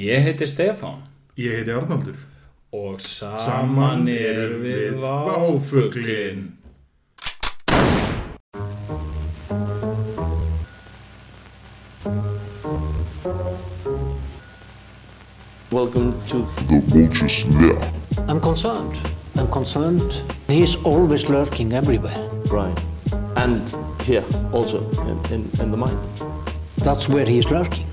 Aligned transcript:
Ég 0.00 0.22
heiti 0.22 0.44
Stefán 0.44 1.02
Ég 1.34 1.52
heiti 1.54 1.70
Arnaldur. 1.70 2.16
og 2.70 3.00
saman 3.00 4.08
erum 4.08 4.62
við 4.64 4.94
Váfuglin. 5.02 6.40
Welcome 15.70 16.12
to 16.28 16.46
The 16.68 16.82
vulture's 16.86 17.44
lair. 17.46 17.78
I'm 18.28 18.40
concerned. 18.40 18.96
I'm 19.36 19.48
concerned. 19.48 20.22
He's 20.48 20.76
always 20.84 21.28
lurking 21.28 21.72
everywhere. 21.72 22.16
Brian. 22.46 22.76
And 23.36 23.68
here 24.02 24.24
also 24.52 24.88
in, 25.02 25.18
in, 25.32 25.50
in 25.60 25.70
the 25.70 25.76
mind. 25.76 25.98
That's 26.78 27.08
where 27.08 27.26
he's 27.26 27.50
lurking. 27.50 27.86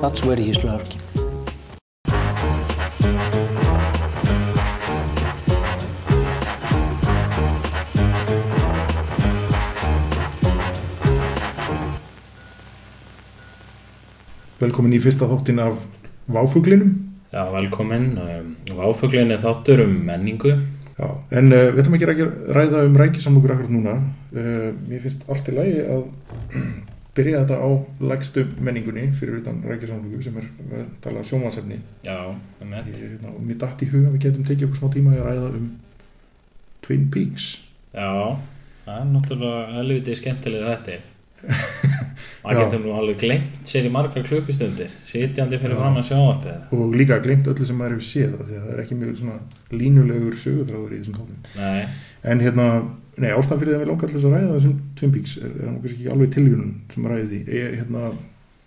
That's 0.00 0.24
where 0.24 0.36
he's 0.36 0.64
lurking. 0.64 1.00
Velkomin 14.58 14.96
í 14.96 14.98
fyrsta 14.98 15.28
þáttin 15.30 15.60
af 15.62 15.76
Váfuglinum. 16.34 16.96
Já, 17.30 17.44
velkomin. 17.52 18.18
Um, 18.18 18.56
Váfuglin 18.74 19.30
er 19.30 19.38
þáttur 19.38 19.84
um 19.84 19.92
menningu. 20.08 20.50
Já, 20.98 21.08
en 21.38 21.52
uh, 21.52 21.68
við 21.76 21.82
ætlum 21.84 21.94
ekki 21.94 22.08
að 22.08 22.32
ræða 22.56 22.80
um 22.88 22.96
rækisamlugur 22.98 23.54
akkurat 23.54 23.70
núna. 23.70 23.94
Uh, 24.32 24.72
mér 24.88 25.04
finnst 25.04 25.22
allt 25.30 25.50
í 25.52 25.54
lagi 25.54 25.84
að 25.84 26.02
byrja 27.18 27.44
þetta 27.44 27.60
á 27.62 27.68
lægstu 28.10 28.46
menningunni 28.58 29.06
fyrir 29.20 29.38
utan 29.38 29.62
rækisamlugu 29.62 30.24
sem 30.26 30.42
er 30.42 30.50
talað 31.04 31.30
sjónvansefni. 31.30 31.78
Já, 32.02 32.18
þetta. 32.58 32.82
hérna, 32.98 33.36
og 33.36 33.40
mér 33.46 33.62
datt 33.62 33.86
í 33.86 33.90
huga 33.92 34.10
að 34.10 34.18
við 34.18 34.26
getum 34.26 34.50
tekið 34.50 34.68
okkur 34.72 34.82
smá 34.82 34.94
tíma 34.96 35.14
að 35.14 35.26
ræða 35.28 35.48
um 35.60 35.72
Twin 36.82 37.08
Peaks. 37.14 37.50
Já, 37.94 38.10
það 38.88 38.98
er 38.98 39.10
náttúrulega 39.14 39.64
helviti 39.78 40.18
skemmtilega 40.18 40.78
þetta. 40.80 42.06
Maður 42.48 42.62
getur 42.64 42.80
nú 42.80 42.92
alveg 42.96 43.18
glemt 43.20 43.68
sér 43.68 43.84
í 43.84 43.90
margar 43.92 44.24
klukkustundir, 44.24 44.92
sitjandi 45.04 45.58
fyrir 45.60 45.80
hann 45.82 45.98
að 46.00 46.06
sjónvarpið. 46.08 46.60
Og 46.78 46.94
líka 46.96 47.18
glemt 47.24 47.50
öllu 47.52 47.66
sem 47.68 47.76
maður 47.76 47.98
hefur 47.98 48.06
séð 48.08 48.38
af 48.38 48.46
því 48.48 48.56
að 48.56 48.62
það 48.64 48.74
er 48.74 48.82
ekki 48.84 48.96
mjög 49.02 49.74
línulegur 49.76 50.38
sögutráður 50.40 50.94
í 50.96 51.00
þessum. 51.02 51.34
Nei, 51.58 51.82
En 52.22 52.40
hérna, 52.42 52.66
nei, 53.16 53.30
ástæðan 53.30 53.60
fyrir 53.60 53.72
það 53.72 53.78
að 53.78 53.84
við 53.84 53.90
langar 53.92 54.12
þess 54.14 54.26
að 54.26 54.34
ræða 54.34 54.54
þessum 54.56 54.78
Twin 54.98 55.12
Peaks 55.14 55.36
er, 55.38 55.52
er 55.52 55.68
kannski 55.68 55.98
ekki 55.98 56.10
alveg 56.14 56.32
tilvíðun 56.34 56.72
sem 56.94 57.06
ræði 57.12 57.28
því. 57.28 57.40
Ég, 57.58 57.76
hérna, 57.78 58.02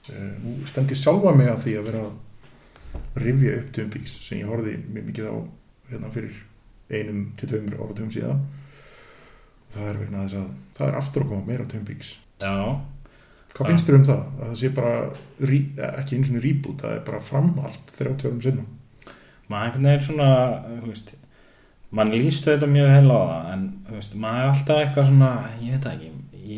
e, 0.08 0.30
nú 0.44 0.54
stend 0.72 0.94
ég 0.94 1.02
sjálfa 1.02 1.34
mig 1.36 1.52
að 1.52 1.60
því 1.66 1.76
að 1.80 1.90
vera 1.90 2.06
að 2.06 3.26
rifja 3.26 3.58
upp 3.60 3.74
Twin 3.76 3.92
Peaks 3.92 4.16
sem 4.28 4.40
ég 4.40 4.52
horfði 4.52 4.78
mjög 4.88 5.10
mikið 5.10 5.28
á 5.28 5.36
hérna 5.92 6.14
fyrir 6.16 6.40
einum 6.92 7.22
til 7.40 7.52
tveimur 7.52 7.78
áratugum 7.82 8.14
síðan. 8.16 8.42
Það 9.72 9.90
er 9.90 10.02
vegna 10.02 10.26
að 10.26 10.38
það 10.78 10.88
er 10.88 11.00
aftur 11.02 11.26
að 11.26 11.34
koma 11.34 11.48
meira 11.48 11.68
Twin 11.68 11.86
Peaks. 11.88 12.16
já, 12.42 12.56
Hvað 13.52 13.72
finnst 13.72 13.90
þér 13.90 13.98
um 13.98 14.06
það? 14.08 14.22
Að 14.38 14.46
það 14.46 14.60
sé 14.62 14.70
bara, 14.76 14.94
rí, 15.50 15.60
eh, 15.78 15.96
ekki 16.02 16.18
eins 16.18 16.30
og 16.32 16.44
reboot, 16.46 16.84
það 16.84 16.96
er 16.96 17.02
bara 17.10 17.20
framhald 17.20 17.96
30 17.98 18.30
árum 18.30 18.42
sinna. 18.42 18.64
maður 19.52 19.66
einhvern 19.68 19.88
veginn 19.90 20.06
svona, 20.06 20.30
þú 20.80 20.88
veist, 20.88 21.10
mann 21.92 22.12
lístu 22.16 22.54
þetta 22.54 22.68
mjög 22.72 22.92
heila 22.96 23.18
á 23.20 23.24
það, 23.32 23.50
en 23.54 23.66
þú 23.88 23.96
veist, 23.98 24.14
maður 24.16 24.44
er 24.44 24.52
alltaf 24.52 24.78
eitthvað 24.78 25.10
svona, 25.10 25.32
ég 25.60 25.72
veit 25.76 25.88
ekki, 25.92 26.12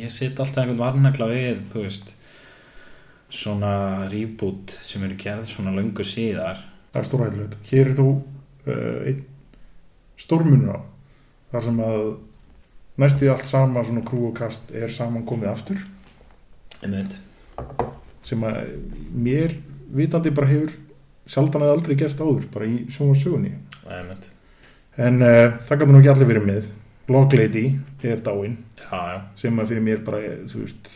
ég 0.04 0.12
sitt 0.14 0.40
alltaf 0.40 0.62
einhvern 0.62 0.84
varnakla 0.84 1.30
við, 1.32 1.64
þú 1.72 1.86
veist, 1.88 2.14
svona 3.34 3.74
reboot 4.14 4.76
sem 4.86 5.04
eru 5.08 5.18
gerð 5.18 5.50
svona 5.50 5.74
löngu 5.74 6.06
síðar. 6.06 6.62
Það 6.94 7.00
er 7.02 7.08
stórhættulegt. 7.10 7.58
Hér 7.72 7.90
er 7.90 7.96
þú 7.98 8.10
uh, 8.14 9.00
einn 9.10 9.24
stórmunur 10.22 10.78
á 10.78 10.80
þar 11.54 11.66
sem 11.66 11.82
að 11.82 12.06
næstu 13.02 13.30
allt 13.34 13.50
sama 13.50 13.84
svona 13.86 14.06
krú 14.06 14.28
og 14.30 14.38
kast 14.38 14.70
er 14.78 14.94
saman 14.94 15.26
komið 15.26 15.50
aftur. 15.50 15.82
Sem 18.24 18.44
að 18.48 18.60
mér 19.14 19.58
vitandi 19.94 20.32
bara 20.36 20.50
hefur 20.52 20.74
sjaldan 21.30 21.66
eða 21.66 21.76
aldrei 21.78 21.96
gerst 22.00 22.22
áður 22.24 22.48
bara 22.54 22.68
í 22.68 22.84
svona 22.92 23.16
sögunni. 23.20 23.54
En 24.98 25.22
uh, 25.26 25.58
það 25.66 25.86
nú 25.90 26.00
ekki 26.02 26.12
allir 26.14 26.30
verið 26.30 26.48
með. 26.50 26.70
Loglady 27.12 27.66
er 28.06 28.22
dáin. 28.24 28.58
Já, 28.80 29.00
já, 29.12 29.18
sem 29.40 29.60
að 29.60 29.72
fyrir 29.72 29.84
mér 29.84 30.04
bara, 30.06 30.20
þú 30.48 30.62
veist 30.64 30.92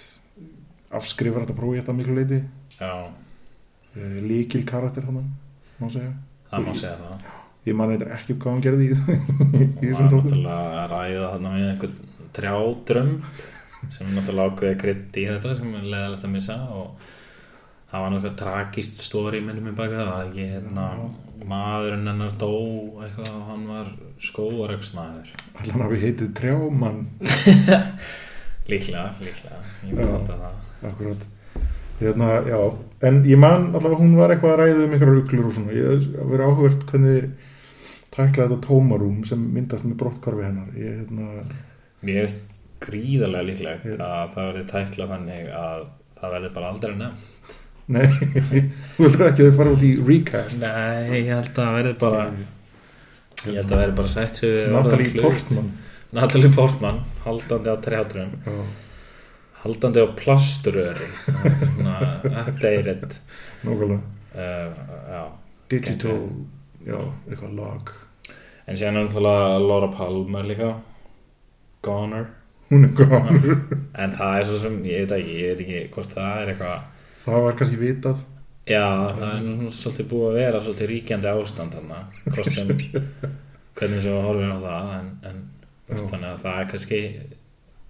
afskrifar 0.98 1.44
þetta 1.44 1.56
prófi 1.58 1.82
þetta 1.82 1.96
miklu 1.98 2.16
leiti 2.16 2.38
já, 2.78 2.92
uh, 3.10 4.18
líkil 4.24 4.64
karakter 4.68 5.08
hann 5.08 5.18
má 5.82 5.90
segja. 5.92 6.14
Það 6.52 6.64
má 6.68 6.74
segja 6.78 6.96
það. 7.02 7.26
ég 7.68 7.76
man 7.76 7.92
eitthvað 7.92 8.14
ekkert 8.16 8.40
hvað 8.44 8.54
hann 8.54 8.64
gerði 8.64 8.86
í, 8.88 8.94
Og 8.98 9.82
þessum 9.82 9.98
maður 9.98 10.04
er 10.04 10.14
þáttum. 10.14 10.22
náttúrulega 10.22 10.84
að 10.84 10.94
ræða 10.94 11.32
þarna 11.34 11.54
við 11.56 11.68
einhvern 11.72 11.98
trjádröm 12.38 13.12
sem 13.94 14.10
náttúrulega 14.16 14.54
ákveðið 14.54 14.82
krydd 14.84 15.22
í 15.22 15.28
þetta 15.30 15.56
sem 15.60 15.78
er 15.78 15.88
leðalegt 15.94 16.28
að 16.28 16.36
missa 16.36 16.58
og 16.74 17.08
það 17.92 18.04
var 18.04 18.14
náttúrulega 18.14 18.40
tragist 18.42 19.02
stóri 19.04 19.42
minnum 19.44 19.72
í 19.72 19.78
baka 19.78 20.02
það 20.02 20.12
var 20.12 20.30
ekki 20.30 20.50
hérna 20.54 20.88
maðurinn 21.48 22.10
hennar 22.12 22.34
dó 22.42 22.54
eitthvað 23.06 23.34
og 23.36 23.44
hann 23.52 23.68
var 23.70 23.92
skóaröksmaður 24.28 25.36
allan 25.62 25.84
hafi 25.86 26.00
heitið 26.02 26.34
Trjámann. 26.38 27.04
Líklega, 28.68 29.12
líklega. 29.24 29.60
Ég 29.88 29.94
myndi 29.96 30.08
halda 30.12 30.36
það. 30.42 30.56
Akkurat. 30.90 31.22
Hérna, 32.02 32.26
já, 32.46 32.58
en 33.08 33.22
ég 33.26 33.40
man 33.40 33.70
allavega 33.72 34.02
hún 34.02 34.18
var 34.18 34.34
eitthvað 34.34 34.54
að 34.54 34.60
ræða 34.62 34.82
um 34.84 34.96
einhverjar 34.98 35.22
uglur 35.22 35.48
og 35.48 35.56
svona. 35.56 35.78
Ég 35.78 36.10
að 36.20 36.34
vera 36.34 36.50
áhugert 36.50 36.84
hvernig 36.90 37.14
þeir 37.14 37.30
tækla 38.12 38.48
þetta 38.50 38.60
tómarúm 38.68 39.24
sem 39.30 39.48
myndast 39.56 39.88
með 39.88 39.96
brottkvarfi 40.02 40.46
hennar. 40.50 40.76
Ég, 40.76 41.00
hérna, 41.00 41.48
mér 42.04 42.28
finnst 42.28 42.44
gríðarlega 42.84 43.48
líklegt 43.48 43.88
Ég- 43.90 44.02
að 44.04 44.34
það 44.36 44.50
verði 44.52 44.66
tækla 44.72 45.08
þannig 45.14 45.50
að 45.62 45.86
það 46.20 46.36
verði 46.36 46.52
bara 46.58 46.70
aldrei 46.74 46.96
nefn 47.00 47.26
nei 47.88 48.08
þú 48.98 49.04
heldur 49.06 49.28
ekki 49.30 49.44
að 49.46 49.50
þau 49.52 49.58
fara 49.62 49.74
út 49.78 49.84
í 49.88 49.92
recast? 50.08 50.58
Nei, 50.60 51.22
ég 51.22 51.30
held 51.32 51.52
að 51.54 51.60
það 51.62 51.76
verði 51.78 51.94
bara 52.02 52.24
ég 52.28 53.54
held 53.54 53.62
að 53.62 53.70
það 53.72 53.82
verði 53.84 53.96
bara 54.02 54.12
sett 54.12 54.42
Natalie. 54.74 55.22
Portman. 55.22 55.70
Natalie 56.18 56.52
Portman 56.56 57.00
haldandi 57.24 57.72
á 57.72 57.78
trjátröm 57.86 58.34
já, 58.48 58.58
haldandi 59.64 60.04
á 60.04 60.08
plasturöri 60.20 61.08
updated. 62.48 63.18
Nákvæmlega. 63.64 64.02
Uh, 64.38 64.82
já. 65.12 65.22
digital, 65.70 66.20
já, 66.86 67.00
eitthvað 67.28 67.56
lag. 67.58 67.94
En 68.68 68.78
síðan 68.78 69.00
er 69.00 69.08
náttúrulega 69.08 69.58
Laura 69.64 69.88
Palmer 69.96 70.46
líka. 70.48 70.74
Goner 71.86 72.28
hún 72.70 72.88
er 72.88 72.94
góður 72.98 73.48
en 74.04 74.16
það 74.18 74.40
er 74.40 74.48
svo 74.50 74.62
sem, 74.62 74.80
ég 74.88 75.06
veit 75.06 75.16
ekki, 75.18 75.36
ég 75.42 75.54
veit 75.54 75.64
ekki 75.66 75.84
hvort 75.96 76.16
það 76.18 76.42
er 76.42 76.52
eitthvað 76.54 76.86
það 77.28 77.46
var 77.46 77.58
kannski 77.60 77.80
vitað. 77.82 78.26
Já, 78.68 78.84
það 79.16 79.30
er 79.30 79.44
nú 79.46 79.70
svolítið 79.72 80.10
búið 80.12 80.28
að 80.28 80.38
vera 80.42 80.62
svolítið 80.64 80.90
ríkjandi 80.92 81.32
ástand 81.32 81.76
þarna 81.78 82.00
hvort 82.26 82.50
sem, 82.52 82.72
hvernig 83.80 84.04
sem 84.04 84.16
við 84.16 84.26
horfum 84.28 84.52
á 84.52 84.60
það 84.66 84.94
en, 84.98 85.10
en 85.30 85.42
þannig 85.88 86.30
að 86.34 86.42
það 86.44 86.60
er 86.60 86.70
kannski 86.74 87.02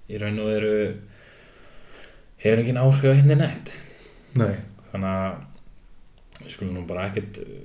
í 0.08 0.22
raun 0.22 0.42
og 0.44 0.52
veru 0.54 0.74
hefur 2.44 2.62
engin 2.62 2.82
áhrif 2.82 3.10
á 3.10 3.18
hindi 3.18 3.38
neitt 3.40 3.74
nei, 4.38 4.54
þannig 4.92 5.16
að 5.16 6.44
við 6.44 6.54
skulum 6.54 6.76
nú 6.78 6.84
bara 6.90 7.08
ekkert 7.10 7.40
uh, 7.42 7.56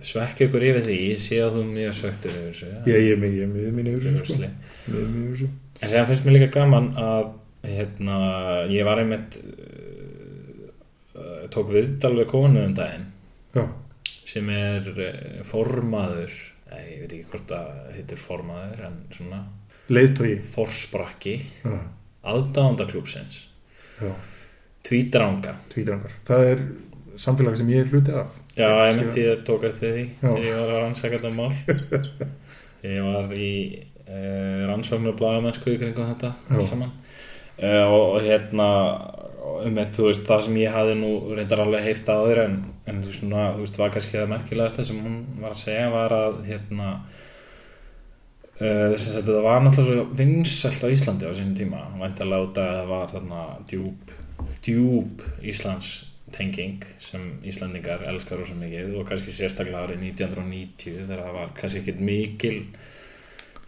svekja 0.00 0.46
ykkur 0.46 0.64
yfir 0.68 0.84
því. 0.86 0.98
Ég 1.10 1.18
sé 1.20 1.40
að 1.42 1.56
þú 1.56 1.64
er 1.64 1.72
mjög 1.74 1.96
söktur 1.98 2.36
yfir 2.36 2.52
þessu 2.52 2.68
ég, 2.70 2.86
ég, 2.86 3.08
ég, 3.10 3.24
ég, 3.40 3.56
ég 3.66 3.74
minni 3.74 3.96
yfir 3.96 4.06
þessu 4.06 4.20
sko. 4.20 4.36
Rusli. 4.36 4.50
Ég 4.86 5.00
er 5.02 5.10
mjög 5.10 5.32
þessu 5.34 5.50
en 5.80 5.86
sér 5.92 6.08
finnst 6.08 6.24
mér 6.26 6.34
líka 6.38 6.50
gaman 6.58 6.86
að 7.00 7.24
hérna, 7.66 8.16
ég 8.72 8.82
var 8.88 8.98
einmitt 9.02 9.32
uh, 9.40 9.44
tók 11.52 11.68
viðdal 11.74 12.14
við 12.18 12.28
konu 12.30 12.58
um 12.64 12.74
daginn. 12.76 13.06
Já, 13.56 13.64
sem 14.28 14.46
er 14.54 14.82
uh, 14.94 15.40
formaður 15.48 16.32
nei, 16.70 16.84
ég 16.94 17.00
veit 17.04 17.12
ekki 17.16 17.30
hvort 17.32 17.48
það 17.50 17.66
heitir 17.96 18.18
formaður 18.20 18.80
en 18.88 18.96
svona 19.14 19.40
leiðtói 19.90 20.32
forsprakki 20.46 21.34
Tvídraanga 24.86 25.52
tvítrangar 25.72 26.12
það 26.28 26.40
er 26.52 26.60
samfélag 27.20 27.56
sem 27.58 27.68
ég 27.72 27.80
er 27.84 27.90
hluti 27.92 28.12
af. 28.16 28.30
Já, 28.56 28.68
Ég 28.88 28.96
myndi 28.98 29.20
ég 29.26 29.42
tók 29.46 29.62
eftir 29.68 29.88
því 29.92 30.04
þegar 30.22 30.44
ég 30.46 30.54
var 30.56 30.70
að 30.70 30.80
rannsaka 30.84 31.16
þetta 31.18 31.32
mál. 31.36 31.52
Þegar 32.80 32.94
ég 32.94 33.02
var 33.04 33.26
í 33.36 33.38
uh, 34.10 34.66
rannsóknu 34.70 35.12
og 35.12 35.18
blaðamennsku 35.20 35.74
í 35.74 35.78
kringum 35.80 36.10
þetta 36.12 36.34
Já. 36.34 36.52
allt 36.56 36.68
saman 36.68 36.92
uh, 36.92 37.86
og, 37.86 38.04
og 38.16 38.20
hérna 38.26 38.68
um 39.60 39.80
eitt, 39.80 39.96
þú 39.96 40.06
veist, 40.08 40.26
það 40.28 40.44
sem 40.46 40.60
ég 40.60 40.74
hafði 40.74 40.98
nú 41.00 41.14
reyndar 41.36 41.64
alveg 41.64 41.86
heyrt 41.86 42.12
á 42.12 42.16
þér 42.18 42.44
en, 42.44 42.60
en 42.90 43.00
þú 43.04 43.16
svona, 43.16 43.48
þú 43.56 43.64
veist, 43.64 43.80
var 43.80 43.96
kannski 43.96 44.18
það 44.18 44.30
merkilegasta 44.34 44.86
sem 44.86 45.02
hún 45.04 45.18
var 45.40 45.56
að 45.56 45.64
segja 45.64 45.90
var 45.94 46.16
að 46.16 46.40
hérna 46.48 46.92
Uh, 48.60 48.92
sem 49.00 49.14
sagt, 49.14 49.24
þetta 49.24 49.40
var 49.40 49.62
náttúrulega 49.64 50.02
svo 50.04 50.16
vinsælt 50.18 50.82
á 50.84 50.92
Íslandi 50.92 51.24
á 51.24 51.32
sínum 51.32 51.54
tíma 51.56 51.78
væntalega 51.96 52.44
út 52.44 52.58
að 52.60 52.74
það 52.74 52.90
var 52.90 53.06
þarna 53.08 53.44
djúb, 53.70 54.10
djúb 54.66 55.22
Íslands 55.40 55.88
tenging 56.34 56.84
sem 57.00 57.24
Íslandingar 57.48 58.04
elskar 58.10 58.42
rosa 58.42 58.58
mikið 58.58 58.98
og 59.00 59.06
kannski 59.08 59.32
sérstaklega 59.32 59.86
árið 59.86 60.04
1990 60.10 60.98
þegar 60.98 61.22
það 61.24 61.38
var 61.38 61.54
kannski 61.56 61.80
ekkit 61.80 62.02
mikil 62.04 62.58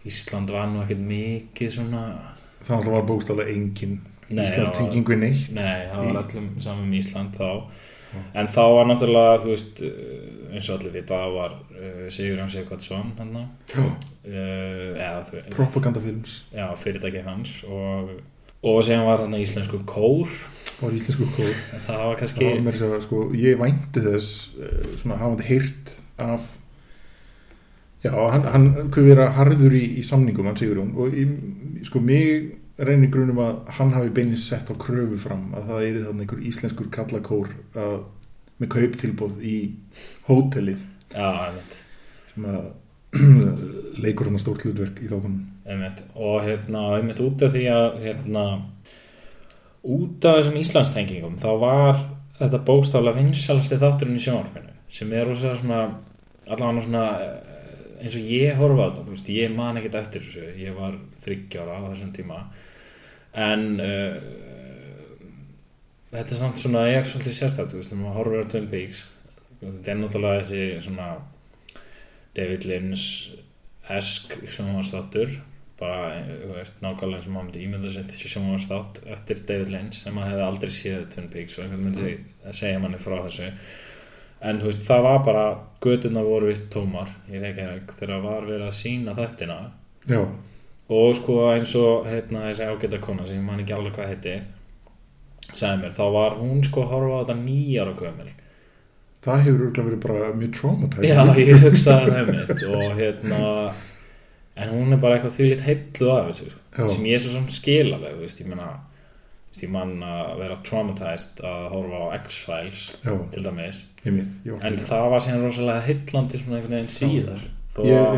Ísland 0.09 0.51
var 0.51 0.67
nú 0.71 0.81
ekkit 0.83 1.03
mikið 1.07 1.75
svona 1.77 2.03
það 2.63 2.75
alltaf 2.77 2.93
var 2.95 3.07
bókstaflega 3.07 3.55
engin 3.55 3.97
Íslands 4.33 4.77
tengingu 4.77 5.17
neitt. 5.19 5.49
Nei, 5.53 5.89
það 5.91 6.07
var 6.07 6.21
öllum 6.23 6.47
saman 6.63 6.87
með 6.89 7.01
Ísland 7.01 7.35
þá. 7.37 7.49
En 8.37 8.49
þá 8.49 8.61
var 8.75 8.87
náttúrulega, 8.89 9.37
þú 9.41 9.51
veist 9.51 9.79
uh, 9.85 9.93
eins 10.53 10.69
og 10.69 10.77
allir 10.77 10.93
vita, 10.93 11.17
það 11.17 11.37
var 11.37 11.55
uh, 11.73 12.03
Sigurjón 12.13 12.51
Sigvardsson 12.53 13.13
hann 13.17 13.39
uh, 13.39 13.47
eða 14.29 15.23
þú 15.27 15.37
veist 15.37 15.55
propagandafilms. 15.57 16.35
Já, 16.53 16.67
fyrirtæki 16.79 17.23
hans 17.25 17.55
og, 17.65 18.13
og 18.61 18.81
sem 18.85 19.01
var 19.05 19.23
þarna 19.23 19.41
íslensku 19.43 19.81
kór. 19.89 20.29
Og 20.83 20.93
íslensku 20.93 21.29
kór. 21.35 21.53
Það 21.87 22.05
var 22.09 22.19
kannski 22.21 22.45
það 22.45 22.57
var 22.57 22.65
mér 22.67 22.81
að 22.89 22.97
sko, 23.07 23.23
ég 23.37 23.59
vænti 23.61 24.03
þess 24.03 24.31
eh, 24.59 24.93
svona 24.99 25.19
hafandi 25.21 25.47
heyrt 25.47 25.93
af 26.21 26.47
já, 28.03 28.11
hann, 28.11 28.49
hann 28.53 28.67
hvað 28.93 29.07
vera 29.09 29.29
harður 29.37 29.77
í, 29.77 29.83
í 29.99 30.03
samningum 30.05 30.49
hann 30.49 30.59
Sigurjón 30.59 30.93
og 30.99 31.15
í, 31.15 31.25
sko 31.87 32.01
mig 32.03 32.51
reynir 32.77 33.11
grunum 33.13 33.41
að 33.43 33.73
hann 33.77 33.93
hafi 33.93 34.11
beinist 34.15 34.49
sett 34.49 34.71
á 34.71 34.75
kröfu 34.79 35.19
fram 35.21 35.51
að 35.53 35.69
það 35.69 35.87
er 35.87 35.99
þannig 36.07 36.25
einhver 36.25 36.45
íslenskur 36.49 36.89
kallakór 36.93 37.51
að, 37.77 37.97
með 38.57 38.71
kauptilbóð 38.75 39.43
í 39.45 39.57
hótelið. 40.29 40.85
Já, 41.13 41.53
sem 42.33 42.47
að 42.49 42.71
leikur 44.03 44.29
hann 44.31 44.41
stórt 44.41 44.65
hlutverk 44.65 45.03
í 45.03 45.09
þáttunum. 45.11 45.43
Og 46.17 46.39
hérna, 46.43 46.87
einmitt 46.97 47.21
út 47.23 47.45
af 47.45 47.53
því 47.53 47.67
að 47.71 47.99
hérna 48.03 48.45
út 49.83 50.25
af 50.25 50.39
þessum 50.39 50.59
Íslandstengingum 50.59 51.37
þá 51.39 51.49
var 51.61 52.01
þetta 52.39 52.59
bókstaflega 52.67 53.21
vinsalasti 53.21 53.79
þátturinn 53.79 54.17
í 54.17 54.23
sjónvarpinu 54.23 54.73
sem 54.93 55.13
er 55.13 55.29
allavega 55.29 56.83
svona 56.83 57.05
eins 57.99 58.17
og 58.19 58.33
ég 58.33 58.57
horfa 58.59 58.85
á 58.85 58.87
þetta, 58.89 59.05
þú 59.07 59.17
veist, 59.17 59.33
ég 59.35 59.55
man 59.55 59.79
ekkert 59.79 59.99
eftir 60.01 60.25
þessu, 60.25 60.49
ég 60.59 60.77
var 60.77 60.97
þryggjára 61.25 61.79
á 61.79 61.87
þessum 61.89 62.13
tíma. 62.15 62.41
En 63.43 63.65
uh, 63.81 64.19
þetta 66.13 66.29
er 66.29 66.39
samt 66.39 66.61
svona, 66.61 66.87
ég 66.89 67.01
er 67.01 67.09
svolítið 67.09 67.39
sérstætt, 67.39 67.73
þú 67.73 67.81
veist, 67.81 67.93
þegar 67.93 68.03
maður 68.03 68.19
horfir 68.21 68.45
á 68.45 68.51
Twin 68.53 68.71
Peaks 68.71 69.03
þetta 69.63 69.93
er 69.93 69.99
náttúrulega 69.99 70.43
þessi 70.43 70.83
svona 70.87 71.07
David 72.37 72.67
Lynch 72.67 73.07
esk 73.93 74.35
sjónvarsþáttur 74.55 75.33
bara, 75.79 76.21
þú 76.27 76.51
veist, 76.55 76.77
nákvæmlega 76.83 77.19
eins 77.19 77.27
og 77.27 77.35
maður 77.35 77.47
myndi 77.49 77.63
ímynda 77.65 77.93
sér 77.93 78.07
þessi 78.09 78.33
sjónvarsþátt 78.33 79.01
eftir 79.15 79.41
David 79.49 79.73
Lynch 79.73 80.01
sem 80.01 80.15
maður 80.15 80.33
hefði 80.33 80.45
aldrei 80.47 80.73
séð 80.73 81.07
Twin 81.13 81.31
Peaks 81.33 81.57
og 81.57 81.65
einhvern 81.65 81.87
myndi 81.87 82.13
segja 82.51 82.83
manni 82.83 83.01
frá 83.01 83.17
þessu 83.25 83.49
en 84.43 84.59
þú 84.61 84.69
veist, 84.69 84.85
það 84.87 85.05
var 85.07 85.21
bara 85.27 85.45
götuna 85.83 86.23
voru 86.25 86.49
vist 86.51 86.69
tómar 86.73 87.11
í 87.31 87.39
Reykjavík 87.39 87.93
þegar 87.99 88.23
var 88.23 88.47
verið 88.47 88.67
að 88.67 88.75
sína 88.79 89.15
þettina 89.17 89.57
já, 90.09 90.19
og 90.93 91.15
sko 91.19 91.39
eins 91.53 91.73
og 91.79 92.07
hérna, 92.09 92.47
þessi 92.49 92.67
ágæta 92.67 93.01
kona 93.03 93.27
sem 93.27 93.39
ég 93.39 93.47
man 93.47 93.63
ekki 93.63 93.75
alveg 93.77 93.97
hvað 93.97 94.13
heiti 94.13 94.37
sagði 95.53 95.83
mér, 95.83 95.95
þá 95.95 96.05
var 96.17 96.37
hún 96.39 96.63
sko 96.65 96.85
horfa 96.89 97.19
á 97.19 97.21
þetta 97.23 97.39
nýjára 97.43 97.95
gömul. 97.97 98.29
Það 99.23 99.41
hefur 99.45 99.65
örgulega 99.67 99.87
verið 99.87 99.99
bara 100.03 100.29
mjög 100.35 100.55
traumatizing. 100.57 101.11
Já, 101.13 101.21
ég 101.39 101.61
hugsaði 101.63 102.13
það 102.15 102.31
mitt 102.33 102.63
og 102.67 102.95
hérna 102.97 103.41
en 104.55 104.69
hún 104.69 104.93
er 104.93 105.01
bara 105.01 105.17
eitthvað 105.17 105.37
þvílitt 105.37 105.63
heillu 105.65 106.09
af 106.13 106.27
þessu 106.29 106.49
Já. 106.49 106.87
sem 106.93 107.05
ég 107.09 107.17
er 107.17 107.23
svo 107.23 107.31
sem 107.37 107.47
skilaleg 107.55 108.17
þú 108.17 108.25
veist, 108.25 108.41
ég 108.41 108.49
veist, 108.51 108.81
ég 109.61 109.69
man 109.69 109.91
að 110.03 110.31
vera 110.41 110.57
traumatized 110.65 111.41
að 111.45 111.65
horfa 111.73 111.99
á 112.01 112.07
X-Files 112.23 112.85
til 113.33 113.43
dæmis. 113.45 113.83
Ég 114.03 114.15
mitt 114.15 114.47
ég, 114.47 114.63
en 114.65 114.77
það 114.89 115.09
var 115.13 115.23
síðan 115.25 115.43
rosalega 115.45 115.85
heillandi 115.87 116.41
svona 116.41 116.57
einhvern 116.59 116.77
veginn 116.77 116.93
síðar. 116.95 117.43
Ég, 117.83 117.99
að- 117.99 118.17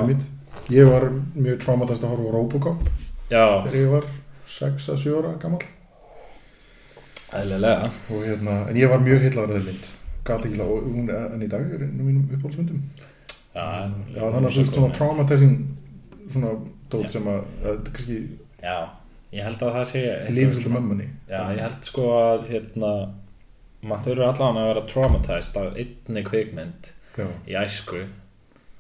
ég, 0.73 0.89
var 0.89 1.09
mjög 1.35 1.59
traumatized 1.65 2.03
að 2.05 2.13
horfa 2.15 2.29
á 2.31 2.35
Robocop 2.35 2.87
Já, 3.31 3.43
þegar 3.65 3.79
ég 3.81 3.91
var 3.91 4.07
6 4.55 4.89
að 4.93 5.01
7 5.03 5.17
ára 5.19 5.33
gammal 5.41 5.61
eðlilega. 7.35 7.91
Og 8.13 8.23
hérna, 8.23 8.59
en 8.69 8.77
ég 8.79 8.89
var 8.89 9.01
mjög 9.03 9.25
mynd. 9.65 9.87
Gata 10.25 10.47
ekki 10.47 10.57
lá, 10.57 10.65
og 10.65 10.85
hún 10.87 11.09
en 11.11 11.41
í 11.45 11.49
dag 11.51 11.61
er 11.61 11.83
einu 11.85 12.05
mínum 12.05 12.29
já, 14.15 14.21
þannig 14.23 14.49
að 14.49 14.55
svona 14.73 14.93
traumatizing 14.95 15.57
svona 16.31 16.53
dót 16.91 17.11
sem 17.13 17.27
að, 17.29 17.43
að 17.63 17.81
kannski 17.95 18.17
Já, 18.63 18.77
ég 19.35 19.43
held 19.43 19.61
að 19.61 19.77
það 19.77 19.87
sé 19.91 20.01
svona- 20.55 20.79
mömmunni. 20.79 21.07
Já, 21.29 21.39
ég 21.51 21.61
held 21.61 21.87
sko 21.89 22.09
að 22.15 22.45
hérna 22.49 22.91
maður 23.85 24.05
þurfi 24.09 24.27
allan 24.29 24.59
að 24.61 24.67
vera 24.71 24.85
traumatized 24.91 25.57
af 25.61 25.79
einni 25.81 26.23
kvikmynd 26.25 26.91
já, 27.17 27.27
í 27.47 27.57
æsku. 27.59 28.05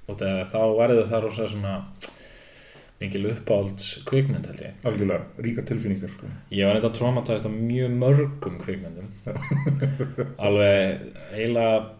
Og 0.07 0.19
þá 0.21 0.59
verður 0.77 1.09
það 1.09 1.23
rosa 1.25 1.47
svona 1.49 1.75
mikil 3.01 3.25
uppáhalds 3.33 3.89
kvikmynd 4.07 4.47
held 4.47 4.61
ég. 4.63 4.77
Algjörlega, 4.87 5.23
ríkar 5.43 5.67
tilfinningar 5.67 6.13
sko. 6.13 6.29
ég 6.51 6.65
var 6.67 6.79
eitthvað 6.79 6.97
traumatized 6.99 7.45
af 7.49 7.51
mjög 7.51 7.97
mörgum 7.99 8.59
kvikmyndum. 8.61 9.09
Alveg 10.45 11.01
alveg 11.35 11.91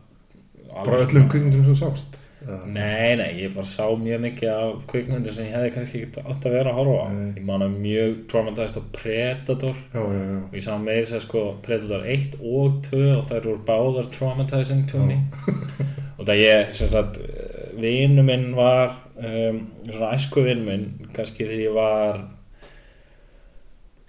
bara 0.75 1.03
öllum 1.05 1.29
kvikmyndum 1.31 1.65
sem 1.67 1.75
sást 1.83 2.24
Nei, 2.45 3.15
nei, 3.17 3.29
ég 3.41 3.53
bara 3.55 3.65
sá 3.65 3.85
mjög 3.97 4.19
mikið 4.25 4.49
af 4.53 4.83
kvikmyndir 4.91 5.33
sem 5.33 5.47
ég 5.47 5.55
hefði 5.55 5.71
kannski 5.75 6.01
ekki 6.05 6.21
átt 6.29 6.45
að 6.45 6.53
vera 6.57 6.73
að 6.73 6.77
horfa 6.79 6.97
á. 7.01 7.07
Nei. 7.15 7.31
ég 7.39 7.45
man 7.47 7.63
að 7.65 7.77
mjög 7.85 8.11
traumatized 8.31 8.77
af 8.81 8.85
Predator. 8.99 9.79
Já, 9.95 10.01
já, 10.03 10.19
já, 10.29 10.37
og 10.43 10.53
ég 10.59 10.65
sá 10.67 10.75
meira 10.83 11.07
sér 11.09 11.23
sko 11.25 11.43
Predator 11.65 12.05
1 12.05 12.37
og 12.41 12.77
2 12.89 13.01
og 13.17 13.25
þær 13.31 13.47
voru 13.49 13.63
báðar 13.71 14.11
traumatizing 14.13 14.85
me. 15.09 15.17
Og 16.19 16.23
það 16.29 16.43
ég, 16.43 16.69
sem 16.71 16.87
sagt 16.93 17.17
vinnu 17.81 18.23
minn 18.23 18.51
var 18.55 18.93
um, 19.17 19.57
svona 19.89 20.13
æsku 20.15 20.45
vinnu 20.45 20.69
minn 20.69 20.85
kannski 21.17 21.43
þegar 21.49 21.65
ég 21.65 21.73
var 21.75 22.21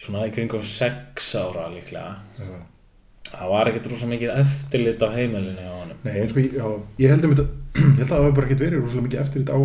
svona 0.03 0.27
í 0.29 0.33
kringum 0.35 0.62
6 0.62 1.33
ára 1.41 1.69
líklega. 1.73 2.17
Það 3.27 3.49
var 3.50 3.69
ekkert 3.73 3.88
rosa 3.91 4.06
mikið 4.06 4.31
eftirlit 4.38 5.03
á 5.03 5.09
heimilinu 5.17 5.65
á 5.67 5.73
honum. 5.81 5.99
Nei, 6.05 6.12
en 6.23 6.29
sko, 6.31 6.43
ég- 6.44 6.55
já, 6.55 6.67
ég 7.03 7.11
held 7.11 7.25
að 7.27 7.49
ég 7.76 8.00
held 8.00 8.06
að 8.06 8.11
það 8.14 8.25
hafi 8.25 8.37
bara 8.38 8.49
ekkert 8.49 8.64
verið 8.67 8.82
rosalega 8.82 9.06
mikið 9.08 9.23
eftir 9.25 9.44
þetta 9.44 9.56
á 9.56 9.62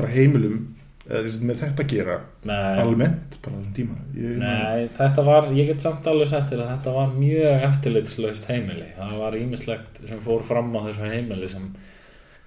bara 0.00 0.12
heimilum 0.14 0.60
eða 1.10 1.30
með 1.42 1.62
þetta 1.64 1.84
að 1.84 1.90
gera 1.90 2.16
Nei, 2.46 2.80
almennt 2.82 3.38
bara 3.42 3.58
þessum 3.58 3.76
tíma 3.76 3.96
ég, 4.14 4.34
Nei, 4.40 4.88
þetta 4.98 5.24
var, 5.26 5.48
ég 5.56 5.70
get 5.70 5.84
samt 5.84 6.06
alveg 6.10 6.30
sagt 6.30 6.52
þér 6.52 6.64
að 6.64 6.72
þetta 6.74 6.96
var 6.96 7.14
mjög 7.16 7.64
eftirlitslaust 7.68 8.50
heimili. 8.50 8.90
Það 8.98 9.16
var 9.24 9.38
ímislegt 9.40 10.02
sem 10.06 10.20
fór 10.24 10.44
fram 10.46 10.70
á 10.76 10.80
þessu 10.86 11.08
heimili 11.10 11.50
sem 11.50 11.66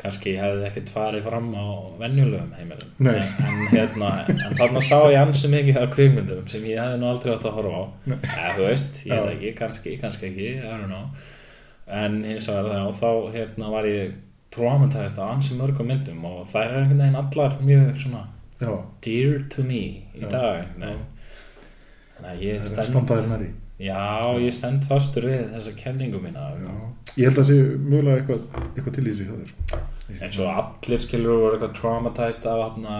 kannski 0.03 0.33
hefði 0.35 0.65
ekkert 0.67 0.89
farið 0.91 1.27
fram 1.27 1.51
á 1.55 1.65
venjulegum 1.99 2.55
heimilum. 2.57 2.89
En, 2.99 3.21
en, 3.47 3.61
hérna, 3.71 4.09
en 4.31 4.57
þarna 4.59 4.81
sá 4.83 4.97
ég 5.11 5.19
ansi 5.21 5.51
mikið 5.51 5.79
af 5.79 5.93
kvikmyndum 5.93 6.49
sem 6.51 6.65
ég 6.67 6.81
hefði 6.81 6.99
nú 6.99 7.07
aldrei 7.11 7.31
átt 7.35 7.47
að 7.47 7.57
horfa 7.59 7.79
á. 7.79 7.83
Eða, 8.17 8.49
þú 8.57 8.67
veist, 8.67 8.99
ég 9.07 9.13
veit 9.13 9.31
ekki, 9.37 9.53
kannski, 9.59 9.95
kannski 10.01 10.29
ekki, 10.31 10.49
I 10.59 10.73
don't 10.73 10.91
know. 10.91 11.31
En 11.87 12.21
hins 12.27 12.47
vegar 12.51 12.87
og 12.87 12.95
þá 12.99 13.09
hérna 13.35 13.71
var 13.71 13.87
ég 13.87 14.15
traumatized 14.53 15.17
á 15.19 15.25
ansi 15.33 15.55
mörgum 15.57 15.87
myndum 15.89 16.23
og 16.29 16.47
þær 16.51 16.67
er 16.69 16.77
einhvern 16.83 17.01
veginn 17.03 17.19
allar 17.23 17.57
mjög 17.61 17.97
svona 18.03 18.23
já, 18.61 18.71
dear 19.05 19.43
to 19.49 19.63
me 19.67 19.81
í 20.13 20.21
Já. 20.21 20.29
dag 20.29 20.65
þannig 20.77 22.29
að 22.31 22.43
ég 22.45 22.61
það 22.69 22.79
er 22.83 22.89
standaðir 22.91 23.29
nærri 23.33 23.49
já, 23.83 24.03
ég 24.45 24.53
stend 24.55 24.85
fastur 24.87 25.25
við 25.27 25.47
þessa 25.55 25.71
kenningu 25.75 26.19
mína. 26.23 26.43
Já. 26.61 26.75
ég 27.17 27.25
held 27.31 27.39
að 27.41 27.47
sé 27.49 27.55
mögulega 27.81 28.19
eitthvað, 28.21 28.43
eitthvað 28.75 28.93
til 28.95 29.07
í 29.09 29.15
þessu 29.17 29.47
sko. 29.49 29.79
eins 30.21 30.37
og 30.39 30.51
allir 30.61 31.01
skilur 31.03 31.39
voru 31.41 31.57
eitthvað 31.57 31.73
traumatized 31.79 32.45
af 32.51 32.61
hérna 32.67 32.99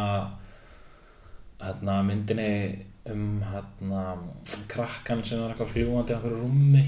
hérna 1.63 1.99
myndinni 2.03 2.49
um 3.13 3.41
hérna 3.53 4.01
krakkan 4.71 5.23
sem 5.23 5.39
var 5.43 5.53
eitthvað 5.53 5.71
fljúandi 5.75 6.15
á 6.15 6.17
einhverju 6.17 6.41
rúmi. 6.41 6.83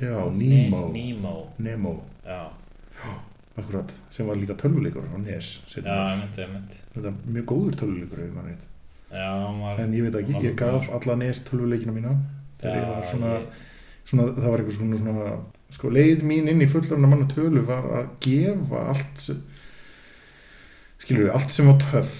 Já, 0.00 0.16
Nemo. 0.30 0.80
Ne- 0.92 1.02
Nemo, 1.02 1.34
Nemo, 1.58 1.94
já, 2.26 2.40
akkurat 3.56 3.92
sem 4.12 4.28
var 4.28 4.36
líka 4.36 4.56
tölvuleikur 4.60 5.06
á 5.08 5.16
NES 5.22 5.50
þetta 6.94 7.12
er 7.12 7.20
mjög 7.24 7.46
góður 7.52 7.78
tölvuleikur 7.82 8.24
en 9.80 9.94
ég 9.94 10.06
veit 10.06 10.18
ekki, 10.20 10.40
ég 10.44 10.56
gaf 10.58 10.88
alla 10.92 11.18
NES 11.22 11.44
tölvuleikina 11.48 11.94
mína 11.96 12.16
þegar 12.60 12.80
ég 12.80 12.88
var 12.90 13.06
svona, 13.12 13.34
svona 14.04 14.30
það 14.36 14.50
var 14.50 14.64
eitthvað 14.64 14.78
svona, 14.80 15.02
svona 15.02 15.36
sko, 15.74 15.90
leið 15.92 16.24
mín 16.26 16.50
inn 16.50 16.62
í 16.62 16.68
fullorna 16.70 17.10
manna 17.10 17.28
tölu 17.30 17.62
var 17.66 17.86
að 18.00 18.08
gefa 18.26 18.82
allt 18.92 19.26
skilur 21.02 21.26
við, 21.26 21.32
allt 21.34 21.52
sem 21.54 21.68
var 21.70 21.80
töff 21.82 22.16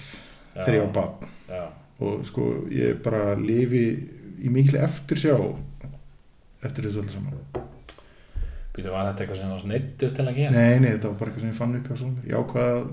Já. 0.57 0.65
þegar 0.65 0.77
ég 0.79 0.85
var 0.87 0.93
barn. 0.97 1.33
Já, 1.51 1.65
og 2.07 2.27
sko 2.29 2.49
ég 2.73 3.01
bara 3.05 3.35
lifi 3.39 3.87
í 4.45 4.53
miklu 4.53 4.81
eftir 4.85 5.21
sjá 5.21 5.35
eftir 6.65 6.89
þessu 6.89 7.03
öllu 7.05 7.13
saman 7.13 7.41
býtu 8.77 8.93
var 8.93 9.09
þetta 9.11 9.25
eitthvað 9.25 9.41
sem 9.41 9.55
var 9.55 9.63
snittur 9.65 10.13
til 10.17 10.27
að 10.27 10.39
gera? 10.41 10.53
Nei, 10.57 10.79
nei, 10.83 10.91
þetta 10.93 11.11
var 11.11 11.19
bara 11.21 11.33
eitthvað 11.33 11.47
sem 11.47 11.53
ég 11.53 11.61
fann 11.61 11.77
upp 11.79 11.91
ég 12.27 12.37
ákvað 12.37 12.71
að, 12.77 12.87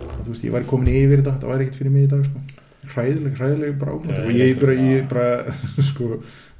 að 0.00 0.20
þú 0.24 0.34
veist, 0.34 0.46
ég 0.46 0.56
væri 0.56 0.70
komin 0.72 0.92
yfir 0.94 1.20
þetta 1.22 1.36
þetta 1.36 1.50
væri 1.52 1.66
ekkert 1.66 1.80
fyrir 1.80 1.94
mig 1.96 2.06
í 2.06 2.12
dag 2.14 2.28
sko. 2.28 2.44
hræðileg, 2.90 3.34
hræðileg 3.36 3.74
Það 3.80 4.22
og 4.24 4.30
ég 4.38 4.54
bara, 4.60 4.76
ég 4.80 5.10
bara 5.10 5.26
sko, 5.90 6.06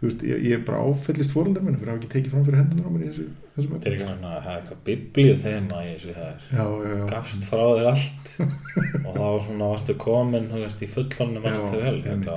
þú 0.01 0.09
veist, 0.09 0.25
ég, 0.29 0.43
ég 0.51 0.67
bara 0.69 0.83
áfællist 0.85 1.33
fóröldar 1.33 1.65
minn 1.65 1.79
fyrir 1.81 1.91
að 1.91 1.97
hafa 1.97 2.03
ekki 2.03 2.13
tekið 2.15 2.35
fram 2.35 2.45
fyrir 2.49 2.61
hendunar 2.61 2.89
á 2.89 2.93
mér 2.93 3.07
í 3.07 3.09
þessu, 3.11 3.25
þessum 3.57 3.75
þetta 3.75 3.89
er 3.89 3.97
efnum. 3.97 4.11
eitthvað 4.11 4.13
svona, 4.13 4.35
það 4.45 4.53
er 4.53 4.61
eitthvað 4.61 4.83
biblíu 4.91 5.35
þema 5.47 5.81
í 5.81 5.91
þessu 5.95 6.17
það 6.19 6.45
já, 6.51 6.61
já, 6.61 6.93
já, 6.93 7.05
gafst 7.15 7.49
frá 7.49 7.65
þér 7.71 7.89
allt. 7.95 8.33
Og 9.07 9.17
þá 9.17 9.27
svona 9.47 9.71
varstu 9.73 9.97
komin 10.05 10.51
þú 10.53 10.63
veist, 10.67 10.85
í 10.85 10.91
fullonum 10.93 11.49
Já, 11.49 11.57
að 11.57 11.85
vel. 11.87 11.97
Þetta 12.05 12.37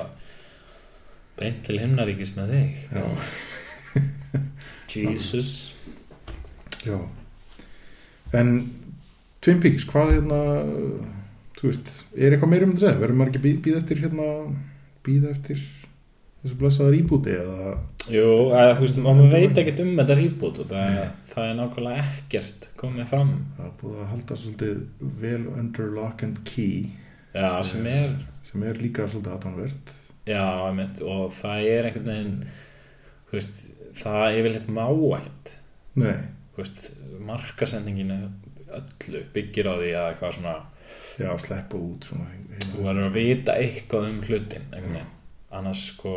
beint 1.38 1.62
til 1.66 1.78
himnaríkis 1.82 2.34
með 2.38 2.52
þig. 2.54 2.82
Já, 2.94 3.04
Jesus. 4.94 5.50
Já. 6.84 6.98
En 8.34 8.50
Twin 9.44 9.62
Peaks, 9.62 9.86
hvað 9.88 10.16
hérna 10.16 10.40
þú 11.58 11.70
veist, 11.70 11.94
er 12.16 12.34
eitthvað 12.34 12.52
meira 12.52 12.68
um 12.68 12.74
þetta 12.74 12.82
að 12.82 12.86
segja? 12.88 13.00
Verður 13.02 13.18
maður 13.20 13.32
ekki 13.32 13.56
bíða 13.64 13.80
eftir 13.82 14.04
hérna 14.04 14.28
bíða 15.04 15.32
eftir 15.32 15.64
þessu 16.42 16.60
blessaða 16.60 16.94
rýbúti 16.94 17.34
eða? 17.38 17.74
Jú, 18.12 18.28
að, 18.52 18.74
þú 18.76 18.84
veist, 18.84 19.00
maður 19.04 19.32
veit 19.32 19.62
ekkert 19.62 19.82
um 19.84 19.94
þetta 19.96 20.18
rýbút 20.18 20.60
og 20.60 20.70
það, 20.74 21.00
það 21.30 21.48
er 21.48 21.58
nákvæmlega 21.60 22.04
ekkert 22.04 22.70
komið 22.80 23.10
fram. 23.14 23.34
Það 23.56 23.70
er 23.70 23.74
búið 23.80 23.98
að 24.02 24.12
halda 24.12 24.38
svolítið 24.42 25.10
vel 25.24 25.40
under 25.54 25.92
lock 25.96 26.24
and 26.26 26.42
key. 26.48 26.92
Já, 27.34 27.48
sem 27.66 27.86
er 27.90 28.16
sem 28.44 28.62
er 28.68 28.78
líka 28.78 29.08
svolítið 29.08 29.34
aðtánvert 29.34 29.94
já, 30.28 30.44
einmitt, 30.68 31.00
og 31.04 31.32
það 31.34 31.68
er 31.70 31.88
einhvern 31.88 32.10
veginn 32.10 32.36
þú 33.28 33.38
veist, 33.38 33.62
það 33.98 34.38
eitthvað 34.38 34.70
má 34.74 34.86
ekkert 35.18 35.54
nei, 36.00 36.16
þú 36.54 36.62
veist, 36.62 36.88
markasendingin 37.24 38.14
öllu 38.14 39.26
byggir 39.34 39.70
á 39.70 39.74
því 39.78 39.92
að 39.94 40.08
eitthvað 40.08 40.34
svona 40.38 40.54
já, 41.20 41.30
sleppa 41.42 41.78
út 41.78 42.08
svona, 42.08 42.26
þú 42.72 42.88
verður 42.88 43.08
að 43.08 43.20
vita 43.20 43.54
eitthvað 43.60 44.08
um 44.10 44.18
hlutin 44.26 44.66
veginn, 44.72 45.12
annars 45.54 45.86
sko 45.92 46.16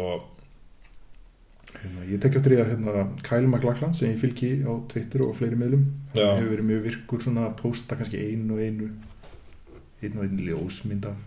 hérna, 1.76 2.06
ég 2.10 2.22
tek 2.24 2.38
eftir 2.40 2.56
því 2.56 2.62
að 2.64 2.72
hérna, 2.74 3.06
Kyle 3.26 3.48
McLachlan 3.50 3.96
sem 3.98 4.14
ég 4.14 4.22
fylgi 4.22 4.52
á 4.66 4.74
Twitter 4.92 5.26
og 5.28 5.36
fleiri 5.38 5.60
meðlum 5.60 5.86
hann 6.16 6.40
hefur 6.42 6.54
verið 6.56 6.70
mjög 6.72 6.86
virkur 6.90 7.26
svona 7.26 7.48
að 7.50 7.58
posta 7.62 7.98
kannski 8.00 8.24
einu 8.24 8.58
og 8.58 8.64
einu 8.64 8.92
einu 10.02 10.22
og 10.22 10.28
einu 10.28 10.48
ljósmynd 10.48 11.10
af 11.10 11.18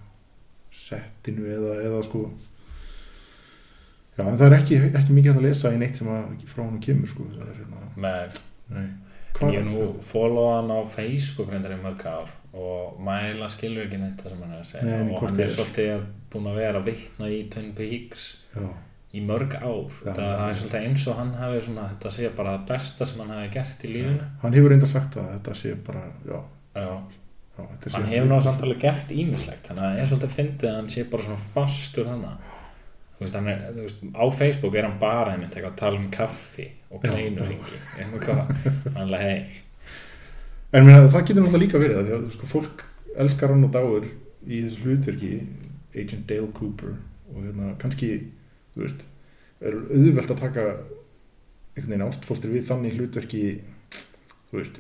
settinu 0.75 1.49
eða, 1.51 1.77
eða 1.83 2.03
sko 2.07 2.25
já, 4.17 4.25
en 4.25 4.37
það 4.37 4.47
er 4.47 4.57
ekki, 4.59 4.81
ekki 5.01 5.17
mikið 5.17 5.39
að 5.39 5.47
lesa 5.47 5.73
í 5.75 5.79
neitt 5.81 6.01
sem 6.01 6.11
að 6.11 6.45
frá 6.51 6.65
hann 6.65 6.83
kemur 6.83 7.11
sko. 7.11 7.29
Er 7.37 7.55
hérna, 7.55 7.87
nei. 8.75 8.89
En 9.41 9.55
ég 9.55 9.63
er 9.63 9.67
nú 9.67 9.87
followa 10.05 10.59
hann 10.59 10.71
á 10.75 10.81
Facebook 10.91 11.51
reyndar 11.53 11.77
í 11.77 11.81
mörg 11.81 12.05
ár 12.05 12.31
og 12.51 12.99
mæla 13.07 13.49
skilur 13.53 13.87
ekki 13.87 14.01
neitt 14.01 14.21
það 14.21 14.35
sem 14.35 14.45
hann 14.45 14.55
er 14.55 14.61
að 14.61 14.69
segja. 14.73 14.85
Nei, 14.91 15.15
og 15.15 15.25
hann 15.25 15.41
er 15.41 15.53
svolítið 15.55 16.05
búin 16.33 16.49
að 16.51 16.61
vera 16.61 16.83
að 16.83 16.89
vitna 16.91 17.31
í 17.31 17.41
Peaks 17.79 18.27
já, 18.57 18.67
í 19.15 19.23
mörg 19.27 19.57
ár. 19.57 19.95
Já, 20.03 20.11
það, 20.11 20.21
það 20.27 20.45
er 20.49 20.61
svolítið 20.61 20.89
eins 20.89 21.07
og 21.07 21.19
hann 21.21 21.33
hafi 21.39 21.65
svona, 21.69 21.89
þetta 21.95 22.15
sé 22.19 22.35
bara 22.37 22.57
það 22.59 22.69
besta 22.73 23.09
sem 23.09 23.25
hann 23.25 23.33
hafi 23.37 23.51
gert 23.57 23.87
í 23.87 23.95
lífinu. 23.95 24.29
Hann 24.43 24.59
hefur 24.59 24.75
reynda 24.75 24.91
sagt 24.91 25.19
að 25.21 25.33
þetta 25.37 25.59
sé 25.63 25.75
bara 25.89 26.05
já, 26.27 26.39
já, 26.75 26.93
já 27.57 27.63
þetta 27.63 27.91
sé 27.91 27.97
hann 27.97 28.13
hefur 28.15 28.33
náttúrulega 28.35 28.87
gert 28.89 29.13
ímislegt 29.15 29.71
þannig 29.71 29.87
að 29.87 30.01
er 30.03 30.11
svolítið 30.11 30.39
fyndið 30.39 30.71
að 30.71 30.81
hann 30.81 30.91
sé 30.97 31.07
bara 31.15 31.29
svona 31.29 31.45
fastur 31.55 32.11
hann 32.11 32.27
þú 32.27 32.50
veist, 33.21 33.37
er, 33.37 33.65
veist, 33.77 34.05
á 34.17 34.25
Facebook 34.33 34.77
er 34.77 34.89
hann 34.89 35.01
bara 35.01 35.35
einmitt 35.35 35.57
að 35.61 35.75
tala 35.79 36.01
um 36.01 36.09
kaffi 36.13 36.71
og 36.91 37.05
eitthvað, 37.05 38.47
hann 38.97 39.15
er 39.15 39.21
hei 39.25 39.41
En 40.71 40.87
minna, 40.87 41.09
það 41.11 41.25
getur 41.27 41.43
náttúrulega 41.43 41.65
líka 41.65 41.79
verið 41.83 41.97
að 41.99 42.05
því 42.07 42.17
að 42.17 42.27
sko, 42.37 42.49
fólk 42.51 42.83
elskar 43.19 43.51
hann 43.51 43.67
og 43.67 43.73
dáur 43.75 44.05
í 44.47 44.61
þessu 44.63 44.85
hlutverki 44.85 45.31
Agent 45.99 46.29
Dale 46.29 46.53
Cooper. 46.55 46.93
Og 47.33 47.43
hérna, 47.43 47.73
kannski 47.81 48.11
veist, 48.79 49.03
er 49.59 49.75
auðvelt 49.81 50.31
að 50.31 50.43
taka 50.45 50.67
einhvern 51.75 51.91
veginn 51.91 52.07
ástfóstir 52.07 52.55
við 52.55 52.69
þannig 52.69 52.97
hlutverki 52.99 53.43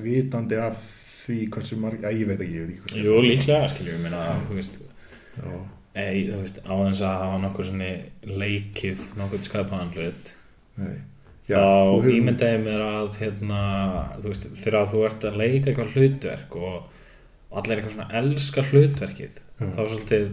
vitandi 0.02 0.58
af 0.58 0.78
því 1.24 1.40
hversu 1.54 1.76
marg, 1.78 2.02
já 2.02 2.10
ég 2.14 2.26
veit 2.26 2.40
ekki, 2.40 2.54
ég 2.54 2.70
veit 2.70 2.86
ekki 2.86 3.04
Jú, 3.04 3.18
líklega, 3.22 3.68
skiljum 3.70 3.98
við 3.98 4.06
minna 4.06 4.22
veist, 4.50 4.80
Já, 5.36 5.50
ei, 6.00 6.24
þú 6.30 6.40
veist, 6.42 6.58
á 6.64 6.72
þess 6.80 7.04
að 7.06 7.16
hafa 7.24 7.38
nokkuð 7.44 7.68
svona 7.70 7.90
leikið 8.42 9.04
nokkuð 9.20 9.46
skapaðan 9.48 9.94
hlut 9.96 10.34
nei. 10.80 10.98
Þá 11.50 12.10
ímyndaði 12.14 12.58
mér 12.62 12.82
að 12.86 13.16
hérna, 13.18 13.60
þú 14.22 14.28
veist, 14.30 14.44
þegar 14.60 14.84
þú 14.92 15.00
ert 15.08 15.24
að 15.26 15.38
leika 15.40 15.70
eitthvað 15.72 15.96
hlutverk 15.96 16.54
og, 16.60 16.76
allir 17.50 17.80
eitthvað 17.80 17.96
svona 17.96 18.20
elska 18.20 18.62
hlutverkið 18.68 19.40
Já. 19.40 19.66
þá 19.74 19.80
svolítið 19.90 20.28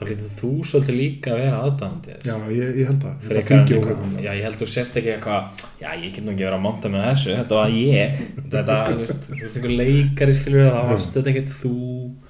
þá 0.00 0.02
hlýtur 0.06 0.28
þú 0.38 0.50
svolítið 0.70 0.96
líka 0.96 1.32
að 1.34 1.40
vera 1.42 1.56
aðdáðandi 1.66 2.12
þess 2.14 2.28
Já, 2.30 2.36
ég, 2.54 2.70
ég 2.78 2.86
held 2.92 3.02
að 3.08 3.26
það 3.26 3.40
eitthvað- 3.40 4.22
Já, 4.24 4.30
ég 4.38 4.44
held 4.46 4.60
þú 4.62 4.68
sért 4.76 4.94
ekki 5.00 5.10
eitthvað 5.16 5.66
Já, 5.82 5.88
ég 5.98 6.14
get 6.14 6.24
nú 6.24 6.30
ekki 6.32 6.46
verið 6.46 6.56
að 6.60 6.64
monta 6.68 6.92
með 6.94 7.04
þessu 7.10 7.34
Þetta 7.40 7.58
var 7.58 7.74
ég. 7.74 8.22
Þetta, 8.54 8.78
þú 8.86 8.96
veist, 9.02 9.26
þú 9.26 9.40
veist, 9.42 9.56
einhver 9.58 9.74
leikari 9.82 10.36
skilur 10.38 10.62
það 10.70 10.78
Já. 10.78 10.88
varst 10.94 11.14
þetta 11.18 11.30
ekkert 11.34 11.52
þú. 11.58 11.74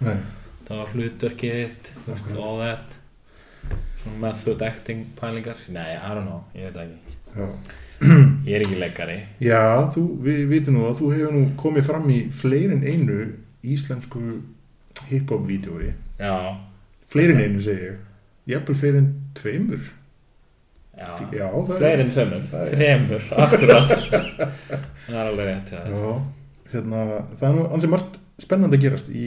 Nei, 0.09 0.17
Það 0.71 0.79
var 0.79 0.91
hlutverkið 0.95 1.55
þitt 1.59 1.89
Þú 1.97 2.07
veist, 2.13 2.31
Ok. 2.31 2.41
all 2.47 2.59
that. 2.63 2.97
Svona 4.01 4.17
method 4.23 4.63
acting 4.63 5.01
pælingar. 5.19 5.59
Nei, 5.75 5.89
I 5.99 6.15
don't 6.15 6.25
know, 6.29 6.45
ég 6.55 6.71
veit 6.71 6.77
ekki. 6.87 7.17
Já. 7.37 7.49
Ég 8.49 8.55
er 8.57 8.63
ekki 8.65 8.79
leikari. 8.81 9.17
Já, 9.45 9.61
þú, 9.93 10.03
við 10.25 10.39
vitum 10.49 10.79
nú 10.79 10.87
að 10.89 10.95
þú 11.03 11.09
hefur 11.13 11.35
nú 11.35 11.43
komið 11.61 11.85
fram 11.91 12.07
í 12.09 12.21
fleiri 12.33 12.73
en 12.79 12.87
einu 12.89 13.17
íslensku 13.61 14.23
hip-hop-vídeói 15.11 15.91
Já, 16.21 16.33
fleiri 17.13 17.35
en 17.37 17.43
einu 17.45 17.61
segi 17.67 17.91
ég. 17.91 17.99
Jafnvel 18.55 18.79
fleiri 18.81 19.03
en 19.03 19.11
tveimur. 19.37 19.83
Já, 20.97 21.11
Já, 21.33 21.45
það 21.53 21.77
Fleiri 21.77 22.07
en 22.07 22.15
tveimur, 22.15 22.49
þremur, 22.73 23.29
akkurat. 23.45 23.93
Það 23.93 25.13
er 25.13 25.21
alveg 25.27 25.47
rétt 25.51 25.75
já. 25.77 25.83
Já, 25.93 26.17
hérna, 26.73 27.05
það 27.37 27.47
er 27.51 27.55
nú 27.59 27.67
ansið 27.77 27.93
margt 27.99 28.19
spennandi 28.41 28.81
að 28.81 28.85
gerast 28.87 29.13
í, 29.13 29.27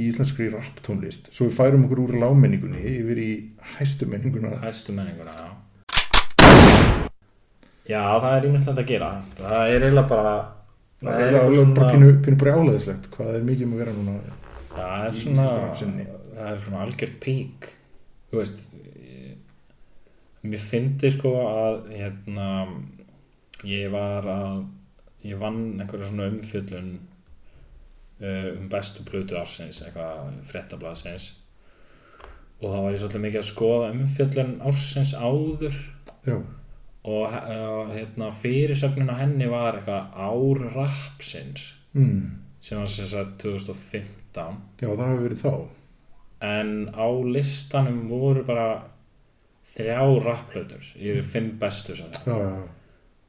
í 0.00 0.06
íslenskri 0.08 0.48
rap 0.52 0.80
tónlist. 0.86 1.28
Svo 1.36 1.48
við 1.48 1.58
færum 1.58 1.84
okkur 1.86 2.04
úr 2.06 2.14
lámenningunni 2.22 2.80
yfir 2.96 3.20
í 3.20 3.32
hæstu 3.76 4.08
menninguna. 4.10 4.56
Hæstu 4.64 4.96
menninguna, 4.96 5.34
já. 5.36 5.50
Já, 7.90 8.02
það 8.22 8.32
er 8.36 8.48
ímyndilegt 8.48 8.80
að 8.80 8.88
gera. 8.88 9.10
Það 9.38 9.60
er 9.74 9.84
eiginlega 9.84 10.10
bara 10.10 10.34
það 11.00 11.14
er 11.14 11.22
eiginlega 11.24 11.46
alveg 11.48 11.74
bara 11.78 11.92
pínu, 11.94 12.10
pínu 12.24 12.40
brjálaðislegt 12.44 13.10
hvað 13.14 13.34
er 13.34 13.46
mikið 13.48 13.66
um 13.66 13.74
að 13.74 13.82
vera 13.82 13.96
núna 13.96 14.16
Það 14.70 15.04
er 15.06 15.16
svona. 15.20 15.46
Það 16.30 16.50
er 16.50 16.60
svona 16.64 16.82
algjört 16.84 17.16
pík 17.24 17.70
Þú 18.30 18.38
veist 18.38 18.66
ég, 18.76 19.38
Mér 20.46 20.62
fyndi 20.62 21.10
sko 21.16 21.32
að 21.44 21.78
hérna 21.92 22.50
ég 23.68 23.90
var 23.92 24.28
að 24.30 24.60
ég 25.26 25.40
vann 25.40 25.80
einhverja 25.80 26.08
svona 26.08 26.28
umfjöllun 26.30 26.92
uh, 26.94 27.09
um 28.20 28.68
bestu 28.72 29.04
plötu 29.08 29.38
ársins 29.40 29.80
eitthvað 29.84 30.32
fréttablasins 30.50 31.30
og 32.60 32.68
þá 32.68 32.76
var 32.76 32.92
ég 32.92 33.00
svolítið 33.00 33.22
mikið 33.24 33.40
að 33.40 33.48
skoða 33.48 33.92
umfjöllun 33.94 34.50
ársins 34.68 35.12
áður. 35.16 35.76
Já, 36.28 36.34
og 37.08 37.32
uh, 37.32 37.92
hérna, 37.94 38.28
fyrirsögnin 38.36 39.08
á 39.08 39.16
henni 39.22 39.48
var 39.48 39.78
eitthvað 39.78 40.16
ár 40.20 40.64
rapsins 40.74 41.70
mm. 41.96 42.24
sem 42.60 42.80
var 42.80 42.90
sem 42.92 43.08
sagt 43.08 43.38
2015 43.40 44.58
Já 44.82 44.88
það 44.90 45.06
hefur 45.06 45.22
verið 45.24 45.44
þá. 45.44 45.54
En 46.44 46.72
á 46.92 47.08
listanum 47.24 48.02
voru 48.10 48.44
bara 48.44 48.68
þrjá 49.70 50.02
rapplötur 50.24 50.92
yfir 50.98 51.24
fimm 51.24 51.54
bestu 51.60 51.96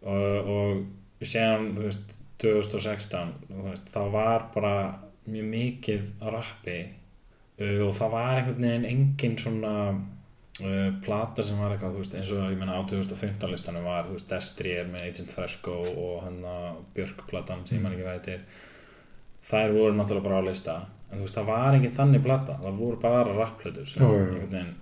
og, 0.02 0.52
og 0.52 1.24
séðan 1.24 1.72
þú 1.78 1.86
veist, 1.86 2.16
2016 2.42 3.36
þú 3.50 3.68
veist, 3.68 3.92
þá 3.94 4.02
var 4.14 4.48
bara 4.56 4.74
mjög 5.30 5.52
mikið 5.52 6.10
á 6.24 6.28
rappi 6.34 6.80
uh, 6.82 7.80
og 7.88 7.94
það 8.00 8.16
var 8.16 8.34
einhvern 8.40 8.68
veginn 8.68 8.90
engin 8.90 9.38
svona 9.40 9.76
uh, 9.92 10.90
plata 11.06 11.46
sem 11.46 11.62
var 11.62 11.76
eitthvað 11.76 12.00
veist, 12.02 12.18
eins 12.18 12.34
og 12.36 12.44
ég 12.48 12.60
meina 12.60 12.80
á 12.80 12.82
2015 12.90 13.54
listanum 13.54 13.88
var 13.88 14.10
veist, 14.10 14.30
Destrier 14.32 14.90
með 14.92 15.10
Agent 15.10 15.36
Fresco 15.36 15.78
og 15.92 16.22
hann 16.26 16.42
Björk-platan 16.96 17.66
sem 17.68 17.80
ég 17.80 17.86
man 17.86 17.98
ekki 17.98 18.38
er 18.38 18.46
þær 19.42 19.74
voru 19.74 19.98
náttúrulega 19.98 20.28
bara 20.28 20.42
á 20.42 20.50
lista 20.50 20.78
en 21.12 21.26
það 21.28 21.50
var 21.50 21.76
engin 21.76 21.94
þannig 21.96 22.24
plata 22.24 22.58
það 22.62 22.80
voru 22.80 23.02
bara 23.02 23.36
rapplötur 23.36 23.90
sem 23.90 24.04
já. 24.04 24.08
einhvern 24.08 24.54
veginn 24.54 24.78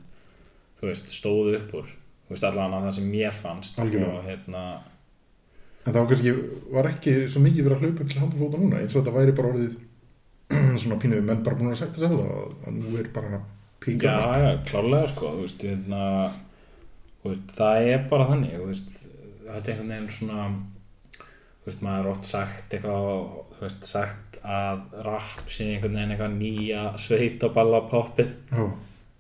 stóðu 0.80 1.58
upp 1.60 1.74
úr. 1.82 1.92
Að 2.30 2.56
það 2.56 2.92
sem 2.94 3.10
mér 3.10 3.34
fannst 3.34 3.80
og 3.82 4.20
hérna 4.28 4.64
En 5.90 5.96
þá 5.96 6.02
kannski 6.10 6.34
var 6.76 6.90
ekki 6.92 7.14
svo 7.32 7.42
mikið 7.42 7.66
verið 7.66 7.78
að 7.78 7.86
hlaupa 7.86 8.04
upp 8.06 8.10
til 8.14 8.20
handafóta 8.22 8.60
núna 8.62 8.82
eins 8.84 8.94
og 8.94 9.00
þetta 9.02 9.16
væri 9.16 9.34
bara 9.40 9.52
orðið 9.54 9.78
svona 10.84 10.98
pínuð 11.02 11.24
menn 11.26 11.42
bara 11.46 11.58
búin 11.58 11.72
að 11.74 11.80
sig 11.98 12.06
á 12.06 12.14
það 12.14 12.20
að- 12.30 12.76
nú 12.78 12.92
er 13.00 13.10
bara 13.16 13.40
píka 13.82 14.12
Já, 14.12 14.44
já, 14.44 14.50
klárlega 14.70 15.08
sko 15.14 15.32
veist, 15.40 15.64
hérna, 15.66 16.02
veist, 17.26 17.54
það 17.58 17.88
er 17.94 18.04
bara 18.12 18.28
þannig 18.34 18.66
veist, 18.68 18.92
þetta 19.48 19.72
er 19.72 19.74
einhvern 19.74 19.94
veginn 19.96 20.12
svona 20.18 20.50
maður 21.86 22.06
er 22.06 22.12
oft 22.12 22.26
sagt 22.26 22.74
eitthvað, 22.74 23.26
sagt 23.86 24.38
að 24.44 24.84
rap 25.06 25.50
sé 25.52 25.68
einhvern 25.74 25.98
veginn 25.98 26.14
eitthvað 26.16 26.38
nýja 26.40 26.84
sveitaballa 27.02 27.82
poppið 27.92 28.32
Já, 28.52 28.62
þú 28.62 28.70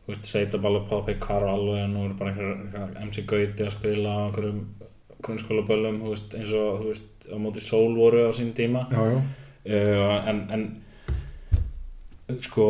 þú 0.09 0.13
veist, 0.15 0.25
Sveitaball 0.25 0.77
og 0.79 0.85
Poppy 0.89 1.13
hvar 1.21 1.43
alveg 1.45 1.83
en 1.83 1.91
nú 1.93 2.05
er 2.07 2.13
bara 2.17 2.31
einhver, 2.31 2.55
einhver 2.65 2.95
MC 3.05 3.25
Gauti 3.29 3.65
að 3.67 3.75
spila 3.75 4.09
á 4.09 4.19
einhverjum 4.25 4.61
grunnskólaböllum, 5.25 6.01
eins 6.09 6.53
og 6.57 6.85
veist, 6.87 7.27
á 7.27 7.35
móti 7.41 7.63
sól 7.63 7.95
voru 7.97 8.27
á 8.29 8.31
sín 8.35 8.53
tíma. 8.55 8.87
Já, 8.91 9.01
já, 9.13 9.19
uh, 9.19 10.29
en, 10.31 10.43
en 10.55 12.41
sko 12.45 12.67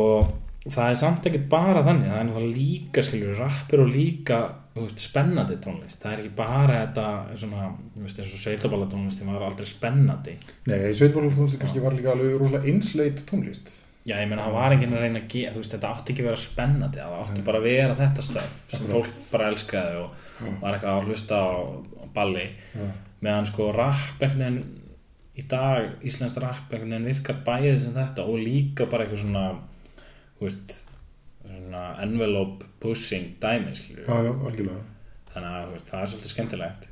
það 0.65 0.94
er 0.94 0.98
samt 1.00 1.27
ekkert 1.29 1.50
bara 1.51 1.84
þannig. 1.86 2.10
Það 2.10 2.22
er 2.22 2.29
náttúrulega 2.29 2.58
líka 2.58 3.03
skiljur 3.06 3.38
rappur 3.39 3.84
og 3.86 3.91
líka 3.94 4.39
veist, 4.77 5.03
spennandi 5.03 5.60
tónlist. 5.63 6.00
Það 6.01 6.15
er 6.15 6.24
ekki 6.24 6.34
bara 6.39 6.79
þetta 6.86 7.06
svona, 7.44 7.68
veist, 8.00 8.22
eins 8.22 8.34
og 8.34 8.44
sveitaballa 8.46 8.89
tónlist 8.91 9.22
það 9.22 9.36
var 9.36 9.46
aldrei 9.50 9.70
spennandi. 9.70 10.39
Nei, 10.70 10.79
Sveitból 10.96 11.29
tónlist 11.29 11.62
kannski 11.62 11.84
var 11.84 11.98
líka 11.98 12.15
alveg 12.15 12.36
rosalega 12.39 12.74
einsleit 12.74 13.24
tónlist. 13.29 13.72
Já, 14.08 14.15
ég 14.24 14.29
meina, 14.29 14.46
það 14.48 14.56
var 14.56 14.74
ekki 14.74 14.88
að 14.88 15.01
reyna 15.03 15.20
að 15.20 15.32
gera 15.34 15.53
þú 15.53 15.62
veist, 15.62 15.74
þetta 15.75 15.89
átti 15.94 16.13
ekki 16.13 16.24
að 16.24 16.27
vera 16.29 16.41
spennandi 16.41 17.01
það 17.01 17.15
átti 17.20 17.41
bara 17.46 17.60
að 17.60 17.65
vera 17.68 17.98
þetta 18.00 18.24
stöf 18.25 18.53
sem 18.72 18.88
fólk 18.89 19.10
bara 19.29 19.50
elskaði 19.51 20.00
og 20.00 20.22
var 20.62 20.77
eitthvað 20.77 20.96
að 20.96 21.10
hlusta 21.10 21.41
á, 21.44 21.51
á 22.10 22.13
balli. 22.16 22.46
Já, 22.74 22.86
meðan 23.22 23.50
sko 23.50 23.72
rapp 23.75 24.22
veginn 24.22 24.62
í 25.39 25.46
dag, 25.48 25.96
íslenskt 26.04 26.39
rapp 26.42 26.72
veginn 26.74 27.08
virkar 27.08 27.42
bæðið 27.46 27.82
sem 27.86 27.98
þetta 27.98 28.25
og 28.28 28.39
líka 28.42 28.88
bara 28.89 29.06
eitthvað 29.06 29.25
svona 29.25 29.46
þú 30.39 30.48
veist 30.48 30.78
svona 31.44 31.84
envelope 32.04 32.66
pushing 32.80 33.36
dæmi 33.42 33.74
já, 33.74 34.16
já, 34.24 34.32
þannig 35.34 35.50
að 35.50 35.74
veist, 35.74 35.89
það 35.89 36.01
er 36.01 36.12
svolítið 36.13 36.32
skemmtilegt. 36.34 36.88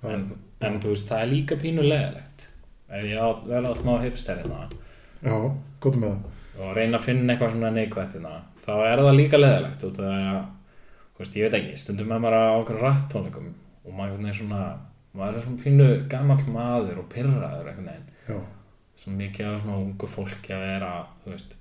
Það, 0.00 0.12
en, 0.14 0.26
en 0.66 0.78
þú 0.80 0.92
veist, 0.94 1.08
það 1.10 1.22
er 1.22 1.32
líka 1.34 1.58
pínu 1.60 1.84
leðilegt 1.84 2.46
ef 2.90 3.06
ég 3.06 3.20
á 3.20 3.28
vel 3.46 3.64
átt 3.70 3.82
má 3.86 3.92
hipster 4.02 4.40
hérna 4.40 4.68
já, 5.22 5.34
gott 5.82 5.98
með 6.00 6.14
það. 6.14 6.38
og 6.60 6.72
reyna 6.78 6.98
að 6.98 7.06
finna 7.06 7.34
eitthvað 7.34 7.52
svona 7.54 7.72
neikvætt 7.74 8.16
hérna 8.16 8.36
þá 8.64 8.72
er 8.86 9.02
það 9.04 9.18
líka 9.18 9.40
leðilegt 9.40 9.84
út 9.88 10.00
af 10.00 10.14
að 10.14 10.40
þú 10.40 11.22
veist, 11.22 11.36
ég 11.36 11.46
veit 11.46 11.58
ekki, 11.60 11.76
stundum 11.82 12.10
með 12.10 12.24
maður 12.24 12.38
á 12.40 12.60
okkur 12.62 12.80
rættónleikum 12.84 13.50
og 13.90 13.96
maður 13.98 14.20
veginn 14.20 14.38
svona 14.38 14.62
maður 15.16 15.40
er 15.40 15.44
svona 15.44 15.62
pínu 15.64 15.88
gamall 16.10 16.44
maður 16.54 17.02
og 17.02 17.08
pyrraður 17.10 17.72
veginn. 17.72 18.06
Já, 18.28 18.38
svo 19.00 19.16
mikið 19.16 19.48
af 19.50 19.64
svona 19.64 19.80
ungu 19.80 20.10
fólki 20.10 20.54
að 20.54 20.66
vera 20.68 20.92
þú 21.24 21.34
veist, 21.34 21.56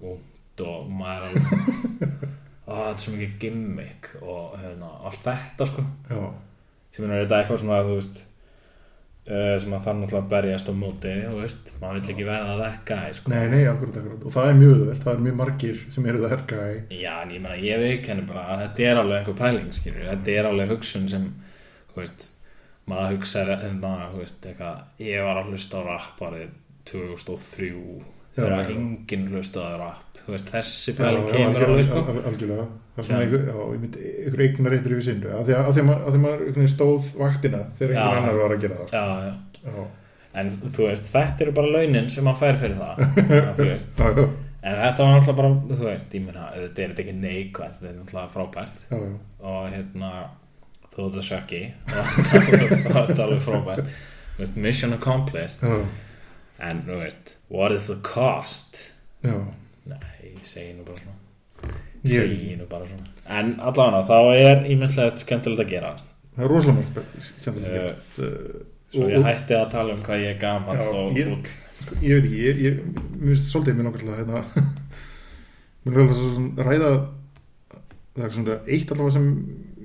út 0.00 0.64
og 0.64 0.88
maður 0.96 1.26
er 1.26 1.28
alveg 1.28 2.14
það 2.66 2.86
er 2.86 3.02
svo 3.02 3.16
mikið 3.16 3.34
gimmick 3.42 4.08
og 4.22 4.56
hérna, 4.62 4.94
allt 5.06 5.20
þetta 5.26 5.68
sko. 5.68 5.84
Já, 6.08 6.22
sem 6.94 7.06
er 7.10 7.22
þetta 7.24 7.42
eitthvað 7.42 7.62
svona 7.62 7.82
þú 7.84 7.98
veist 7.98 8.22
uh, 9.30 9.54
sem 9.60 9.74
að 9.76 9.84
það 9.86 9.98
náttúrulega 10.00 10.30
berjast 10.32 10.70
á 10.70 10.74
móti 10.76 11.14
maður 11.82 11.98
vill 11.98 12.14
ekki 12.14 12.28
verða 12.28 12.54
það 12.54 12.66
ekki 12.70 13.18
sko. 13.18 13.32
nei, 13.34 13.42
nei, 13.52 13.62
akkurat, 13.70 13.98
akkurat. 14.00 14.24
Og 14.24 14.36
það 14.36 14.50
er 14.50 14.60
mjög 14.60 14.76
öðvöld, 14.76 15.02
það 15.04 15.12
er 15.12 15.24
mjög 15.26 15.38
margir 15.42 15.82
sem 15.94 16.08
eru 16.10 16.22
það 16.22 16.34
herka 16.36 16.68
í 16.70 17.02
já, 17.02 17.12
en 17.20 17.34
ég 17.34 17.44
meina, 17.44 17.58
ég 17.60 17.82
viðkenni 17.82 18.28
bara 18.30 18.46
að 18.54 18.64
þetta 18.64 18.88
er 18.88 19.02
alveg 19.02 19.20
einhver 19.20 19.38
pæling, 19.42 19.74
skilur 19.76 20.08
þetta 20.12 20.36
er 20.38 20.50
alveg 20.50 20.72
hugsun 20.74 21.10
sem 21.12 21.28
veist, 22.02 22.26
maður 22.86 23.14
hugsa 23.16 23.44
hérna, 23.48 23.94
þú 24.12 24.22
veist, 24.22 24.40
eitthvað 24.46 24.82
ég 25.06 25.24
var 25.26 25.40
að 25.42 25.52
hlusta 25.52 25.80
á 25.80 25.82
rap 25.86 26.22
árið 26.28 26.50
2003 26.90 27.70
Já, 28.36 28.42
þegar 28.42 28.70
enginn 28.74 29.28
hlustaði 29.32 29.72
á 29.72 29.78
rap 29.80 30.06
veist, 30.26 30.48
þessi 30.50 30.94
pæling 30.98 31.28
kemur 31.30 31.64
alveg 31.68 31.86
sko. 31.86 32.00
al- 32.02 32.24
algjörlega. 32.30 32.64
Það 32.96 33.02
er 33.02 33.06
svona 33.06 33.20
einhver, 33.26 34.40
eignar 34.46 34.72
réttur 34.74 34.96
í 34.96 35.04
sinnu 35.06 35.30
að 35.36 35.44
því 35.46 35.54
að, 35.54 35.68
að 35.68 35.76
því 35.76 35.82
að, 35.84 36.18
maður- 36.24 36.72
stóð 36.72 37.12
vaktina 37.20 37.60
þegar 37.78 37.92
einhver 37.94 38.18
annar 38.22 38.40
var 38.40 38.54
að 38.56 38.64
gera 38.64 38.80
það. 38.80 38.96
Já, 38.96 39.04
já. 39.26 39.34
já, 39.76 39.84
en 40.40 40.50
þú 40.64 40.88
veist, 40.88 41.12
þetta 41.12 41.46
eru 41.46 41.54
bara 41.60 41.72
launin 41.76 42.08
sem 42.12 42.26
maður 42.26 42.42
fær 42.42 42.58
fyrir 42.64 42.76
það 42.80 43.54
þú 43.60 43.68
veist. 43.70 44.02
En 44.66 44.74
þetta 44.74 45.04
var 45.04 45.12
náttúrulega 45.14 45.36
bara, 45.38 45.50
þú 45.78 45.84
veist, 45.86 46.14
ég 46.16 46.22
meina, 46.26 46.46
þetta 46.56 46.82
er 46.82 46.94
ekki 46.96 47.12
neikvægt, 47.14 47.76
þetta 47.78 47.90
er 47.92 47.98
náttúrulega 48.00 48.32
frábært. 48.32 48.80
Og 49.46 49.68
hérna, 49.70 50.08
þó 50.96 51.00
þetta 51.04 51.24
sökki, 51.28 51.60
þá 52.30 52.34
er 52.40 53.10
þetta 53.10 53.26
alveg 53.26 53.42
frábært, 53.44 53.90
mission 54.56 54.96
accomplished, 54.96 55.64
já, 55.64 55.82
en, 56.64 56.82
þú 56.88 57.00
veist, 57.02 57.36
what 57.52 57.74
is 57.76 57.90
the 57.90 57.98
cost? 58.06 58.80
já. 59.26 59.36
Nei, 59.86 60.32
segi 60.42 60.72
nú 60.74 60.86
bara 60.86 60.98
svona, 60.98 61.74
segi 62.06 62.56
nú 62.58 62.66
bara 62.70 62.88
svona, 62.88 63.12
en 63.38 63.52
allavega, 63.60 64.02
þá 64.08 64.40
er 64.40 64.64
ímyndilegt 64.72 65.22
skemmtilegt 65.22 65.62
að 65.66 65.76
gera, 65.76 65.92
það 66.34 66.48
er 66.48 66.52
rosalega 66.54 66.88
spennt 66.88 67.28
skemmtilegt 67.28 67.68
að 67.68 67.78
gerast. 67.78 68.18
Eh, 68.18 68.64
svo 68.96 69.12
ég 69.12 69.24
hætti 69.26 69.56
að 69.58 69.70
tala 69.76 69.94
um 69.94 70.02
hvað 70.06 70.24
ég 70.24 70.34
er 70.34 70.40
gamall 70.40 70.80
Já, 70.80 70.88
og 70.90 71.16
fúll, 71.16 71.54
Sko, 71.76 71.98
ég 72.00 72.16
veit 72.16 72.26
ekki, 72.26 72.38
ég, 72.40 72.60
ég, 72.64 72.78
mér 73.20 73.34
finnst 73.34 73.50
svolítið 73.52 73.76
mér 73.76 73.86
langar 73.86 74.00
til 74.00 74.08
að 74.10 74.20
hérna, 74.22 74.38
mér 75.84 75.96
til 75.96 76.04
að 76.06 76.14
svona 76.16 76.66
ræða 76.66 76.90
það 78.16 78.24
er 78.26 78.34
svona 78.36 78.56
eitt 78.64 78.92
allavega 78.94 79.14
sem 79.18 79.26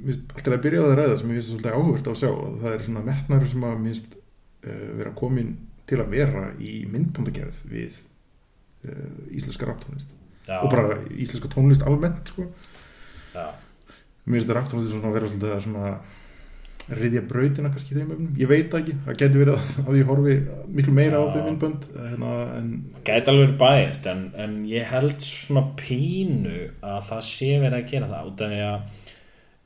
alltaf 0.10 0.54
að 0.56 0.64
byrja 0.66 0.82
á 0.82 0.86
það 0.86 0.94
að 0.94 1.00
ræða 1.00 1.18
sem 1.20 1.32
ég 1.32 1.38
finnst 1.40 1.52
svolítið 1.52 1.76
áhugavert 1.76 2.08
á 2.08 2.12
að 2.12 2.22
sjá. 2.22 2.30
Og 2.32 2.56
það 2.62 2.78
er 2.78 2.86
svona 2.88 3.04
metnar 3.08 3.46
sem 3.52 3.68
að 3.68 3.76
mér 3.76 3.92
finnst 3.92 4.16
uh, 4.18 4.88
vera 5.02 5.14
komin 5.22 5.52
til 5.92 6.00
að 6.02 6.16
vera 6.16 6.46
í 6.62 6.74
myndbándagerð 6.92 7.60
við 7.72 8.00
uh, 8.88 9.20
íslenska 9.34 9.70
raptónlist. 9.70 10.16
Já, 10.48 10.58
og 10.62 10.72
bara 10.74 10.98
íslenska 11.14 11.52
tónlist 11.52 11.86
almennt 11.86 12.34
sko. 12.34 12.48
finnst 14.26 14.48
þetta 14.48 14.58
raptónlist 14.58 14.94
svona 14.94 15.12
að 15.12 15.20
vera 15.20 15.30
svolítið 15.30 15.56
að 15.56 15.64
svona 15.68 15.94
riðja 16.98 17.22
brautina 17.28 17.70
kannski 17.72 17.96
þeim 17.96 18.14
öfnum 18.16 18.40
ég 18.40 18.50
veit 18.50 18.72
það 18.72 18.82
ekki, 18.82 18.96
það 19.06 19.20
getur 19.22 19.42
verið 19.44 19.54
að, 19.54 19.70
að 19.84 19.98
ég 20.00 20.10
horfi 20.10 20.36
miklu 20.78 20.96
meira 20.96 21.20
á 21.20 21.24
Já. 21.24 21.30
þau 21.36 21.44
myndbönd 21.46 21.88
hérna, 21.96 22.32
en 22.58 22.72
gæti 23.08 23.32
alveg 23.32 23.46
verið 23.46 23.60
bæðist 23.62 24.10
en, 24.12 24.24
en 24.44 24.58
ég 24.70 24.90
held 24.90 25.26
svona 25.26 25.64
pínu 25.80 26.58
að 26.80 27.00
það 27.12 27.24
sé 27.30 27.52
verið 27.62 27.78
að 27.78 27.94
gera 27.94 28.10
það. 28.12 28.32
Út 28.32 28.44
af 28.46 28.52
því 28.52 28.62
að 28.68 29.01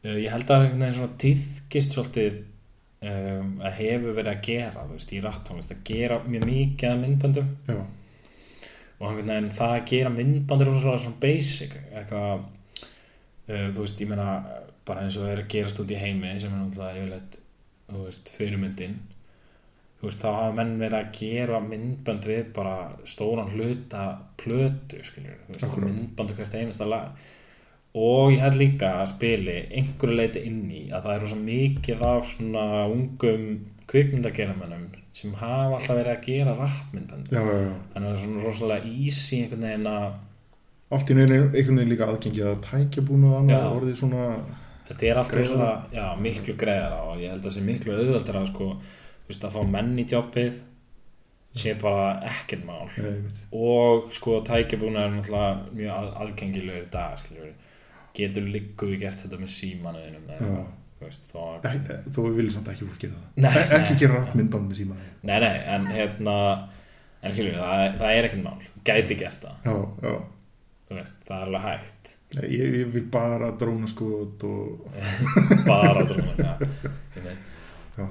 ég 0.06 0.30
held 0.30 0.52
að 0.52 0.66
einhvern 0.66 0.84
veginn 0.84 0.98
svona 1.00 1.18
týðkist 1.22 1.96
svolítið 1.96 2.36
um, 3.10 3.54
að 3.66 3.78
hefur 3.80 4.18
verið 4.18 4.32
að 4.32 4.44
gera 4.46 4.84
veist, 4.90 5.14
í 5.14 5.22
rattónlist, 5.24 5.72
að 5.74 5.86
gera 5.88 6.20
mjög 6.26 6.46
mikið 6.50 6.92
að 6.92 7.02
myndböndum. 7.04 7.48
Já, 7.70 7.80
og 9.00 9.08
einhvern 9.10 9.32
veginn 9.32 9.56
það 9.58 9.74
að 9.78 9.88
gera 9.92 10.12
myndböndur 10.14 10.72
er 10.72 10.78
svona, 10.84 11.02
svona 11.06 11.22
basic 11.24 11.74
eitthvað 11.90 12.30
uh, 12.36 13.68
þú 13.74 13.82
veist, 13.82 14.04
ég 14.04 14.12
meina 14.12 14.30
bara 14.86 15.06
eins 15.06 15.18
og 15.18 15.26
það 15.26 15.34
er 15.34 15.42
að 15.42 15.52
gerast 15.56 15.82
út 15.82 15.92
í 15.92 16.00
heimi 16.00 16.36
sem 16.38 16.54
er 16.54 16.62
náttúrulega 16.62 17.02
yfirleitt 17.02 17.40
þú 17.90 18.04
veist, 18.06 18.34
fyrirmyndin. 18.36 19.00
Þú 19.96 20.10
veist, 20.10 20.22
þá 20.22 20.30
hafa 20.36 20.52
menn 20.60 20.76
verið 20.78 21.00
að 21.00 21.16
gera 21.18 21.62
myndbönd 21.64 22.28
við 22.30 22.52
bara 22.54 22.76
stóran 23.10 23.50
hluta 23.56 24.04
plötu, 24.38 25.02
skiljur 25.08 25.42
þú 25.48 25.56
veist, 25.56 25.80
myndböndu 25.82 26.38
hvert 26.38 26.60
einasta 26.60 26.90
lag 26.90 27.26
og 27.96 28.34
ég 28.34 28.44
held 28.44 28.60
líka 28.60 28.92
að 29.00 29.14
spili 29.14 29.56
einhverju 29.72 30.20
leiti 30.20 30.44
inn 30.50 30.66
í 30.68 30.84
að 30.90 31.08
það 31.08 31.16
er 31.16 31.24
rosa 31.24 31.40
mikið 31.40 32.06
af 32.10 32.30
svona 32.34 32.66
ungum 32.92 33.48
kvikmyndageramennum 33.88 34.86
sem 35.16 35.34
hafa 35.40 35.78
alltaf 35.78 35.96
verið 35.96 36.12
að 36.12 36.26
gera 36.26 36.56
já. 36.60 36.70
þannig 36.92 37.14
að 37.32 37.96
það 37.96 38.12
er 38.12 38.22
svona 38.26 38.44
rosalega 38.44 38.92
easy 38.92 39.42
einhvern 39.44 39.68
veginn 39.70 39.90
að 39.94 40.08
allt 40.96 41.10
í 41.10 41.18
nefnir 41.18 41.48
einhvern 41.48 41.80
veginn 41.80 41.94
líka 41.94 42.10
aðgengi 42.12 42.46
að 42.46 42.62
tækjabúnu 42.68 43.32
og 43.32 43.40
annað 43.40 43.64
Já. 43.64 43.72
orðið 43.80 43.98
svona 44.02 44.28
þetta 44.90 45.08
er 45.08 45.20
alltaf 45.22 45.50
svona 45.50 45.72
já, 45.96 46.06
miklu 46.22 46.56
greiðara 46.60 47.02
og 47.10 47.22
ég 47.24 47.34
held 47.34 47.42
að 47.42 47.48
það 47.48 47.58
sé 47.58 47.66
miklu 47.66 47.96
auðvöldar 47.96 48.40
að 48.42 48.50
sko, 48.52 48.70
þú 49.26 49.32
veist, 49.32 49.46
að 49.48 49.56
fá 49.56 49.62
menn 49.76 49.94
í 49.98 50.06
jobbið 50.12 50.60
sé 51.56 51.72
bara 51.80 52.08
ekkert 52.28 52.66
mál. 52.68 52.90
Nei, 53.00 53.32
og 53.56 54.10
sko 54.14 54.42
tækjabúna 54.46 55.06
er 55.06 55.14
náttúrulega 55.14 55.54
mjög 55.72 55.94
að, 55.96 56.10
aðgengilegur 56.26 56.84
í 56.84 56.92
dag 56.92 57.22
skiljur 57.22 57.54
getur 58.18 58.48
líku 58.56 58.90
við 58.92 59.00
gert 59.06 59.22
þetta 59.24 59.40
með 59.42 59.54
símanuðinum 59.56 60.30
Ek- 61.06 61.90
þó 62.16 62.20
við 62.26 62.36
viljum 62.40 62.54
samt 62.56 62.70
ekki 62.72 62.86
fólk 62.88 63.02
gera 63.04 63.18
það. 63.20 63.26
Nei, 63.44 63.52
E- 63.60 63.76
ekki 63.80 63.94
nei. 63.94 64.00
gera 64.00 64.22
myndband 64.34 64.70
með 64.72 64.78
síma 64.80 64.96
nei, 65.28 65.40
nei, 65.44 65.58
en 65.76 65.86
hérna 65.92 66.36
en 67.22 67.32
skiljur, 67.36 67.58
það, 67.60 67.98
það 68.00 68.14
er 68.16 68.28
ekkert 68.30 68.44
mál. 68.46 68.60
Gæti 68.88 69.18
gert 69.20 69.42
það, 69.44 69.58
já, 69.66 69.76
já. 70.06 70.16
Veist, 70.96 71.14
það 71.28 71.36
er 71.36 71.46
alveg 71.50 71.66
hægt. 71.66 72.12
Nei, 72.36 72.46
ég, 72.56 72.74
ég 72.80 72.90
vil 72.94 73.04
bara 73.14 73.52
dróna 73.60 73.88
skot 73.92 74.44
og 74.48 74.88
bara 75.70 76.04
dróna 76.10 76.34
já, 76.40 76.56
já. 78.00 78.08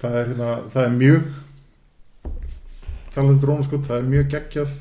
það 0.00 0.16
er 0.22 0.30
hérna 0.32 0.48
það 0.72 0.84
er 0.86 0.96
mjög 1.02 1.28
talað 3.14 3.32
um 3.34 3.40
drónaskot, 3.42 3.84
það 3.88 3.98
er 4.02 4.08
mjög 4.12 4.28
geggjað 4.34 4.74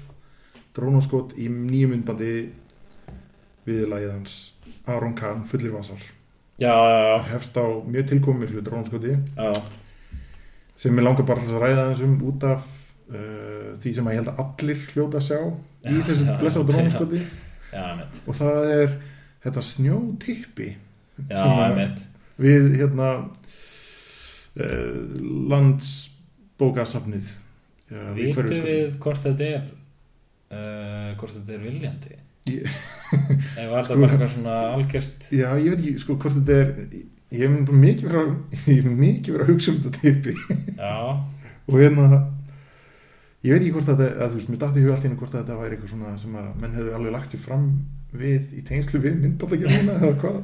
drónaskot 0.78 1.36
í 1.42 1.48
nýjum 1.50 1.94
myndbandi 1.96 2.32
við 3.68 3.88
lagið 3.92 4.14
hans 4.14 4.38
Aron 4.88 5.16
Kahn, 5.18 5.44
fullir 5.48 5.74
vasar. 5.76 6.00
Já, 6.58 6.74
já, 6.74 7.00
já, 7.10 7.18
hefst 7.34 7.58
á 7.60 7.66
mjög 7.86 8.08
tilkomið 8.10 8.50
fyrir 8.50 8.64
drónaskoti 8.66 9.12
já. 9.14 9.52
sem 10.74 10.96
ég 10.98 11.06
langar 11.06 11.28
bara 11.28 11.44
að 11.46 11.60
ræða 11.62 11.84
þessum 11.92 12.16
út 12.26 12.46
af 12.50 12.64
uh, 13.14 13.76
því 13.78 13.92
sem 13.94 14.10
ég 14.10 14.18
held 14.18 14.32
að 14.32 14.42
allir 14.42 14.80
hljóta 14.94 15.22
að 15.22 15.28
sjá 15.28 15.38
í 15.38 15.94
Já, 15.94 16.02
þessu 16.08 16.26
já, 16.26 16.34
blessa 16.42 16.64
Já, 17.68 17.84
einmitt. 17.92 18.18
og 18.26 18.40
það 18.40 18.72
er 18.74 18.90
þetta 19.46 19.62
snjótippi 19.70 20.70
við 22.42 22.70
hérna 22.82 23.14
uh, 24.58 25.02
Vitum 28.18 28.40
hverju 28.40 28.58
sko 28.58 28.70
við 28.72 29.02
hvort 29.04 29.22
þetta 29.30 29.52
er 29.54 29.62
uh, 29.68 31.12
hvort 31.20 31.38
þetta 31.38 31.54
er 31.54 31.62
viljandi? 31.70 32.18
Ég- 32.54 32.72
eða 33.58 33.68
var 33.72 33.84
Sko- 33.84 33.94
þetta 33.94 34.02
bara 34.02 34.14
eitthvað 34.16 34.34
svona 34.34 34.56
algjört 34.74 35.28
Já, 35.32 35.48
ég 35.58 35.70
veit 35.74 35.80
ekki, 35.84 35.94
sko, 36.04 36.18
hvort 36.22 36.38
þetta 36.38 36.58
er 36.62 36.72
ég 37.28 37.44
hef 37.44 37.72
mikið 39.04 39.34
verið 39.36 39.46
að 39.46 39.52
hugsa 39.52 39.74
um 39.74 39.80
þetta 39.84 40.34
já, 40.78 40.96
og 41.68 41.76
hérna 41.82 42.06
ég 43.44 43.54
veit 43.54 43.62
ekki 43.62 43.74
hvort 43.76 43.90
þetta, 43.92 44.08
að 44.24 44.32
þú 44.34 44.40
veist, 44.40 44.52
mér 44.52 44.62
dætti 44.64 44.82
í 44.82 44.86
hug 44.86 44.94
allt 44.96 45.06
í 45.06 45.10
einu 45.12 45.20
hvort 45.22 45.36
þetta 45.38 45.58
væri 45.60 45.76
eitthvað 45.78 45.92
svona 45.94 46.14
sem 46.22 46.38
að 46.40 46.48
menn 46.62 46.78
hefðu 46.78 46.96
alveg 46.98 47.14
lagt 47.18 47.36
sér 47.36 47.44
fram 47.44 47.68
við 48.18 48.56
í 48.58 48.64
tengslu 48.68 49.02
við 49.04 49.18
myndbáttagerðina 49.24 49.98
eða 50.00 50.16
hvað. 50.24 50.40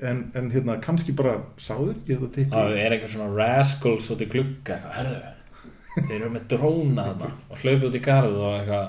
En, 0.00 0.20
en 0.38 0.46
hérna, 0.54 0.78
kannski 0.80 1.12
bara 1.18 1.34
sáður 1.60 1.92
ekki 1.98 2.14
þetta 2.16 2.30
teipi 2.38 2.54
það 2.54 2.76
er 2.80 2.94
eitthvað 2.94 3.12
svona 3.16 3.34
rascals 3.36 4.06
út 4.14 4.22
í 4.24 4.28
glugga 4.32 4.78
eitthvað, 4.78 4.94
herðu 4.96 6.06
þeir 6.06 6.14
eru 6.20 6.30
með 6.36 6.44
dróna 6.54 7.04
þarna. 7.10 7.30
Og 7.50 7.60
hlaupi 7.64 7.88
út 7.90 7.98
í 7.98 8.02
garð 8.06 8.38
og 8.38 8.54
eitthvað 8.60 8.86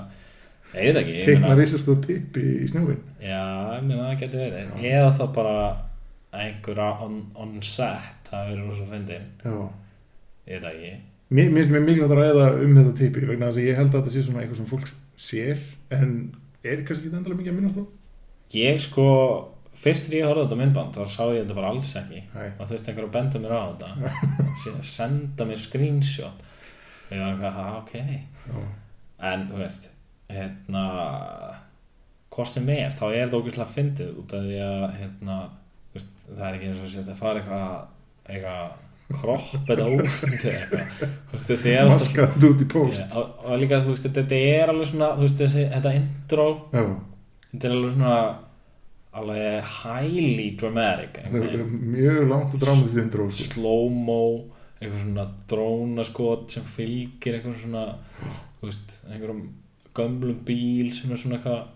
veit 0.72 0.98
ekki, 1.02 1.14
teikna 1.26 1.46
meina 1.46 1.56
reisastór 1.60 1.98
teipi 2.06 2.42
í 2.64 2.66
snjóin 2.70 3.00
já, 3.20 3.40
ég 3.76 3.86
meina 3.86 4.08
það 4.08 4.18
getur 4.22 4.42
verið. 4.46 4.74
Eða 4.92 5.10
þá 5.18 5.24
bara 5.36 5.56
einhver 6.32 6.78
on, 7.04 7.16
on 7.36 7.56
set 7.62 8.28
það 8.30 8.46
verður 8.52 8.68
rosa 8.70 8.86
fyndin, 8.88 9.26
Já, 9.44 9.56
ég 10.48 10.62
veit 10.62 10.68
ekki. 10.72 10.92
Mér 11.32 11.48
finnst 11.52 11.72
mér 11.72 11.84
mikilvægt 11.86 12.12
að 12.12 12.20
ræða 12.22 12.46
um 12.64 12.76
þetta 12.78 12.94
teipi 12.98 13.24
vegna 13.28 13.48
þess 13.50 13.60
að 13.60 13.68
ég 13.68 13.78
held 13.80 13.92
að 13.92 13.98
þetta 14.00 14.14
sé 14.14 14.22
svona 14.26 14.42
eitthvað 14.42 14.60
sem 14.60 14.70
fólk 14.72 14.90
sér 15.22 15.62
en 15.96 16.10
er 16.64 16.82
kannski 16.86 17.08
ekki 17.08 17.16
endalega 17.18 17.38
mikið 17.40 17.52
að 17.52 17.58
minnast 17.60 17.80
á? 17.80 17.84
Ég 18.52 18.80
sko, 18.84 19.06
fyrst 19.80 20.08
þegar 20.08 20.18
ég 20.18 20.26
horfði 20.28 20.42
á 20.42 20.44
þetta 20.44 20.60
myndband 20.60 20.96
þá 20.98 21.02
sá 21.08 21.22
ég 21.32 21.38
þetta 21.42 21.56
bara 21.56 21.70
alls 21.72 21.92
ekki. 22.00 22.20
Nei, 22.34 22.48
og 22.58 22.68
þurfti 22.68 22.92
einhver 22.92 23.06
að 23.08 23.14
benda 23.16 23.40
mér 23.44 23.54
á 23.56 23.62
þetta. 23.72 24.12
Síðan 24.62 24.84
senda 24.88 25.46
mér 25.48 25.62
screenshot. 25.62 26.44
Og 27.08 27.16
ég 27.16 27.22
var 27.22 27.32
eitthvað, 27.32 27.56
"Ha, 27.56 27.66
ok. 27.80 27.94
Já, 28.52 28.62
en 29.32 29.48
þú 29.48 29.60
veist 29.62 29.88
hérna 30.36 30.84
hvort 32.32 32.48
sem 32.48 32.68
er, 32.72 32.92
þá 32.96 33.04
er 33.10 33.18
þetta 33.26 33.40
ógeðslega 33.40 33.74
fyndið 33.74 34.14
út 34.22 34.36
af 34.36 34.46
því 34.46 34.62
að 34.66 34.86
hérna, 35.00 35.40
veist, 35.92 36.14
það 36.30 36.46
er 36.48 36.56
ekki 36.56 36.70
eins 36.70 36.80
og 36.82 37.02
að 37.02 37.18
fara 37.20 37.42
eitthvað 37.42 37.74
eitthvað 38.32 38.80
kropp 39.12 39.72
eða 39.72 39.88
ófyndið 39.92 40.46
eitthvað. 40.52 41.66
Er 41.72 41.90
maskað 41.90 42.46
út 42.48 42.62
í 42.64 42.68
post 42.70 43.02
Já, 43.02 43.18
og, 43.18 43.44
og 43.44 43.60
líka 43.60 43.82
þú 43.82 43.92
veist, 43.92 44.08
þetta 44.08 44.38
er 44.38 44.72
alveg 44.72 44.88
svona 44.88 45.10
þú 45.18 45.26
veist, 45.26 45.42
þessi, 45.42 45.66
þetta 45.74 45.94
intro 45.98 46.46
Já, 46.72 46.82
þetta 47.50 47.68
er 47.68 47.76
alveg 47.76 47.94
svona 47.96 48.16
alveg 49.12 49.72
highly 49.82 50.46
dramatic 50.60 51.18
mjög 51.32 52.22
langt 52.30 52.54
og 52.56 52.62
drámið 52.62 52.94
þindró 52.96 53.28
sko. 53.28 53.48
slow-mo 53.50 54.22
eitthvað 54.78 55.02
svona 55.02 55.26
drónaskot 55.52 56.56
sem 56.56 56.70
fylgir 56.78 57.36
eitthvað 57.36 57.58
svona 57.66 57.84
þú 58.60 58.70
veist, 58.70 58.96
einhverjum 59.10 59.44
gömlum 59.94 60.38
bíl 60.46 60.92
sem 60.96 61.12
er 61.12 61.16
svona 61.20 61.38
eitthvað 61.38 61.66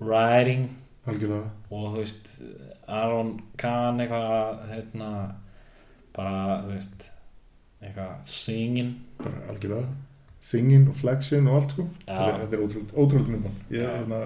riding 0.00 0.68
algjörlega. 1.06 1.50
og 1.70 1.92
þú 1.94 1.98
veist 2.00 2.30
Aron 2.88 3.34
Kahn 3.60 4.00
eitthvað 4.00 4.64
hérna 4.70 5.10
bara 6.16 6.62
þú 6.64 6.72
veist 6.74 7.10
eitthvað 7.82 8.24
singin 8.24 8.94
bara 9.18 9.44
algjörlega. 9.52 9.88
Singin 10.44 10.88
og 10.88 10.94
flexin 11.00 11.46
og 11.48 11.54
allt 11.56 11.70
sko. 11.72 11.86
Já. 12.06 12.38
þetta 12.40 12.52
er- 12.52 12.62
er 12.62 12.96
ótrúld 13.00 13.28
myndmann 13.28 13.54
ég, 13.70 13.80
Já. 13.80 13.88
hérna, 13.96 14.18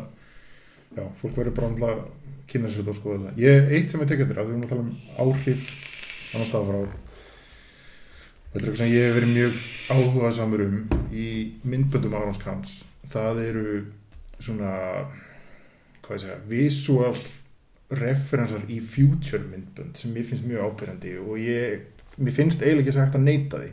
já, 0.97 1.05
fólk 1.23 1.37
verður 1.37 1.55
bara 1.55 1.69
náttúrulega 1.69 1.95
að 1.95 2.09
kynna 2.49 2.69
sér 2.69 2.83
þetta 2.83 2.89
og 2.91 2.97
skoða 2.97 3.19
þetta. 3.29 3.37
Ég, 3.39 3.71
eitt 3.73 3.91
sem 3.91 4.01
ég 4.01 4.09
tekja 4.09 4.27
þetta, 4.27 4.41
að 4.41 4.47
við 4.47 4.51
erum 4.51 4.63
að 4.65 4.69
tala 4.69 4.81
um 4.81 4.97
áhrif 5.19 5.71
annars 6.35 6.49
stað 6.49 6.67
frá 6.69 6.79
þetta 8.53 8.59
er 8.59 8.61
eitthvað 8.63 8.77
sem 8.81 8.93
ég 8.93 9.05
hef 9.07 9.15
verið 9.19 9.35
mjög 9.37 9.53
áhugað 9.95 10.33
samur 10.39 10.61
um 10.65 10.89
í 11.13 11.27
myndböndum 11.65 12.15
Arons 12.19 12.39
Kans 12.43 12.85
það 13.13 13.43
eru 13.45 13.67
svona 14.39 14.73
hvað 16.05 16.15
ég 16.15 16.23
segja, 16.25 16.39
visual 16.49 17.15
referensar 17.99 18.65
í 18.69 18.79
future 18.85 19.43
myndbönd 19.49 19.97
sem 19.97 20.13
mér 20.13 20.27
finnst 20.29 20.47
mjög 20.49 20.69
ábyrjandi 20.69 21.15
og 21.23 21.41
ég, 21.41 21.87
mér 22.21 22.37
finnst 22.37 22.63
eiginlega 22.63 22.85
ekki 22.85 22.97
sagt 22.99 23.17
að 23.17 23.27
neyta 23.27 23.61
því. 23.63 23.71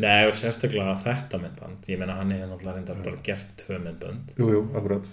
Nei 0.00 0.24
og 0.24 0.36
sérstaklega 0.36 0.96
þetta 1.02 1.40
myndband. 1.42 1.88
Ég 1.92 2.00
meina 2.00 2.16
hann 2.16 2.32
er 2.32 2.46
náttúrulega 2.48 2.78
reyndar 2.78 3.00
bara 3.04 3.24
gert 3.24 3.50
tvö 3.60 3.80
myndband 3.84 4.34
Jú, 4.38 4.48
jú, 4.54 4.62
akkurat. 4.72 5.08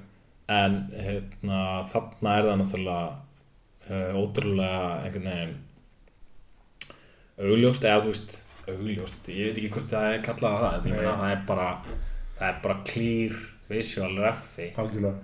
En 0.48 0.78
hérna, 0.96 1.62
þarna 1.92 2.36
er 2.38 2.48
það 2.48 2.60
náttúrulega 2.62 3.08
uh, 3.92 4.20
ótrúlega 4.22 4.84
einhvern 5.04 5.32
veginn 5.32 5.56
augljóst 7.38 7.84
eða 7.86 8.04
þú 8.06 8.14
veist 8.14 8.38
augljóst, 8.68 9.28
ég 9.32 9.52
veit 9.52 9.60
ekki 9.62 9.74
hvort 9.76 9.92
það 9.92 10.14
er 10.14 10.24
kallað 10.26 10.62
það 10.64 10.78
en 10.78 10.88
ég 10.90 10.96
meina 10.98 11.12
Nei. 11.12 11.20
það 11.20 11.34
er 11.34 11.44
bara 11.48 11.68
það 12.38 12.48
er 12.50 12.62
bara 12.64 12.78
clear 12.86 13.36
visual 13.68 14.18
reffi 14.22 14.70
Algjörlega. 14.78 15.16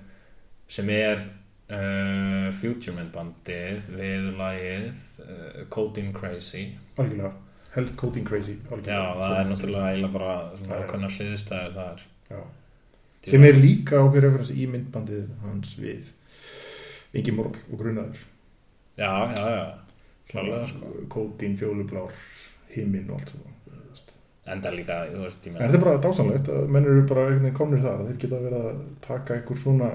sem 0.68 0.90
er 0.94 1.22
uh, 1.70 2.50
future 2.60 2.96
myndbandið 2.98 3.92
við 3.94 4.28
lagið 4.40 4.90
uh, 5.24 5.62
Coding 5.74 6.12
Crazy. 6.16 6.66
Algjörlega. 6.98 7.34
Held 7.74 7.96
Coding 7.98 8.28
Crazy 8.28 8.58
já 8.58 8.68
algjörlega. 8.72 9.14
það 9.22 9.38
er 9.38 9.48
náttúrulega 9.52 9.94
eiginlega 9.94 10.18
bara 10.18 10.82
ákveðna 10.82 11.14
hliðstæður 11.16 11.80
þar. 11.80 12.04
Já. 12.34 12.42
Sem 13.24 13.48
er 13.48 13.62
líka 13.62 14.02
ákveð 14.04 14.28
referens 14.28 14.52
í 14.52 14.68
myndbandið 14.68 15.32
hans 15.46 15.78
við 15.80 16.12
Ingi 17.14 17.34
Morl 17.34 17.54
og 17.54 17.80
Grunaður. 17.80 18.22
Já, 18.98 19.10
já, 19.38 19.46
já, 19.54 19.66
klálega 20.30 20.66
sko. 20.70 20.90
Kódín, 21.10 21.56
fjólublár, 21.58 22.14
himinn 22.74 23.10
og 23.10 23.20
allt 23.22 23.34
svona 23.34 23.54
enda 24.48 24.72
líka, 24.76 25.06
þú 25.14 25.22
veist, 25.24 25.46
ég 25.48 25.54
meina 25.54 25.68
þetta 25.68 25.78
er 25.80 25.84
bara 25.86 26.02
dásanlegt 26.04 26.50
að 26.52 26.68
menn 26.70 26.86
eru 26.86 27.04
bara 27.08 27.22
einhvern 27.28 27.44
veginn 27.46 27.58
komnir 27.60 27.80
þar 27.86 28.02
að 28.02 28.08
þeir 28.10 28.18
geta 28.24 28.40
verið 28.44 28.66
að 28.72 28.82
taka 29.08 29.34
einhver 29.38 29.58
svona 29.62 29.92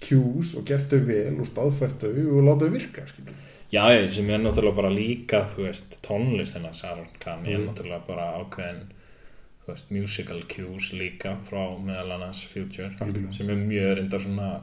cues 0.00 0.54
og 0.58 0.64
gert 0.68 0.90
þau 0.92 1.00
vel 1.08 1.38
og 1.40 1.46
staðfært 1.48 2.04
þau 2.04 2.26
og 2.36 2.44
láta 2.46 2.66
þau 2.68 2.74
virka 2.76 3.06
skilur. 3.08 3.34
Já, 3.72 3.82
já, 3.92 4.10
sem 4.10 4.28
er 4.30 4.38
náttúrulega 4.44 4.76
bara 4.76 4.90
líka, 4.92 5.42
þú 5.44 5.64
veist, 5.66 5.98
tónlist 6.04 6.54
hennar 6.56 6.74
Saron 6.74 7.08
Khan 7.20 7.46
er 7.46 7.58
Mm. 7.58 7.66
náttúrulega 7.68 8.06
bara 8.06 8.28
ákveðin, 8.40 8.84
þú 9.64 9.72
veist, 9.72 9.90
musical 9.90 10.42
cues 10.48 10.92
líka 10.92 11.36
frá 11.48 11.64
meðal 11.84 12.12
annars 12.14 12.44
Future 12.44 12.90
Algjörlega. 13.00 13.32
sem 13.34 13.50
er 13.50 13.56
mjög 13.56 13.96
reyndar 13.98 14.20
svona, 14.20 14.60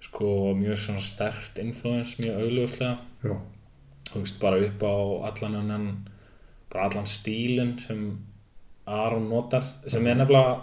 sko, 0.00 0.54
mjög 0.54 0.76
svona 0.76 1.00
stert 1.02 1.58
influence, 1.58 2.16
mjög 2.22 2.36
augljóslega, 2.42 2.98
þú 4.12 4.20
veist, 4.22 4.38
bara 4.40 4.60
upp 4.68 4.82
á 4.82 4.94
allan 5.32 5.54
hennan, 5.60 6.08
bara 6.72 6.88
allan 6.88 7.08
stílinn 7.08 7.78
sem 7.84 8.02
Aron 8.88 9.28
notar, 9.28 9.64
sem 9.86 10.06
er 10.08 10.16
nefnilega 10.16 10.56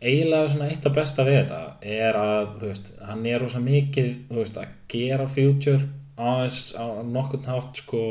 eiginlega 0.00 0.66
eitt 0.66 0.86
af 0.88 0.94
besta 0.96 1.24
við 1.26 1.40
þetta 1.42 1.62
er 1.84 2.16
að, 2.16 2.52
þú 2.60 2.68
veist, 2.70 2.92
hann 3.04 3.24
er 3.28 3.42
rosa 3.42 3.60
mikið, 3.62 4.12
þú 4.30 4.38
veist, 4.38 4.60
að 4.60 4.76
gera 4.92 5.26
Future 5.28 5.88
aðeins 6.20 6.60
á 6.76 6.84
nokkurn 7.04 7.48
hátt 7.48 7.82
sko, 7.82 8.04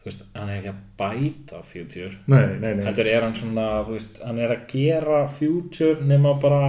þú 0.00 0.08
veist, 0.08 0.24
hann 0.34 0.50
er 0.50 0.58
ekki 0.58 0.72
að 0.72 0.80
bæta 0.98 1.62
Future, 1.66 2.16
nei, 2.26 2.56
nei, 2.56 2.72
nei. 2.78 2.84
Heldur 2.88 3.10
er 3.12 3.26
hann 3.26 3.36
svona, 3.38 3.68
þú 3.86 3.96
veist, 3.98 4.20
hann 4.26 4.42
er 4.42 4.56
að 4.56 4.66
gera 4.72 5.22
Future 5.38 6.10
nema 6.10 6.34
bara 6.42 6.64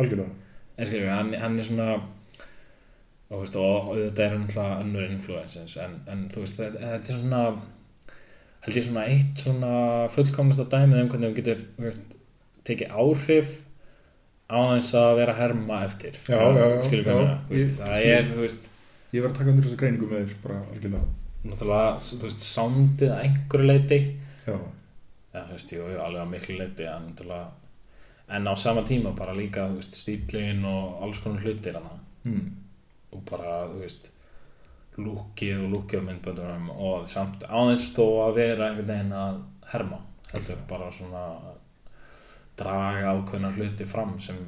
Algjörlega. 0.00 0.32
En 0.78 0.88
skilur 0.88 1.04
við, 1.04 1.12
hann, 1.12 1.34
hann 1.42 1.60
er 1.60 1.66
svona 1.66 1.90
og, 1.98 3.36
þú 3.36 3.42
veist, 3.42 3.60
og 3.60 3.92
auðvitað 3.92 4.24
er 4.24 4.34
hann 4.34 4.48
alltaf 4.48 4.72
önnur 4.80 5.06
influences, 5.10 5.76
en, 5.82 6.00
en 6.08 6.26
þú 6.32 6.46
veist, 6.46 6.62
þetta 6.62 6.96
er 6.96 7.20
svona 7.20 7.44
held 8.62 8.78
ég 8.78 8.86
svona 8.86 9.06
eitt 9.10 9.42
svona 9.42 9.72
fullkomnasta 10.14 10.66
dæmið 10.70 11.02
um 11.02 11.08
hvernig 11.12 11.32
þú 11.32 11.38
getur 11.40 11.62
tekið 12.66 12.92
áhrif 12.94 13.56
á 14.52 14.58
þess 14.74 14.98
að 15.00 15.16
vera 15.18 15.34
herma 15.38 15.80
eftir. 15.86 16.18
Já, 16.28 16.36
já, 16.38 16.62
já, 16.74 16.82
skilur 16.86 17.10
ég- 17.50 17.74
það 17.78 18.06
er, 18.12 18.30
veist, 18.36 18.68
Ég 19.12 19.20
var 19.20 19.28
að 19.28 19.38
taka 19.38 19.50
undir 19.52 19.66
þessa 19.66 19.80
greiningu 19.80 20.06
með 20.08 20.22
þér 20.22 20.36
bara 20.42 20.58
algjörlega. 20.72 21.08
Náttúrulega 21.42 21.88
þú 22.06 22.18
veist, 22.22 22.44
soundið 22.46 23.10
að 23.12 23.24
einhverju 23.26 23.66
leiti 23.66 23.98
Já, 24.46 24.54
já, 24.54 25.40
þú 25.40 25.56
veist, 25.56 25.72
jú, 25.74 25.88
jú, 25.90 25.98
alveg 26.00 26.22
að 26.22 26.30
miklu 26.30 26.56
leiti 26.60 26.86
en, 26.86 27.08
náttúrulega, 27.10 27.48
en 28.36 28.48
á 28.48 28.54
sama 28.56 28.84
tíma 28.88 29.12
bara 29.18 29.34
líka, 29.36 29.66
þú 29.68 29.80
veist, 29.80 29.98
stílin 29.98 30.64
og 30.70 31.02
alls 31.02 31.20
konar 31.20 31.42
hlutir 31.42 31.76
mm. 31.76 32.46
og 33.12 33.24
bara, 33.28 33.66
þú 33.72 33.82
veist 33.82 34.11
lúkið 35.00 35.64
og 35.64 35.70
lúkið 35.72 36.02
á 36.04 36.06
myndböndunum 36.08 36.70
og 36.74 37.06
samt 37.08 37.44
aðeins 37.48 37.88
þó 37.96 38.04
að 38.26 38.34
vera 38.40 38.68
einhvern 38.68 38.90
veginn 38.90 39.14
að 39.16 39.38
herma 39.72 40.00
heldur 40.32 40.64
bara 40.68 40.90
svona 40.92 41.22
draga 42.60 43.14
ákveðna 43.16 43.52
hluti 43.56 43.86
fram 43.88 44.18
sem 44.20 44.38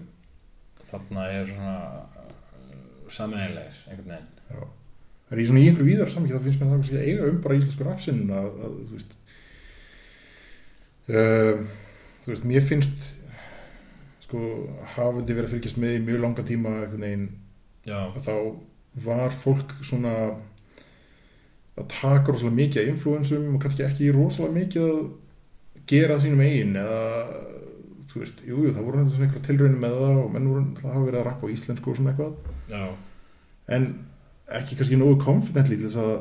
þarna 0.84 1.28
er 1.32 1.48
svona 1.48 1.76
sammeðilegir 3.08 3.78
einhvern 3.88 4.10
veginn 4.12 4.32
Já. 4.44 4.66
Það 5.24 5.36
er 5.36 5.40
í 5.40 5.46
svona 5.48 5.62
í 5.62 5.68
einhverju 5.70 5.88
víðar 5.88 6.12
samkvæð 6.12 6.36
það 6.36 6.46
finnst 6.46 6.60
mér 6.60 6.72
það 6.74 6.98
að 6.98 7.08
eiga 7.08 7.28
um 7.30 7.40
bara 7.46 7.58
íslensku 7.58 7.86
rapsinn 7.86 8.22
að, 8.28 8.50
að 8.66 8.74
þú 8.76 8.98
veist 8.98 9.16
um, 11.08 11.64
þú 12.24 12.32
veist, 12.34 12.46
mér 12.52 12.68
finnst 12.68 13.08
sko, 14.26 14.44
hafandi 14.94 15.36
verið 15.36 15.48
að 15.48 15.56
fylgjast 15.56 15.80
með 15.80 15.96
í 15.96 16.04
mjög 16.04 16.22
langa 16.26 16.46
tíma 16.46 16.76
einhvern 16.82 17.06
veginn 17.08 17.26
já, 17.88 17.98
að 18.04 18.20
þá 18.28 18.36
var 19.04 19.34
fólk 19.34 19.74
svona 19.82 20.14
að 21.74 21.86
taka 21.90 22.30
rosalega 22.30 22.58
mikið 22.60 22.82
af 22.82 22.90
influensum 22.92 23.46
og 23.54 23.62
kannski 23.62 23.86
ekki 23.86 24.12
rosalega 24.14 24.58
mikið 24.60 24.88
að 24.88 25.00
gera 25.90 26.18
sínum 26.22 26.42
eigin 26.44 26.76
eða 26.78 27.00
þú 28.12 28.22
veist, 28.22 28.42
jú, 28.46 28.60
jú, 28.62 28.72
það 28.72 28.86
voru 28.86 29.00
þetta 29.00 29.14
svona 29.16 29.26
einhverja 29.26 29.46
tilraunir 29.48 29.80
með 29.82 29.96
það 29.98 30.18
og 30.20 30.28
menn 30.34 30.50
voru 30.52 30.66
það 30.78 30.92
hafa 30.92 31.06
verið 31.08 31.20
að 31.20 31.26
rappa 31.28 31.48
á 31.50 31.54
íslensku 31.54 31.90
og 31.90 31.96
svona 31.98 32.12
eitthvað. 32.12 32.52
Já, 32.70 32.84
en 33.74 33.88
ekki 34.60 34.78
kannski 34.78 35.00
nógu 35.00 35.16
confidently 35.24 35.80
til 35.80 35.88
þess 35.88 36.02
að 36.04 36.14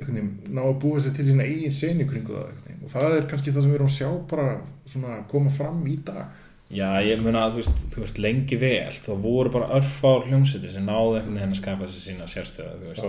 veginn, 0.00 0.32
ná 0.54 0.62
að 0.64 0.78
búa 0.80 1.02
sér 1.02 1.14
til 1.16 1.26
sína 1.28 1.44
eigin 1.44 1.74
senu 1.74 2.06
kringu 2.08 2.32
það 2.32 2.66
og 2.86 2.92
það 2.92 3.14
er 3.16 3.28
kannski 3.30 3.52
það 3.52 3.64
sem 3.64 3.72
við 3.72 3.78
erum 3.78 3.88
að 3.90 3.96
sjá 3.96 4.10
bara 4.30 4.48
svona 4.86 5.14
koma 5.30 5.50
fram 5.50 5.80
í 5.90 5.96
dag 6.06 6.42
já, 6.72 6.88
ég 7.06 7.20
mun 7.22 7.36
að 7.38 7.52
þú 7.56 7.60
veist, 7.62 7.80
þú 7.94 8.02
veist 8.02 8.18
lengi 8.22 8.56
vel, 8.60 8.92
þá 8.98 9.10
voru 9.22 9.52
bara 9.54 9.68
örfár 9.78 10.26
hljómsveitir 10.26 10.72
sem 10.74 10.86
náðu 10.88 11.18
einhvern 11.20 11.36
veginn 11.38 11.54
að 11.54 11.60
skapa 11.60 11.86
þessi 11.88 12.04
sína 12.10 12.26
sérstöðu, 12.30 12.78
þú 12.82 12.92
veist. 12.92 13.04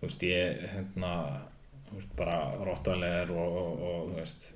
Þú 0.00 0.08
veist, 0.08 0.22
ég, 0.26 0.62
hérna 0.74 1.12
þú 1.88 1.98
veist, 1.98 2.12
bara 2.18 2.36
Rottweiler 2.66 3.30
og, 3.34 3.56
og, 3.62 3.82
og 3.88 4.04
þú 4.12 4.18
veist 4.20 4.52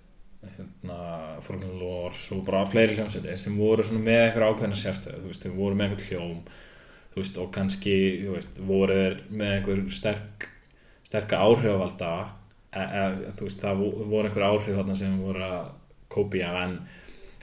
hérna, 0.47 0.97
Forgan 1.43 1.79
Lors 1.81 2.23
og 2.37 2.45
bara 2.47 2.65
fleiri 2.71 2.95
hljómsveitir 2.99 3.39
sem 3.41 3.57
voru 3.59 3.83
svona 3.87 4.05
með 4.07 4.21
eitthvað 4.29 4.53
ákveðna 4.55 4.79
sérstöðu, 4.79 5.23
þú 5.25 5.31
veist, 5.33 5.43
þeir 5.47 5.57
voru 5.59 5.79
með 5.79 5.87
eitthvað 5.97 6.11
hljóm 6.13 6.41
þú 7.17 7.23
veist, 7.23 7.39
og 7.43 7.49
kannski 7.57 7.97
þú 8.23 8.35
veist, 8.37 8.61
voru 8.69 8.99
þeir 9.01 9.17
með 9.41 9.55
einhver 9.57 9.83
sterk 9.97 10.47
sterka 11.07 11.41
áhrifvalda 11.43 12.13
e, 12.71 12.83
e, 12.85 13.33
þú 13.39 13.49
veist, 13.49 13.63
það 13.63 13.83
vo- 13.83 14.07
voru 14.13 14.29
einhver 14.31 14.47
áhrif 14.47 14.79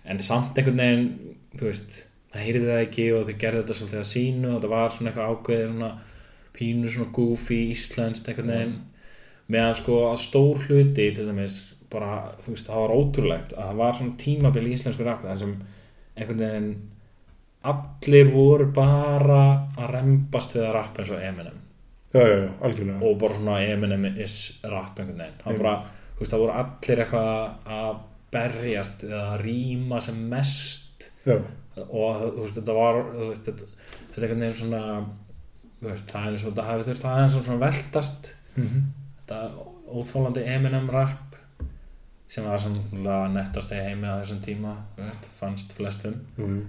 en, 0.06 0.20
samt 0.24 0.58
einhvern 0.58 0.82
veginn 0.82 1.36
þú 1.58 1.70
veist, 1.70 2.00
það 2.34 2.48
heyrði 2.48 2.66
það 2.70 2.82
ekki 2.88 3.06
og 3.14 3.28
þau 3.28 3.36
gerðu 3.44 3.62
þetta 3.62 3.78
svolítið 3.80 4.02
að 4.02 4.10
sínu 4.10 4.50
og 4.54 4.64
það 4.64 4.74
var 4.74 4.96
svona 4.96 5.12
eitthvað 5.12 5.34
ákveðið 5.34 5.70
svona 5.74 5.92
pínu 6.54 6.94
svona 6.94 7.14
goofy 7.18 7.60
íslenskt 7.74 8.30
einhvern 8.30 8.54
veginn. 8.54 8.80
Meðan 9.54 9.78
sko 9.78 10.00
að 10.08 10.20
stór 10.24 10.62
hluti 10.68 11.10
til 11.14 11.28
dæmis 11.28 11.60
bara, 11.94 12.14
þú 12.42 12.56
veist, 12.56 12.70
það 12.70 12.84
var 12.84 12.96
ótrúlegt 12.98 13.54
að 13.54 13.70
það 13.70 13.82
var 13.82 13.98
svona 14.00 14.18
tímabil 14.24 14.66
í 14.66 14.74
íslensku 14.78 15.06
rap 15.06 15.26
þar 15.26 15.42
sem 15.44 15.54
einhvern 16.18 16.44
veginn 16.44 16.72
allir 17.74 18.32
voru 18.34 18.70
bara 18.76 19.44
að 19.78 19.92
rembast 19.94 20.58
við 20.58 20.66
að 20.68 20.74
rappa 20.78 21.04
eins 21.04 21.14
og 21.14 21.22
Eminem. 21.24 21.60
Já, 22.14 22.22
já, 22.22 22.34
já, 22.38 22.50
algjörlega. 22.66 22.98
Og 23.08 23.20
bara 23.22 23.38
svona 23.38 23.60
Eminem 23.66 24.10
is 24.14 24.38
rap 24.64 24.98
einhvern 25.00 25.22
veginn. 25.22 25.38
Það, 25.44 25.62
bara, 25.62 25.76
veist, 26.18 26.34
það 26.34 26.44
voru 26.44 26.58
allir 26.64 27.04
eitthvað 27.06 27.78
að 27.78 28.02
berjast 28.34 29.06
eða 29.08 29.38
rýma 29.42 30.02
sem 30.04 30.18
mest. 30.32 31.10
Já, 31.24 31.38
og 31.84 32.26
þú 32.26 32.42
veist, 32.42 32.58
þetta 32.58 32.76
var 32.78 33.00
veist, 33.14 33.46
þetta, 33.48 33.70
þetta 34.02 34.20
er 34.20 34.26
einhvern 34.28 34.44
veginn 34.44 34.60
svona 34.60 34.84
veist, 35.84 36.10
það 36.10 36.28
er 36.28 36.34
eins 36.34 36.44
og 36.44 36.52
þetta 36.52 36.68
hafi 36.72 36.90
þurft 36.90 37.08
aðeins 37.12 37.40
svona 37.40 37.64
veltast. 37.68 38.36
Mm 38.58 38.84
þetta 39.24 39.70
óþólandi 39.94 40.44
Eminem 40.52 40.90
rap 40.92 41.38
sem 42.32 42.46
var 42.48 42.62
svona 42.62 43.18
nettast 43.32 43.74
í 43.76 43.80
heimi 43.80 44.10
á 44.10 44.20
þessum 44.20 44.42
tíma 44.44 44.74
veist, 44.98 45.30
fannst 45.40 45.74
flestum. 45.78 46.18
Jú, 46.38 46.50
jú. 46.50 46.62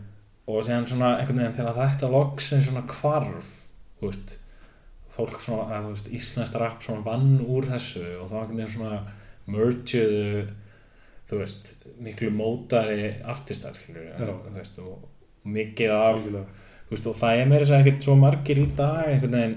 og 0.47 0.65
síðan 0.67 0.89
svona 0.89 1.15
einhvern 1.19 1.41
veginn 1.41 1.57
þegar 1.57 1.79
þetta 1.79 2.11
loksinn 2.13 2.65
svona 2.65 2.85
hvarf 2.91 3.53
þú 3.99 4.11
veist 4.11 4.37
fólk 5.15 5.39
svona, 5.41 5.69
að, 5.71 5.87
þú 5.87 5.95
veist, 5.95 6.11
íslenskt 6.19 6.59
rap 6.61 6.83
svona 6.85 7.05
vann 7.07 7.39
úr 7.41 7.69
þessu 7.71 8.05
og 8.21 8.29
þá 8.31 8.37
einhvern 8.43 8.61
veginn 8.61 8.75
svona 8.75 9.01
mergeðu 9.55 10.45
þú 11.35 11.43
veist, 11.43 11.71
miklu 12.05 12.31
mótari 12.35 13.11
artistar, 13.35 13.77
þú 13.77 14.55
veist, 14.55 14.81
og, 14.83 15.05
mikið 15.45 15.93
af 15.93 16.23
þú 16.25 16.43
veist, 16.91 17.07
og 17.11 17.17
það 17.21 17.41
er 17.41 17.49
meira 17.51 17.65
þess 17.65 17.75
að 17.75 17.85
ekkert 17.85 18.07
svo 18.07 18.17
margir 18.21 18.61
í 18.61 18.67
dag 18.79 19.09
einhvern 19.11 19.39
veginn 19.39 19.57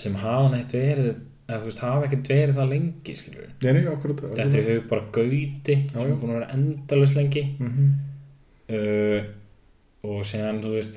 sem 0.00 0.16
hafa 0.22 0.50
neitt 0.52 0.74
verið 0.74 1.10
eða 1.44 1.58
þú 1.58 1.68
veist, 1.68 1.82
hafa 1.84 2.06
ekkert 2.08 2.30
verið 2.32 2.58
það 2.58 2.70
lengi, 2.72 3.16
akkurat 3.92 4.22
þetta 4.38 4.60
er 4.60 4.70
hug 4.70 4.86
bara 4.90 5.08
Gauti 5.12 5.76
Já, 5.76 5.98
sem 5.98 6.06
er 6.06 6.16
búin 6.22 6.32
að 6.32 6.38
vera 6.38 6.54
endalust 6.56 7.18
lengi. 7.18 7.44
Mm 7.58 7.74
-hmm. 7.74 7.90
uh, 8.78 9.20
og 10.08 10.24
síðan 10.24 10.62
þú 10.64 10.72
veist 10.78 10.96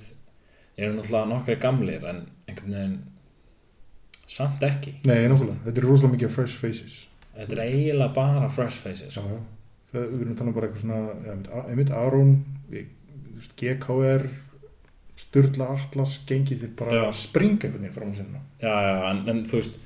eru 0.78 0.94
náttúrulega 0.96 1.30
nokkri 1.34 1.56
gamlir 1.56 2.06
en 2.06 2.24
einhvern 2.48 2.74
veginn 2.74 2.98
samt 4.28 4.64
ekki. 4.64 4.96
Nei, 5.04 5.28
nákvæmlega, 5.28 5.60
þetta 5.66 5.82
er 5.82 5.88
rosalega 5.88 6.14
mikið 6.16 6.36
fresh 6.36 6.58
faces 6.58 7.08
þetta 7.38 7.56
er 7.58 7.64
eiginlega 7.68 8.14
bara 8.18 8.50
fresh 8.50 8.82
faces. 8.84 9.16
Já, 9.18 9.22
já. 9.24 9.40
Það, 9.92 10.04
við 10.12 10.22
erum 10.22 10.34
að 10.34 10.38
tala 10.42 10.50
um 10.52 10.56
bara 10.58 10.68
eitthvað 10.68 10.84
svona 10.84 11.64
einmitt- 11.70 11.94
Aron, 11.96 12.34
GKR 13.58 14.28
Sturla 15.18 15.68
Atlas 15.74 16.20
gengið 16.30 16.64
þið 16.64 16.74
bara 16.78 16.96
Já. 16.98 17.04
að 17.08 17.16
springa 17.18 17.66
einhvern 17.68 17.84
veginn 17.86 17.96
fram 17.96 18.12
á 18.14 18.16
sinna 18.18 18.42
já, 18.62 18.74
já, 18.86 18.96
en, 19.12 19.22
en 19.32 19.40
þú 19.50 19.62
veist 19.62 19.78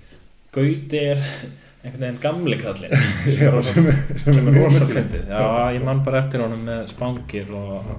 Gauti 0.52 1.00
er 1.00 1.22
einhvern 1.86 2.02
veginn 2.04 2.20
gamli 2.26 2.58
kallinn 2.60 2.96
sem 3.36 3.46
er 3.48 3.62
sem 3.70 3.88
er, 3.92 4.02
sem 4.26 4.50
er 4.52 4.58
rosa 4.60 4.88
fyndið. 4.90 5.30
Já, 5.32 5.46
ég 5.78 5.86
man 5.88 6.02
bara 6.04 6.20
eftir 6.24 6.44
honum 6.44 6.66
með 6.68 6.82
spangir 6.92 7.54
og 7.56 7.94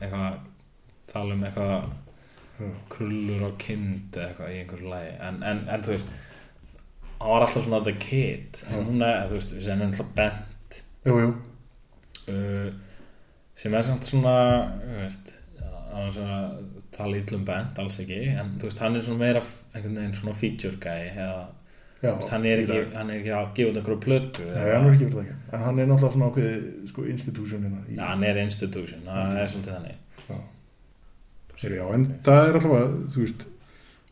eitthvað 0.00 0.36
tala 1.12 1.36
um 1.38 1.46
eitthvað 1.48 1.88
krullur 2.92 3.46
og 3.50 3.56
kind 3.60 4.16
eitthvað 4.20 4.52
í 4.52 4.60
einhverju 4.62 4.92
lagi. 4.92 5.14
En, 5.30 5.40
en, 5.44 5.64
en 5.72 5.82
þú 5.86 5.94
veist 5.96 6.12
hann 7.20 7.32
var 7.32 7.46
alltaf 7.46 7.64
svona 7.64 7.82
the 7.84 7.96
kid. 8.00 8.62
En 8.70 8.86
hún 8.86 9.02
er, 9.04 9.26
þú 9.30 9.38
veist, 9.38 9.56
sem 9.64 9.80
er 9.80 9.90
alltaf 9.90 10.12
bent. 10.16 10.80
Jú, 11.06 11.18
jú, 11.22 11.34
uh, 12.32 12.70
sem 13.56 13.74
er 13.74 13.84
samt 13.86 14.04
svona 14.08 14.36
þú 14.82 15.02
veist 15.02 15.34
á 15.96 15.96
þess 16.04 16.18
að 16.20 16.56
tala 16.96 17.20
illum 17.20 17.44
bent, 17.46 17.78
alls 17.80 18.00
ekki. 18.02 18.22
En 18.36 18.56
þú 18.60 18.68
veist, 18.68 18.82
hann 18.84 18.98
er 18.98 19.04
svona 19.06 19.22
meira 19.22 19.42
einhvern 19.72 20.00
veginn 20.00 20.18
svona 20.18 20.34
feature 20.36 20.80
guy 20.82 21.06
eða, 21.12 21.46
já 22.02 22.10
veist, 22.10 22.32
hann, 22.34 22.48
er 22.48 22.62
ekki, 22.64 22.80
hann 22.96 23.12
er 23.12 23.20
ekki 23.20 23.32
að 23.36 23.46
gefa 23.56 23.72
út 23.72 23.80
einhverju 23.80 24.00
plötu 24.04 24.48
Nei, 24.50 24.66
hann 24.72 24.88
er 24.88 24.96
ekki 24.96 25.06
verið 25.06 25.16
það 25.16 25.22
ekki. 25.24 25.38
En 25.52 25.64
hann 25.66 25.80
er 25.80 25.88
náttúrulega 25.90 26.16
svona 26.16 26.30
ákveðið 26.32 26.90
sko, 26.90 27.06
institution 27.14 27.66
hérna 27.66 27.84
í, 27.86 28.00
hann 28.02 28.26
er 28.28 28.42
institution, 28.42 29.06
það 29.06 29.40
er 29.40 29.52
svolítið 29.54 29.78
þannig. 29.78 30.02
Já. 30.26 30.36
Já, 31.56 31.84
en 31.96 32.06
það 32.26 32.42
er 32.42 32.58
allavega, 32.60 32.90
þú 33.14 33.22
veist, 33.22 33.48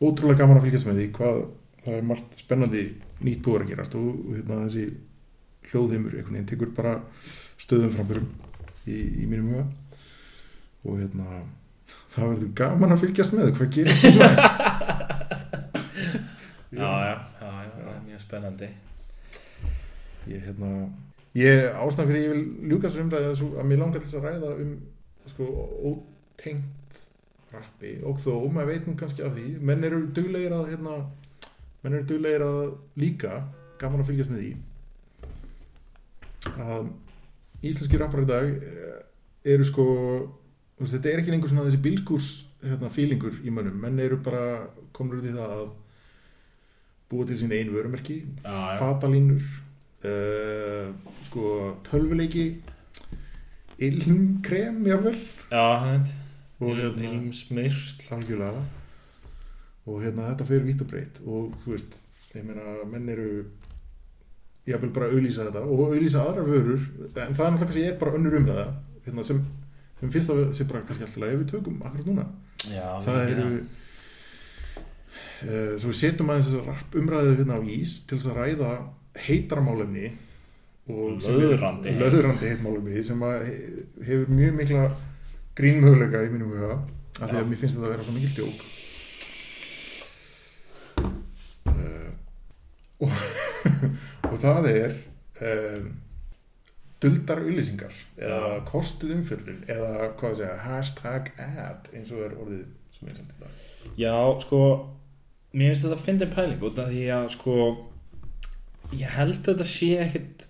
ótrúlega 0.01 0.41
gaman 0.41 0.59
að 0.61 0.67
fylgjast 0.69 0.89
með 0.89 1.01
því 1.01 1.07
hvað 1.19 1.43
það 1.85 1.97
er 1.99 2.07
margt 2.09 2.39
spennandi 2.41 2.85
nýtt 3.25 3.43
búið 3.45 3.65
að 3.65 3.71
gerast 3.73 3.97
og, 3.99 4.07
hérna, 4.33 4.61
þessi 4.65 4.85
hljóðheimur 5.69 6.15
einhvern 6.15 6.37
veginn 6.37 6.49
tekur 6.49 6.73
bara 6.77 6.95
stöðum 7.61 7.93
framfyrum 7.95 8.27
í, 8.85 8.97
í 9.23 9.27
mínum 9.29 9.53
huga. 9.53 9.67
Og 10.85 10.99
hérna 11.01 11.43
það 12.13 12.31
verður 12.33 12.53
gaman 12.61 12.95
að 12.95 13.05
fylgjast 13.05 13.35
með 13.37 13.53
hvað 13.57 13.73
gerist 13.79 14.09
næst? 14.19 14.61
Já, 16.75 16.83
já, 16.83 17.15
já, 17.39 17.49
já, 17.63 17.69
það 17.71 17.91
er 17.93 17.99
mjög 18.03 18.19
spennandi. 18.19 18.67
Ég, 20.27 20.41
hérna, 20.43 20.71
ég 21.37 21.77
ástæðan 21.79 22.09
fyrir 22.09 22.23
ég 22.25 22.33
vil 22.33 22.71
ljúka 22.71 22.89
þessu 22.89 23.03
umræði 23.05 23.29
að, 23.29 23.43
að 23.61 23.69
mér 23.69 23.79
langar 23.79 24.03
til 24.03 24.09
þess 24.09 24.17
að 24.19 24.25
ræða 24.25 24.49
um 24.63 24.73
sko, 25.31 25.47
ótengt 25.87 26.97
rappi. 27.53 27.93
Og 28.03 28.19
þó, 28.19 28.33
maður 28.51 28.71
veit 28.73 28.89
nú 28.89 28.95
kannski 28.99 29.23
af 29.23 29.37
því 29.37 29.45
menn 29.69 29.87
eru 29.87 30.01
duglegir 30.17 30.57
að 30.57 30.73
hérna, 30.73 30.97
menn 31.85 31.99
eru 31.99 32.09
duglegir 32.09 32.41
að 32.41 32.73
líka 32.97 33.43
gaman 33.77 34.01
að 34.01 34.09
fylgjast 34.09 34.33
með 34.33 34.41
því 34.41 34.51
að 36.65 36.89
íslenski 37.65 37.99
rappar 38.01 38.25
í 38.25 38.29
dag 38.29 38.49
eh, 38.49 38.99
eru 39.53 39.65
sko 39.67 39.85
þetta 40.81 41.11
er 41.11 41.21
ekki 41.21 41.33
lengur 41.33 41.51
svona 41.51 41.67
þessi 41.67 41.81
bílskúrs 41.85 42.29
hérna, 42.65 42.89
fílingur 42.93 43.37
í 43.45 43.53
mönnum, 43.53 43.77
menn 43.83 44.01
eru 44.01 44.17
bara 44.25 44.65
komur 44.95 45.19
út 45.19 45.27
í 45.29 45.33
það 45.35 45.51
að 45.59 45.73
búa 47.11 47.27
til 47.29 47.37
sín 47.39 47.53
einu 47.53 47.75
vörumerki 47.75 48.17
já. 48.41 48.55
fatalínur 48.81 49.43
uh, 50.09 50.89
sko 51.27 51.43
tölvuleiki 51.85 52.47
ilmkrem 53.85 54.81
jáfnvel 54.89 55.19
já, 55.51 55.67
og 56.59 56.81
hérna 56.81 57.05
ilmsmyrsl 57.11 58.09
algjörlega 58.17 58.65
og 59.85 60.01
hérna 60.01 60.29
þetta 60.31 60.47
fyrir 60.49 60.63
vitt 60.65 60.81
og 60.81 60.89
breytt 60.89 61.19
og 61.25 61.53
þú 61.63 61.75
veist, 61.75 61.99
ég 62.35 62.43
meina 62.47 62.63
menn 62.89 63.09
eru 63.13 63.27
jáfnvel 64.65 64.89
bara 64.95 65.05
að 65.11 65.13
auðlýsa 65.19 65.45
þetta. 65.45 65.61
Og 65.69 65.83
auðlýsa 65.93 66.23
aðra 66.25 66.43
vörur 66.47 66.81
en 66.81 67.11
það 67.13 67.21
er 67.21 67.29
náttúrulega 67.35 67.59
kannski 67.61 67.83
er 67.91 67.97
bara 68.01 68.15
önnur 68.17 68.37
umræða 68.39 68.65
hérna, 69.05 69.23
sem, 69.27 69.41
sem 69.99 70.09
finnst 70.15 70.31
það 70.31 70.41
sé 70.57 70.65
bara 70.71 70.81
kannski 70.87 71.05
alltaf 71.05 71.27
ef 71.29 71.39
við 71.43 71.49
tökum 71.53 71.81
akkurat 71.85 72.09
núna. 72.09 72.25
Já, 72.65 72.87
það 73.05 73.19
eru 73.35 73.47
uh, 75.45 75.73
svo 75.79 75.91
við 75.91 75.99
setjum 76.01 76.31
aðeins 76.33 76.49
þessar 76.49 76.69
rapp 76.71 76.97
umræðu 77.01 77.35
hérna 77.39 77.59
á 77.59 77.61
ís 77.75 77.95
til 78.09 78.17
þess 78.19 78.31
að 78.31 78.39
ræða 78.41 78.71
heitaramálefni 79.25 80.07
og 80.91 81.21
sem 81.23 81.37
löðrandi 82.01 82.49
heitmálefni 82.51 83.03
sem 83.07 83.21
að 83.25 83.45
he- 83.47 83.85
hefur 84.09 84.33
mjög 84.39 84.57
mikla 84.59 84.83
grínmöguleika 85.57 86.25
í 86.27 86.31
mínum 86.33 86.51
huga 86.57 86.75
af 86.75 87.29
því 87.31 87.37
að 87.39 87.47
mér 87.51 87.61
finnst 87.61 87.77
þetta 87.77 87.87
að 87.87 87.93
vera 87.95 88.07
svo 88.09 88.15
mikil 88.17 88.33
djók 88.41 88.65
og, 93.05 93.13
og 94.31 94.35
það 94.41 94.69
er 94.71 94.97
um, 95.45 95.93
duldar 97.03 97.43
auðlýsingar 97.43 97.95
eða 98.17 98.59
kostuð 98.67 99.15
umfjöllun 99.19 99.63
eða 99.69 100.09
hvað 100.17 100.31
að 100.31 100.41
segja 100.41 100.57
hashtag 100.65 101.31
ad 101.41 101.89
eins 101.93 102.11
og 102.15 102.25
er 102.25 102.37
orðið 102.39 102.65
sem 102.95 103.11
samt 103.11 103.33
í 103.35 103.41
dag. 103.43 103.57
Já, 103.99 104.15
sko 104.41 104.61
mér 105.55 105.71
finnst 105.71 105.85
þetta 105.85 105.97
að 105.97 106.05
finna 106.07 106.31
pæling 106.33 106.65
út 106.67 106.81
af 106.81 106.91
því 106.91 107.05
að 107.15 107.29
sko 107.35 107.57
ég 108.95 109.15
held 109.15 109.39
að 109.39 109.49
þetta 109.51 109.69
sé 109.69 109.91
ekkit 110.03 110.47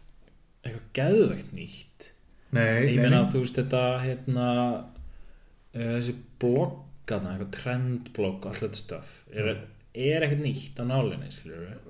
eitthvað 0.66 0.90
geðveikt 0.98 1.54
nýtt. 1.56 2.10
Nei, 2.56 2.96
ég 2.96 3.00
meina 3.02 3.24
nei. 3.24 3.30
þú 3.34 3.44
veist 3.44 3.60
þetta 3.60 3.84
hérna 4.02 4.50
uh, 5.76 5.94
þessi 5.98 6.16
bloggarna, 6.42 7.36
eitthvað 7.36 7.54
trendblogg 7.60 8.46
og 8.46 8.52
allt 8.52 8.64
þetta 8.64 8.82
stöf 8.82 9.16
er, 9.34 9.52
er 9.96 10.26
ekkert 10.26 10.44
nýtt 10.44 10.80
á 10.80 10.84
nálinni 10.88 11.30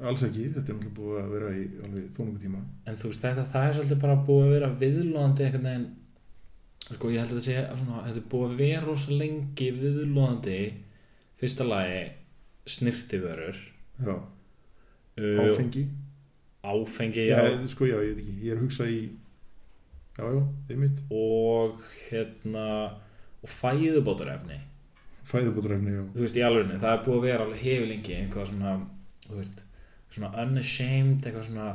alls 0.05 0.23
ekki, 0.27 0.47
þetta 0.55 0.71
er 0.71 0.77
náttúrulega 0.77 0.95
búið 0.99 1.19
að 1.21 1.33
vera 1.35 1.51
í 1.55 1.63
alveg 1.85 2.07
þónungu 2.15 2.41
tíma. 2.43 2.63
En 2.85 2.97
þú 3.01 3.11
veist 3.11 3.25
þetta, 3.25 3.45
það 3.53 3.67
er 3.67 3.77
svolítið 3.77 4.01
bara 4.03 4.17
búið 4.27 4.45
að 4.45 4.53
vera 4.55 4.71
viðlóðandi 4.83 5.45
einhvern 5.47 5.69
veginn 5.69 5.87
sko 6.85 7.11
ég 7.11 7.23
held 7.23 7.31
að 7.31 7.39
þetta 7.39 7.45
sé 7.47 7.81
svona, 7.81 8.03
þetta 8.05 8.21
er 8.21 8.29
búið 8.35 8.47
að 8.47 8.59
vera 8.61 8.85
rosa 8.85 9.19
lengi 9.23 9.69
viðlóðandi 9.79 10.57
fyrsta 11.41 11.67
lagi 11.67 12.01
snirtivörur 12.75 13.61
Já, 14.05 14.15
uh, 14.15 15.39
áfengi. 15.45 15.85
áfengi 16.65 17.27
já, 17.29 17.37
já, 17.41 17.67
sko, 17.71 17.87
já, 17.89 17.97
ég 18.03 18.17
veit 18.17 18.21
ekki, 18.25 18.35
ég 18.43 18.51
er 18.53 18.59
að 18.59 18.65
hugsa 18.67 18.89
í 18.91 18.99
Já, 20.15 20.23
já, 20.31 20.43
einmitt. 20.71 20.99
Og 21.11 21.81
hérna 22.07 22.67
og 23.43 23.51
fæðubótarefni 23.51 24.61
Fæðubótarefni, 25.25 25.95
já 25.95 26.03
þú 26.13 26.25
veist 26.25 26.37
í 26.37 26.43
alveg 26.45 26.75
það 26.75 26.91
er 26.91 27.03
búið 27.05 27.17
að 27.17 27.25
vera 27.25 27.45
alveg 27.47 27.63
hefur 27.63 27.89
lengi 27.89 28.17
einhvað 28.19 28.49
svona 28.51 28.73
þú 29.25 29.39
veist, 29.39 29.63
svona 30.13 30.31
unashamed 30.43 31.25
eitthvað 31.25 31.47
svona 31.47 31.69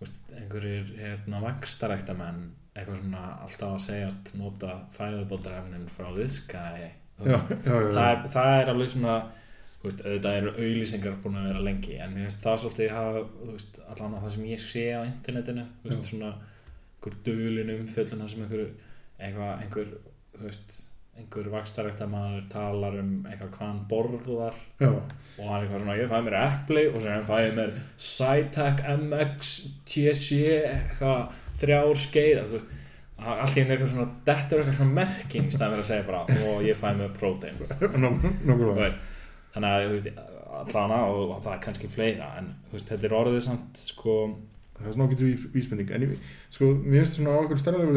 veist, 0.00 0.32
einhverjir 0.38 0.94
hérna 1.00 1.42
vakstarækta 1.44 2.16
menn 2.16 2.40
eitthvað 2.74 3.02
svona 3.02 3.26
alltaf 3.44 3.74
að 3.74 3.84
segjast 3.84 4.32
nota 4.38 4.78
fæðubótarefnin 4.96 5.88
frá 5.90 6.08
this 6.14 6.38
guy. 6.48 6.88
Já, 7.20 7.36
já, 7.66 7.74
það, 7.92 8.26
það 8.32 8.54
er 8.56 8.72
alveg 8.72 8.92
svona 8.94 9.16
veist, 9.82 10.04
auðvitað 10.04 10.38
eru 10.38 10.52
auðlýsingar 10.56 11.18
búin 11.24 11.40
að 11.40 11.48
vera 11.50 11.64
lengi 11.64 11.96
en 12.00 12.14
mér 12.14 12.28
finnst 12.28 12.44
það 12.44 12.62
svolítið 12.64 12.94
hafa 12.96 13.24
þú 13.40 13.50
veist, 13.54 13.80
allan 13.92 14.16
að 14.16 14.24
það 14.24 14.34
sem 14.36 14.46
ég 14.50 14.62
sé 14.64 14.86
á 14.96 15.00
internetinu 15.04 15.66
veist, 15.84 16.08
svona 16.08 16.30
einhver 17.00 17.18
dölin 17.26 17.74
umfjöllun 17.76 18.24
þar 18.24 18.32
sem 18.32 18.46
einhver 18.46 18.64
einhver, 19.60 19.92
þú 20.36 20.46
veist 20.46 20.78
einhver 21.20 21.50
vakstarækta 21.52 22.08
maður 22.10 22.48
talar 22.52 22.96
um 23.00 23.12
eitthvað 23.28 23.52
hvað 23.54 23.66
hann 23.66 23.80
borðar 23.90 24.58
já, 24.80 24.90
og 24.90 25.44
hann 25.44 25.54
er 25.54 25.64
eitthvað 25.66 25.84
svona, 25.84 25.96
ég 26.00 26.10
fæði 26.10 26.26
mér 26.26 26.38
epli 26.40 26.84
og 26.90 26.98
sem 27.04 27.14
hann 27.14 27.28
fæði 27.28 27.54
mér 27.60 27.72
Cytec 28.08 28.82
MX 28.96 29.54
TSC 29.90 30.40
eitthvað 30.72 31.40
þrjár 31.60 32.02
skeið 32.06 32.58
allt 33.20 33.56
í 33.56 33.62
einu 33.62 33.74
eitthvað 33.74 33.92
svona 33.92 34.08
þetta 34.26 34.56
er 34.56 34.62
eitthvað 34.62 34.78
svona 34.78 34.96
merking 34.96 35.50
fyrir 35.52 35.80
að 35.82 35.88
segja 35.90 36.08
bara 36.08 36.40
og 36.50 36.62
ég 36.64 36.78
fæði 36.80 37.02
mér 37.02 37.16
prótein. 37.16 37.58
Þannig 39.50 39.66
að 39.66 39.82
þú 39.82 39.94
veist, 39.96 40.10
allana 40.60 40.98
og, 41.10 41.22
og 41.34 41.40
það 41.42 41.54
er 41.56 41.62
kannski 41.64 41.90
fleira 41.90 42.28
en 42.38 42.52
veist, 42.70 42.88
þetta 42.90 43.08
er 43.08 43.16
orðið 43.18 43.42
samt 43.46 43.80
sko, 43.82 44.16
það 44.80 44.88
er 44.88 44.94
svona 44.96 45.06
ágættu 45.08 45.28
vísbending. 45.54 45.92
En 45.94 46.04
ég, 46.06 46.30
sko, 46.52 46.70
mér 46.80 47.04
finnst 47.04 47.18
svona 47.18 47.34
á 47.36 47.42
okkur 47.42 47.60
stærlega 47.60 47.90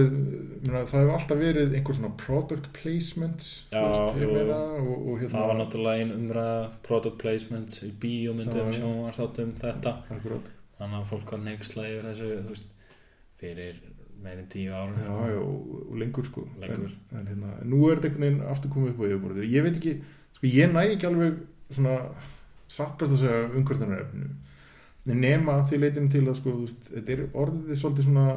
það 0.90 1.00
hefur 1.00 1.14
alltaf 1.18 1.40
verið 1.40 1.78
einhver 1.78 1.98
svona 2.00 2.12
product 2.20 2.70
placement 2.76 3.48
Já, 3.72 3.80
veist, 3.80 4.20
meina, 4.34 4.60
og, 4.82 4.92
og 4.98 5.22
hérna 5.22 5.34
það 5.34 5.50
var 5.52 5.60
náttúrulega 5.62 6.04
ein 6.04 6.14
umræða 6.18 6.60
product 6.88 7.18
placements 7.24 7.82
í 7.88 7.92
bíómyndum 8.04 8.76
sjónvarsáttum 8.76 9.56
þetta. 9.62 9.96
Akkurat, 10.18 10.54
þannig 10.80 11.00
að 11.00 11.10
fólk 11.14 11.36
var 11.36 11.44
veist, 12.52 12.70
fyrir 13.42 13.82
meirinn 14.24 14.48
tíu 14.52 14.72
árum. 14.72 14.96
Já, 15.00 15.34
já, 15.34 15.40
og, 15.42 15.96
lengur 16.00 16.28
sko. 16.28 16.46
Lengur. 16.62 16.94
en, 17.12 17.20
en 17.20 17.32
hérna, 17.32 17.56
nú 17.68 17.82
er 17.90 18.00
þetta 18.00 18.14
einhvern 18.14 18.28
veginn 18.28 18.54
aftur 18.54 18.72
komið 18.72 18.94
upp 18.94 19.04
á 19.04 19.06
yfirborðið. 19.10 19.50
Ég 19.52 19.66
veit 19.66 19.80
ekki, 19.80 19.96
sko, 20.38 20.48
ég 20.48 20.72
næ 20.72 20.84
ekki 20.86 21.10
alveg 21.10 21.42
svona 21.74 21.98
satt 22.72 22.96
best 23.00 23.18
að 23.18 23.24
segja 23.26 23.42
umhverfnarefnum 23.52 24.38
nema 25.10 25.60
því 25.68 25.80
leitum 25.82 26.10
til 26.12 26.24
að 26.28 26.38
sko, 26.40 26.58
veist, 26.62 26.90
þetta 26.90 27.16
er 27.16 27.24
orðið 27.44 27.80
svolítið 27.80 28.08
svona 28.08 28.28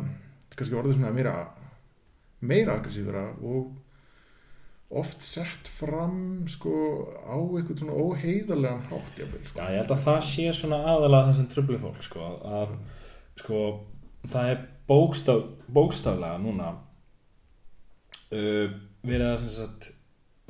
kannski 0.57 0.79
orðið 0.79 0.96
svona 0.98 1.12
meira 1.14 1.35
meira 2.46 2.76
aggressífara 2.76 3.26
og 3.46 4.96
oft 5.00 5.22
sett 5.26 5.68
fram 5.79 6.46
sko 6.50 6.72
á 7.26 7.35
eitthvað 7.38 7.83
svona 7.83 7.98
óheiðarlegan 7.98 8.87
hátt 8.90 9.18
jafnvel, 9.18 9.42
sko. 9.48 9.59
Já, 9.59 9.72
ég 9.74 9.81
held 9.83 9.94
að 9.96 10.05
það 10.07 10.20
sé 10.29 10.46
svona 10.55 10.81
aðalega 10.92 11.31
þessum 11.31 11.48
tröfli 11.52 11.79
fólk 11.83 12.02
sko, 12.07 12.31
að 12.46 12.74
sko, 13.42 13.62
það 14.31 14.50
er 14.52 14.61
bókstaf, 14.87 15.42
bókstaflega 15.74 16.38
núna 16.42 16.72
uh, 18.31 18.66
verið 19.07 19.29
að 19.33 19.40
sem 19.42 19.55
sagt 19.59 19.92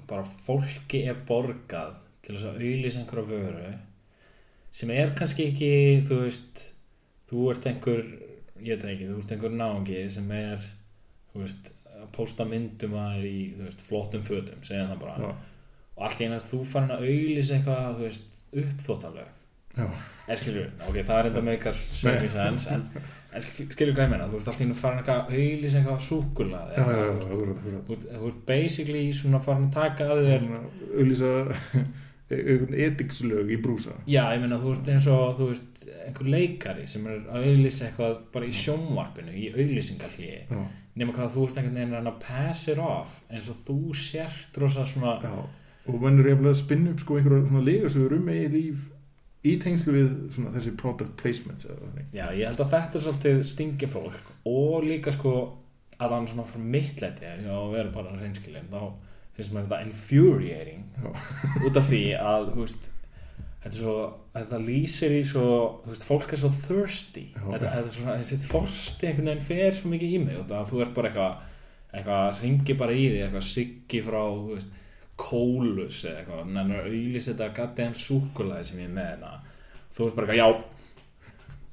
bara 0.07 0.27
fólki 0.47 1.03
er 1.09 1.17
borgað 1.29 1.97
til 2.25 2.37
þess 2.37 2.51
að 2.51 2.61
auðlýsa 2.61 3.03
einhverja 3.03 3.31
vöru 3.31 3.71
sem 4.77 4.91
er 4.93 5.13
kannski 5.19 5.47
ekki 5.53 5.71
þú 6.09 6.21
veist, 6.25 6.65
þú 7.31 7.47
ert 7.53 7.69
einhver 7.71 8.03
ég 8.61 8.75
veit 8.75 8.83
það 8.85 8.93
ekki, 8.95 9.09
þú 9.13 9.19
ert 9.23 9.35
einhver 9.37 9.55
náungi 9.61 10.03
sem 10.13 10.31
er 10.37 10.67
þú 11.33 11.43
veist, 11.45 11.71
að 11.97 12.09
posta 12.17 12.45
myndum 12.49 12.97
að 13.01 13.15
þér 13.19 13.29
í 13.31 13.39
þú 13.57 13.65
veist, 13.71 13.85
flottum 13.89 14.25
fötum, 14.27 14.61
segja 14.67 14.87
það 14.91 15.01
bara. 15.05 15.17
Já, 15.23 15.31
og 15.97 16.05
allt 16.07 16.21
í 16.21 16.27
að 16.37 16.51
þú 16.51 16.59
farin 16.69 16.93
að 16.97 17.07
auðlýsa 17.09 17.57
eitthvað, 17.57 17.87
þú 17.97 18.05
veist, 18.07 18.33
uppþóttalög 18.63 19.33
já, 19.77 19.87
en 20.33 20.39
skilur, 20.41 20.69
ok, 20.89 20.99
það 21.09 21.19
er 21.23 21.27
enda 21.31 21.43
með 21.47 21.57
ykkar 21.59 21.75
sens, 21.81 22.67
en, 22.73 22.85
en 23.37 23.45
skil- 23.45 23.67
skilur 23.75 23.97
hvað 23.97 24.07
ég 24.07 24.13
meina 24.15 24.29
þú 24.31 24.39
veist, 24.39 24.49
allt 24.53 24.61
í 24.63 24.67
einu 24.69 24.77
farin 24.79 25.01
eitthvað 25.03 25.19
að 25.21 25.35
auðlýsa 25.41 25.81
eitthvað 25.81 26.05
já, 26.77 26.85
þú 27.27 27.91
veist, 27.93 28.07
þú 28.17 28.31
ert- 28.31 28.41
basically 28.49 29.03
svona 29.19 29.41
farin 29.45 29.69
að 29.69 29.75
taka 29.77 30.09
að 30.15 30.23
þér 30.31 30.47
einhvern 31.03 31.93
etikslög 32.31 33.53
í 33.55 33.61
brúsa 33.63 33.95
já, 34.11 34.25
ég 34.35 34.41
meina, 34.43 34.59
þú 34.59 34.73
ert 34.75 34.89
eins 34.91 35.07
og 35.13 35.37
þú 35.39 35.51
veist, 35.53 35.85
einhver 36.07 36.33
leikari 36.33 36.89
sem 36.91 37.07
er 37.07 37.21
að 37.31 37.47
auðlýsa 37.53 37.87
eitthvað 37.91 38.17
bara 38.35 38.49
í 38.49 38.57
sjónvarpinu, 38.63 39.37
í 39.37 39.53
auðlýsingarhlýi 39.53 40.41
já, 40.49 40.65
nema 40.99 41.15
hvað 41.15 41.37
þú 41.37 41.47
ert 41.47 41.61
einhvern 41.61 41.79
veginn 41.79 42.01
að 42.01 42.11
að 42.11 42.19
pass 42.25 42.67
it 42.73 42.83
off 42.83 43.21
eins 43.31 43.53
og 43.53 43.63
þú 43.69 43.79
sért 44.01 44.59
rosa 44.63 44.89
svona 44.89 45.21
já 45.23 45.39
og 45.87 46.03
mann 46.03 46.21
er 46.21 46.35
að 46.35 46.59
spinna 46.59 46.93
upp 46.93 47.03
sko 47.03 47.19
einhverja 47.19 47.47
svona 47.47 47.65
legasögur 47.67 48.17
um 48.19 48.31
eigin 48.33 48.55
líf 48.55 48.85
í 49.47 49.55
tengslu 49.63 49.95
við 49.95 50.09
svona 50.35 50.53
þessi 50.57 50.73
product 50.81 51.15
placements 51.21 51.69
Já, 52.15 52.27
ég 52.35 52.49
held 52.49 52.63
að 52.65 52.73
þetta 52.73 52.99
er 52.99 53.05
svolítið 53.05 53.43
stingi 53.47 53.91
fólk 53.91 54.33
og 54.51 54.87
líka 54.87 55.15
sko 55.15 55.35
að 55.97 56.17
hann 56.17 56.27
svona 56.31 56.47
frá 56.49 56.63
mittlæti 56.75 57.31
og 57.55 57.71
vera 57.77 57.93
bara 57.95 58.17
reynskilin 58.19 58.67
þá 58.73 58.81
finnst 59.37 59.55
mér 59.55 59.67
þetta 59.67 59.83
infuriating 59.87 60.85
út 61.67 61.81
af 61.81 61.91
því 61.91 62.05
að 62.19 62.53
veist 62.57 62.93
þetta 63.67 63.75
svo, 63.77 63.97
þetta 64.37 64.63
lýsir 64.63 65.17
í 65.17 65.21
svo 65.27 65.49
veist, 65.89 66.07
fólk 66.07 66.33
er 66.33 66.41
svo 66.41 66.53
thirsty. 66.55 67.27
Þetta, 67.35 67.59
þetta 67.61 67.83
er 67.83 67.93
svona, 67.97 68.17
þessi 68.23 68.41
þorsti 68.47 69.09
einhvern 69.11 69.31
veginn 69.33 69.47
fer 69.49 69.77
svo 69.77 69.93
mikið 69.93 70.17
í 70.17 70.23
mig 70.23 70.41
það, 70.45 70.67
þú 70.71 70.83
ert 70.85 70.97
bara 70.97 71.11
eitthvað 71.11 71.45
eitthvað, 71.97 72.41
ringi 72.43 72.77
bara 72.77 72.97
í 72.97 73.07
því 73.09 73.23
eitthvað 73.25 73.47
siggi 73.47 74.03
frá, 74.05 74.23
veist 74.51 74.83
kólus 75.17 76.03
eða 76.05 76.21
eitthvað, 76.21 76.49
nennur 76.53 76.81
að 76.83 76.89
auðlýsa 76.91 77.33
þetta 77.33 77.53
goddamn 77.57 77.95
súkulaði 77.97 78.69
sem 78.69 78.81
ég 78.83 78.91
er 78.91 78.97
með 78.97 79.07
hérna. 79.11 79.31
Þú 79.97 80.09
ert 80.09 80.19
bara 80.19 80.27
eitthvað, 80.27 80.41
já. 80.43 80.49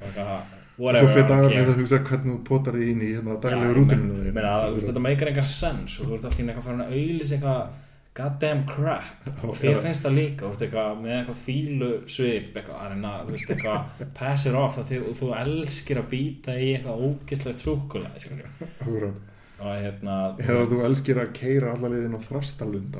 Eitthvað, 0.03 0.53
og 0.79 0.97
svo 0.97 1.07
fyrir 1.13 1.27
dagar 1.29 1.45
ok. 1.49 1.55
með 1.59 1.71
að 1.73 1.79
hugsa 1.83 1.99
hvernig 2.07 2.33
þú 2.33 2.43
potar 2.49 2.73
því 2.79 2.89
inn 2.91 3.01
í 3.05 3.09
hérna 3.13 3.35
daglegu 3.43 3.73
ég 3.73 3.87
meina- 3.93 4.27
ég 4.27 4.33
meina 4.37 4.53
að, 4.57 4.77
þetta 4.87 5.03
meikar 5.07 5.31
enga 5.33 5.41
sens 5.45 5.99
og 5.99 6.07
þú 6.07 6.13
ert 6.17 6.23
alltaf 6.29 6.39
eitthvað 6.43 6.67
farin 6.67 6.85
að 6.85 6.93
auðlýsa 6.97 7.35
eitthvað 7.37 7.81
goddamn 8.13 8.59
crap. 8.69 9.03
Og 9.49 9.55
þér 9.57 9.79
finnst 9.81 10.03
það 10.05 10.13
líka, 10.19 10.45
veist 10.51 10.61
eitthvað 10.61 10.99
með 11.01 11.13
eitthvað 11.17 11.39
fílu 11.41 11.87
svip 12.13 12.57
eitthvað, 12.59 12.97
eitthvað 13.33 14.09
pass 14.19 14.45
it 14.45 14.53
off, 14.59 14.77
þið, 14.77 15.07
og 15.09 15.15
þú 15.17 15.29
elskir 15.39 15.97
að 16.03 16.09
býta 16.11 16.57
í 16.61 16.67
eitthvað 16.75 17.05
ógislegt 17.09 17.63
Akkurat. 17.63 19.17
og 19.63 19.69
hérna 19.79 20.17
eða 20.43 20.65
þú 20.69 20.79
elskir 20.89 21.21
að 21.23 21.33
keira 21.39 21.73
alla 21.73 21.89
liðin 21.93 22.17
á 22.17 22.21
þrastalund 22.21 22.99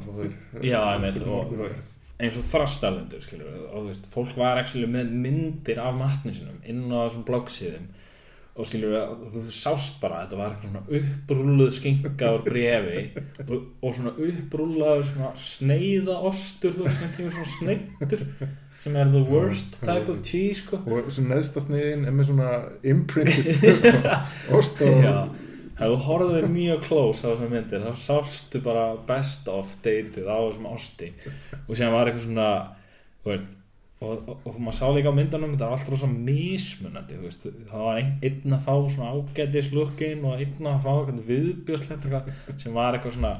Já, 0.65 0.79
einmitt, 0.95 1.21
og- 1.27 1.92
eins 2.23 2.39
og 2.39 2.47
við, 3.51 3.65
og 3.69 3.75
þú 3.75 3.89
veist, 3.89 4.07
fólk 4.13 4.37
var 4.39 4.61
actually 4.61 4.89
með 4.89 5.11
myndir 5.25 5.81
af 5.83 5.93
matni 5.97 6.33
sinum 6.35 6.63
inn 6.69 6.87
á 6.89 7.05
þessum 7.05 7.27
bloggsíðum. 7.27 7.91
Og 8.53 8.67
skilur 8.69 9.13
þú 9.33 9.43
sást 9.49 9.95
bara 10.01 10.19
að 10.19 10.27
þetta 10.27 10.39
var 10.39 10.51
eitthvað 10.51 10.73
svona 10.73 10.97
upprúluð 10.99 11.71
skinka 11.73 12.33
úr 12.35 12.43
brefi 12.45 12.99
og, 13.47 13.55
og 13.81 13.95
svona 13.97 14.11
upprúlaður 14.27 15.07
svona 15.07 15.31
sneiða 15.41 16.19
ostur 16.29 16.75
þú 16.75 16.85
veist, 16.85 16.99
sem 17.01 17.15
kemur 17.15 17.33
svona 17.33 17.53
sneittur 17.55 18.21
sem 18.83 18.95
er 18.99 19.09
the 19.09 19.23
worst 19.25 19.79
type 19.81 20.11
of 20.11 20.21
cheese 20.21 20.61
sko. 20.61 20.83
og 20.85 21.09
sem 21.15 21.25
neðsta 21.31 21.63
sniðin 21.63 22.05
er 22.05 22.13
með 22.13 22.29
svona 22.29 22.51
imprinted 22.93 24.07
ost 24.57 24.81
og 24.85 25.07
Ef 25.73 25.89
þú 25.89 25.97
horfðir 26.05 26.45
mjög 26.53 26.83
close 26.85 27.25
á 27.25 27.33
þessar 27.33 27.49
myndir 27.49 27.81
þá 27.81 27.93
sástu 27.97 28.61
bara 28.61 28.85
best 29.07 29.47
of 29.49 29.71
dated 29.81 30.27
á 30.29 30.37
þessum 30.37 30.69
osti 30.69 31.09
og 31.65 31.73
sem 31.79 31.93
var 31.93 32.09
eitthvað 32.09 32.27
svona 32.27 32.49
veist, 33.25 33.47
og, 34.03 34.29
og, 34.29 34.45
og 34.45 34.59
maður 34.59 34.77
sá 34.77 34.85
líka 34.93 35.09
á 35.09 35.17
myndunum 35.17 35.55
þetta 35.55 35.71
var 35.71 35.77
alltaf 35.79 35.93
rosa 35.95 36.09
mismunandi 36.11 37.17
veist, 37.23 37.47
það 37.71 37.85
var 37.87 38.01
einn, 38.03 38.13
einn 38.29 38.57
að 38.57 38.67
fá 38.67 38.73
svona 38.93 39.11
ágætis 39.15 39.71
lookin 39.73 40.25
og 40.29 40.43
einn 40.45 40.69
að 40.69 40.85
fá 40.85 40.91
eitthvað 41.01 42.31
sem 42.61 42.77
var 42.77 42.99
eitthvað 42.99 43.17
svona 43.17 43.35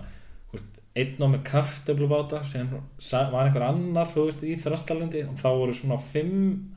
veist, 0.56 0.84
einn 1.04 1.22
á 1.22 1.28
með 1.28 1.44
kartöflubáta 1.52 2.42
sem 2.50 2.74
var 2.74 3.44
einhver 3.46 3.68
annar 3.70 4.10
í 4.42 4.58
þrastalundi 4.66 5.28
og 5.28 5.38
þá 5.38 5.50
voru 5.52 5.78
svona 5.78 6.02
fimm 6.02 6.73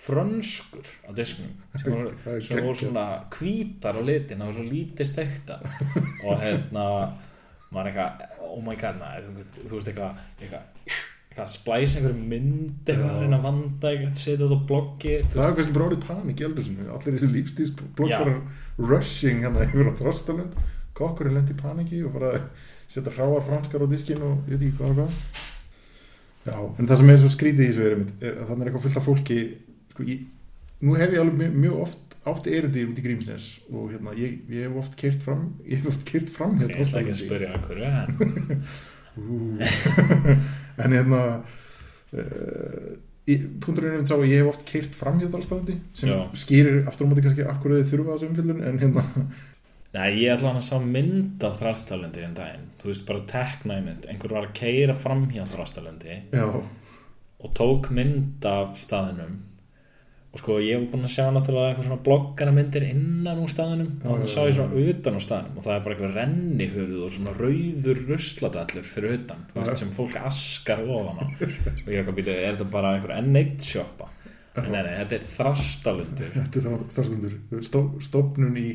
frönskur 0.00 0.86
á 1.04 1.10
disknum 1.16 1.52
sem 1.76 1.92
voru, 1.92 2.12
Það 2.24 2.38
sem 2.46 2.62
voru 2.64 2.78
svona 2.80 3.04
hvítar 3.34 3.98
á 4.00 4.02
litin 4.04 4.44
og 4.46 4.54
svo 4.56 4.64
lítið 4.64 5.08
stekta 5.10 5.58
og 6.24 6.40
hérna 6.40 6.84
maður 7.70 7.90
eitthvað, 7.92 8.24
oh 8.48 8.62
my 8.64 8.76
god 8.80 8.98
maður, 9.00 9.28
þú, 9.28 9.34
veist- 9.36 9.90
eitthvað 9.92 10.22
eitthvað, 10.40 10.64
eitthvað 11.30 11.52
splæs 11.52 11.98
einhverju 11.98 12.30
mynd 12.32 12.88
eitthvað 12.90 13.12
að 13.12 13.20
reyna 13.26 13.38
að 13.38 13.44
vanda 13.46 13.92
eitthvað, 13.92 14.16
setja 14.22 14.40
þetta 14.40 14.58
á 14.58 14.68
bloggi 14.72 15.14
Það 15.36 15.44
er 15.46 15.54
kannski 15.60 15.76
bara 15.76 15.88
orðið 15.90 16.08
panik 16.08 16.40
í 16.42 16.48
eldursinu 16.48 16.88
Allir 16.96 17.16
þessi 17.18 17.30
lífstíðsblokkarar 17.36 18.40
rushing 18.90 19.44
hann 19.44 19.60
yfir 19.66 19.92
á 19.92 19.94
þrostalund. 20.00 20.56
Kokkurinn 20.96 21.36
lendi 21.36 21.54
í 21.54 21.60
paniki 21.60 22.02
og 22.08 22.16
bara 22.16 22.32
setja 22.90 23.12
hráar 23.14 23.44
franskar 23.46 23.84
á 23.84 23.88
diskin 23.92 24.24
og 24.24 24.48
ég 24.50 24.56
veit 24.58 24.70
ekki 24.72 24.80
hvað 24.80 25.06
Já, 26.40 26.56
en 26.56 26.86
það 26.88 26.96
sem 26.96 27.10
er 27.12 27.18
svo 27.20 27.28
skrítið 27.34 27.66
í 27.66 27.68
þessu 27.68 27.82
er, 27.84 27.94
einmitt, 27.94 28.12
er 28.24 28.38
að 28.40 28.46
þannig 28.48 28.62
er 28.64 28.68
eitthvað 28.70 28.84
fullt 28.86 28.98
af 29.00 29.04
fólki 29.06 29.40
sko, 30.00 30.10
ég, 30.10 30.28
Nú 30.80 30.94
hef 30.96 31.10
ég 31.12 31.20
alveg 31.20 31.52
mjög, 31.52 31.74
oft 31.84 32.10
átt 32.28 32.46
erindi 32.48 32.84
út 32.88 32.98
í 33.00 33.04
Grímsnes 33.04 33.46
og 33.72 33.90
hérna, 33.92 34.12
ég, 34.16 34.42
ég 34.52 34.66
hef 34.66 34.76
oft 34.82 34.96
kert 35.00 35.22
fram 35.24 35.54
ég 35.64 35.80
hef 35.80 35.92
oft 35.94 36.04
kert 36.08 36.32
fram 36.32 36.58
veist, 36.60 36.74
hér 36.74 36.80
ég 36.80 36.88
ætla 36.88 37.00
ekki 37.00 37.14
að 37.14 37.22
spyrja 37.22 37.50
að 37.54 37.62
hverju 37.68 37.84
en 40.80 40.94
hérna 40.96 41.20
uh, 42.12 42.90
punkturinn 43.62 44.02
er 44.02 44.04
sá 44.08 44.16
að 44.18 44.28
ég 44.28 44.42
hef 44.42 44.52
oft 44.52 44.66
keirt 44.68 44.96
fram 44.96 45.20
hjá 45.20 45.30
þalstafandi 45.32 45.78
sem 45.96 46.12
Já. 46.12 46.18
skýrir 46.42 46.84
aftur 46.90 47.08
á 47.08 47.10
móti 47.10 47.24
kannski 47.24 47.48
akkur 47.48 47.78
þið 47.78 47.90
þurfa 47.94 48.16
þessu 48.16 48.30
umfyllun 48.30 48.62
en 48.68 48.82
hérna 48.84 49.06
Nei, 49.90 50.20
ég 50.22 50.30
ætla 50.36 50.52
hann 50.52 50.60
að 50.60 50.68
sá 50.68 50.76
mynd 50.78 51.42
af 51.42 51.56
þrastalöndi 51.58 52.20
en 52.22 52.34
daginn, 52.36 52.68
þú 52.78 52.92
veist 52.92 53.08
bara 53.08 53.24
tekna 53.26 53.80
í 53.80 53.86
mynd, 53.88 54.04
einhver 54.06 54.36
var 54.36 54.44
að 54.46 54.58
keira 54.60 54.94
fram 54.94 55.24
hjá 55.32 55.42
þrastalöndi 55.50 56.20
og 56.38 57.54
tók 57.58 57.88
mynd 57.96 58.46
af 58.46 58.76
staðinum 58.78 59.40
og 60.30 60.38
sko 60.38 60.60
ég 60.62 60.76
hef 60.78 60.84
búin 60.92 61.06
að 61.08 61.14
sjá 61.16 61.24
náttúrulega 61.34 61.72
eitthvað 61.72 61.86
svona 61.88 62.04
bloggana 62.06 62.52
myndir 62.54 62.84
innan 62.86 63.40
úr 63.42 63.50
staðinum 63.50 63.88
Já, 63.98 64.04
og 64.04 64.12
þannig 64.12 64.28
já, 64.28 64.34
sá 64.34 64.40
ég 64.44 64.52
já. 64.52 64.56
svona 64.60 64.84
utan 64.92 65.16
úr 65.18 65.24
staðinum 65.24 65.56
og 65.58 65.64
það 65.64 65.74
er 65.74 65.82
bara 65.86 65.96
eitthvað 65.96 66.14
rennihurð 66.20 67.00
og 67.06 67.14
svona 67.16 67.34
rauður 67.40 68.02
rusladallur 68.12 68.86
fyrir 68.92 69.16
utan 69.18 69.42
Já. 69.48 69.56
veist, 69.58 69.80
sem 69.82 69.90
fólk 69.96 70.16
askar 70.22 70.84
ofan 70.86 71.18
á. 71.18 71.24
Og 71.26 71.90
ég 71.90 71.96
er 71.96 72.00
eitthvað 72.04 72.18
býtið, 72.20 72.38
er 72.38 72.54
þetta 72.54 72.68
bara 72.76 72.94
einhver 72.94 73.16
N1 73.18 73.66
sjoppa? 73.66 74.10
En 74.60 74.70
nei, 74.70 74.80
nei, 74.82 74.94
þetta 75.02 75.18
er 75.18 75.26
þrastalundur. 75.30 76.32
Þetta 76.34 76.62
er 77.58 77.66
Stó, 77.66 77.82
stofnun 78.02 78.56
í 78.58 78.68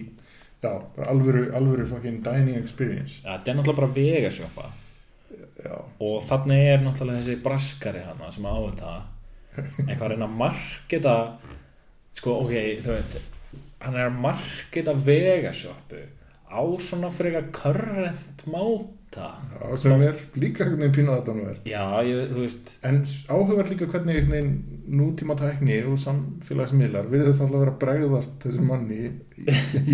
já, 0.64 0.72
alvöru, 1.08 1.50
alvöru 1.56 1.88
fucking 1.90 2.22
dining 2.26 2.60
experience. 2.60 3.22
Ja, 3.24 3.38
þetta 3.38 3.52
er 3.52 3.58
náttúrulega 3.60 3.82
bara 3.82 3.96
vegasjoppa. 3.96 4.70
Já, 5.66 5.76
og 6.04 6.16
þannig 6.28 6.70
er 6.74 6.82
náttúrulega 6.84 7.24
þessi 7.24 7.40
braskari 7.44 8.04
hana 8.06 8.32
sem 8.32 8.48
á 8.48 8.56
þetta 8.56 8.94
eitthvað 9.56 10.06
að 10.06 10.12
reyna 10.16 10.28
að 10.28 10.38
marketa 10.44 11.16
sko 12.16 12.42
ok, 12.44 12.54
þú 12.84 13.00
veit 13.00 13.18
hann 13.86 13.98
er 14.00 14.10
að 14.10 14.22
marketa 14.26 14.94
vegasjoppu 15.06 16.04
á 16.46 16.62
svona 16.80 17.10
frekar 17.14 17.50
körrent 17.54 18.46
máta. 18.48 18.94
Já, 19.16 19.78
sem 19.80 20.02
er 20.04 20.18
líka 20.36 20.66
einhvern 20.66 20.82
veginn 20.82 20.96
pínuð 20.96 21.18
þetta 21.18 21.34
nú 21.36 21.44
er 21.48 21.60
já, 21.70 21.84
ég, 22.04 22.32
þú 22.32 22.42
veist. 22.44 22.72
En 22.86 22.98
áhugað 23.32 23.72
líka 23.72 23.88
hvernig 23.92 24.20
einhvern 24.20 24.34
veginn 24.36 24.98
nútíma 25.00 25.38
tækni 25.40 25.78
og 25.88 26.00
samfélagsmiðlar 26.04 27.10
við 27.12 27.26
þetta 27.26 27.46
alltaf 27.46 27.56
að 27.56 27.64
vera 27.64 27.74
að 27.74 27.82
bregðast 27.84 28.38
þessu 28.44 28.66
manni 28.68 29.00
í, 29.02 29.12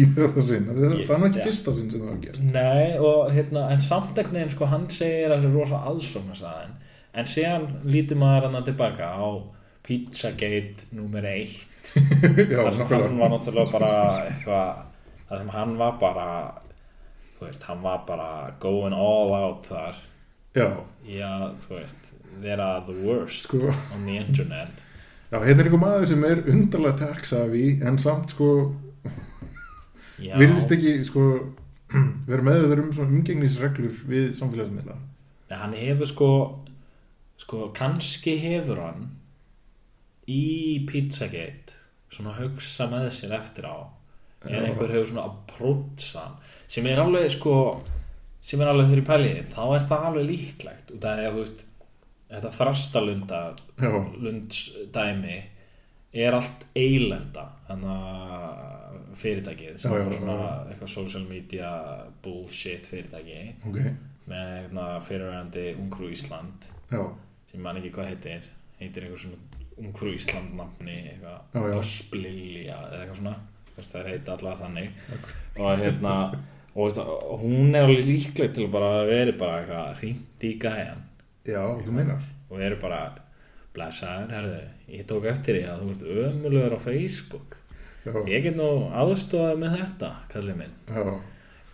í 0.01 0.05
þetta 0.17 0.45
sinn. 0.47 0.69
Það 0.71 0.85
er 0.87 1.21
nú 1.23 1.29
ekki 1.29 1.47
fyrsta 1.47 1.75
sinn 1.77 1.91
sem 1.93 2.03
það 2.03 2.11
var 2.11 2.21
gert 2.25 2.45
nei, 2.47 2.87
og 2.99 3.33
hérna, 3.35 3.67
en 3.75 3.83
samt 3.85 4.15
einhvern 4.15 4.41
veginn 4.41 4.55
sko, 4.55 4.71
hann 4.73 4.87
segir 4.93 5.31
að 5.31 5.45
það 5.45 5.51
er 5.51 5.59
rosa 5.59 5.83
aðsóknarstaðin 5.91 6.79
en 7.13 7.27
síðan 7.27 7.67
lítur 7.83 8.19
maður 8.21 8.49
hann 8.51 8.67
tilbaka 8.67 9.11
á 9.15 9.27
Pizzagate 9.81 10.87
nummer 10.95 11.25
1 11.25 11.55
já, 12.51 12.59
þar 12.61 12.73
sem 12.75 12.91
hann 12.91 13.17
var 13.19 13.31
náttúrulega 13.33 13.71
bara 13.73 13.93
eitthvað 14.29 14.83
þar 15.27 15.41
sem 15.41 15.55
hann 15.55 15.77
var 15.79 15.97
bara 15.99 16.27
þú 17.41 17.47
veist, 17.47 17.63
hann 17.65 17.81
var 17.81 18.03
bara 18.05 18.53
going 18.61 18.93
all 18.93 19.33
out 19.33 19.65
þar. 19.65 19.97
Já, 20.53 20.67
já, 21.07 21.31
þú 21.63 21.77
veist, 21.79 22.11
vera 22.43 22.83
the 22.85 22.93
worst 23.01 23.47
Sko. 23.47 23.71
on 23.95 24.05
the 24.05 24.17
internet. 24.19 24.85
Já, 25.31 25.39
hérna 25.41 25.63
er 25.63 25.69
einhver 25.69 25.81
maður 25.81 26.09
sem 26.11 26.25
er 26.27 26.43
undarlega 26.51 26.99
tech-savvy 26.99 27.79
en 27.87 27.97
samt 28.03 28.35
sko 28.35 28.49
virðist 30.21 30.73
ekki 30.75 30.99
sko 31.07 31.23
vera 32.29 32.45
meðveður 32.45 32.83
um 32.83 32.91
svona 32.93 33.15
umgengnisreglur 33.15 34.03
við 34.11 34.35
samfélagsmiðla. 34.37 34.99
Nei, 35.49 35.57
hann 35.63 35.73
hefur 35.79 36.11
sko 36.11 36.29
sko, 37.51 37.71
kannski 37.75 38.37
hefur 38.39 38.79
hann 38.79 39.09
í 40.31 40.85
Pizzagate 40.87 41.75
svona 42.11 42.35
hugsa 42.37 42.87
með 42.91 43.09
sér 43.11 43.33
eftir 43.35 43.67
á. 43.67 43.91
Eða 44.47 44.69
einhver 44.69 44.93
hefur 44.95 45.09
svona 45.11 45.25
hann 46.15 46.37
sem 46.71 46.87
er 46.87 47.01
alveg 47.03 47.27
sko 47.33 47.55
sem 48.41 48.61
er 48.63 48.71
alveg 48.71 48.87
þeirri 48.89 49.03
pæliði 49.05 49.41
þá 49.51 49.63
er 49.65 49.83
það 49.89 50.05
alveg 50.07 50.29
líklegt. 50.29 50.93
Og 50.95 51.01
það 51.03 51.23
er, 51.25 51.33
veist 51.35 51.65
þetta 52.31 52.51
þrastalunda 52.55 53.41
lundsdæmi 54.23 55.39
er 56.21 56.37
allt 56.37 56.63
eilenda 56.75 57.43
þannig 57.67 57.91
að 57.91 59.01
fyrirtækið 59.19 59.75
sem 59.79 59.95
er 59.95 60.13
svona 60.15 60.37
eitthvað 60.69 60.93
social 60.93 61.25
media 61.27 61.71
bullshit 62.23 62.87
fyrirtæki 62.87 63.41
ok, 63.67 63.77
með 64.31 64.53
hérna, 64.55 64.87
fyrirvægandi 65.03 65.65
Ungrú 65.83 66.11
Ísland. 66.15 66.71
Já, 66.91 67.03
sem 67.51 67.61
man 67.61 67.79
ekki 67.79 67.93
hvað 67.95 68.13
heitir 68.13 68.49
heitir 68.81 69.05
eitthvað 69.05 69.25
svona 69.25 69.61
Ungrú 69.81 70.11
Ísland 70.13 70.53
nafni 70.57 70.97
eitthvað. 71.09 71.77
Ösplilja 71.79 72.77
eða 72.87 72.99
eitthvað 72.99 73.19
svona. 73.21 73.35
Þess, 73.71 73.91
það 73.93 74.09
heita 74.11 74.35
allar 74.35 74.59
þannig. 74.59 74.99
Og 75.57 75.81
hérna 75.81 76.15
og 76.71 76.99
og 77.01 77.41
hún 77.41 77.73
er 77.75 77.87
alveg 77.87 78.05
líkleg 78.07 78.53
til 78.55 78.67
að 78.67 79.09
veri 79.09 79.33
bara 79.39 79.61
eitthvað 79.61 79.97
hringt 80.01 80.45
í 80.47 80.53
gæjan. 80.61 81.01
Já, 81.47 81.63
þú 81.81 81.95
meinar. 81.97 82.29
Og 82.51 82.61
eru 82.61 82.77
bara 82.81 83.01
blessaður, 83.75 84.31
herðu, 84.35 84.61
ég 84.91 85.07
tók 85.07 85.27
eftir 85.31 85.57
því 85.57 85.65
að 85.71 85.81
þú 85.81 85.91
ert 85.91 86.07
ömulegur 86.27 86.77
á 86.77 86.79
Facebook. 86.83 87.57
Já, 88.05 88.13
ég 88.27 88.45
get 88.45 88.57
nú 88.59 88.69
aðstofað 88.97 89.61
með 89.61 89.77
þetta 89.79 90.09
kallið 90.31 90.59
minn. 90.61 90.73
Já, 90.91 91.03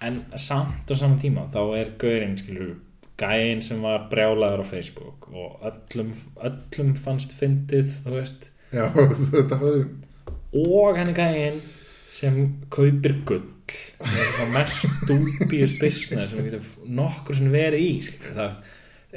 en 0.07 0.19
samt 0.37 0.91
á 0.91 0.95
saman 0.95 1.19
tíma 1.21 1.47
þá 1.53 1.61
er 1.79 1.93
gaurinn 1.99 2.37
skilur 2.37 2.75
gæinn 3.17 3.63
sem 3.65 3.81
var 3.81 4.07
brjálaður 4.11 4.63
á 4.63 4.71
Facebook 4.71 5.29
og 5.33 5.63
öllum, 5.65 6.13
öllum 6.37 6.93
fannst 7.01 7.33
fyndið 7.37 7.95
þú 8.05 8.17
veist. 8.19 8.51
Já, 8.73 8.89
þetta 9.31 9.61
höfðu 9.61 9.87
og 10.55 10.97
henni 10.97 11.13
gæinn 11.15 11.61
sem 12.13 12.39
kaupir 12.71 13.17
gull. 13.27 13.45
Sem 13.67 14.15
er 14.15 14.29
það 14.37 14.53
mest 14.53 14.85
dubious 15.09 15.73
business 15.79 16.31
sem 16.31 16.39
við 16.39 16.53
getum 16.53 16.93
nokkur 16.97 17.35
sem 17.35 17.49
verið 17.51 17.83
í 17.83 17.89
það 18.05 18.43
er 18.45 18.53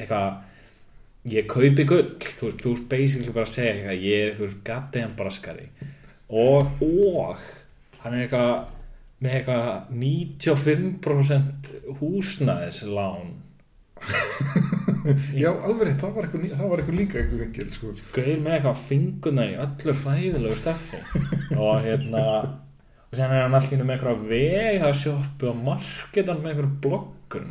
eitthvað 0.03 1.31
ég 1.31 1.49
kaupi 1.51 1.87
gull. 1.87 2.11
Þú 2.19 2.49
veist, 2.49 2.65
þú 2.65 2.75
ert 2.75 2.89
basically 2.91 3.37
bara 3.37 3.47
að 3.47 3.55
segja 3.55 3.77
eitthvað 3.77 4.05
ég 4.09 4.25
er 4.25 4.33
eitthvað 4.33 4.57
gatteðan 4.67 5.17
braskari. 5.21 5.69
Og, 6.31 6.83
og 6.83 7.47
hann 8.03 8.17
er 8.17 8.27
eitthvað 8.27 8.53
með 9.21 9.37
eitthvað 9.39 9.65
95% 10.01 11.73
húsnæðislán 12.01 13.33
Já, 15.35 15.51
alveg 15.51 15.97
það 16.01 16.15
var 16.15 16.27
eitthvað, 16.29 16.95
líka 16.95 17.21
eitthvað 17.21 17.43
vingil, 17.45 17.69
sko. 17.75 17.93
Gauð 18.15 18.43
með 18.45 18.57
eitthvað 18.57 18.83
finguna 18.89 19.47
í 19.49 19.55
öllu 19.65 19.95
hræðilegu 20.03 20.59
stefni 20.61 21.01
og 21.57 21.81
hérna 21.85 22.25
og 23.11 23.19
sen 23.19 23.33
er 23.33 23.43
hann 23.43 23.57
allir 23.59 23.83
með 23.83 23.95
eitthvað 23.97 24.25
vega 24.31 24.91
sjoppu 24.95 25.51
og 25.51 25.63
marketan 25.67 26.43
með 26.45 26.53
eitthvað 26.53 26.75
bloggur. 26.85 27.47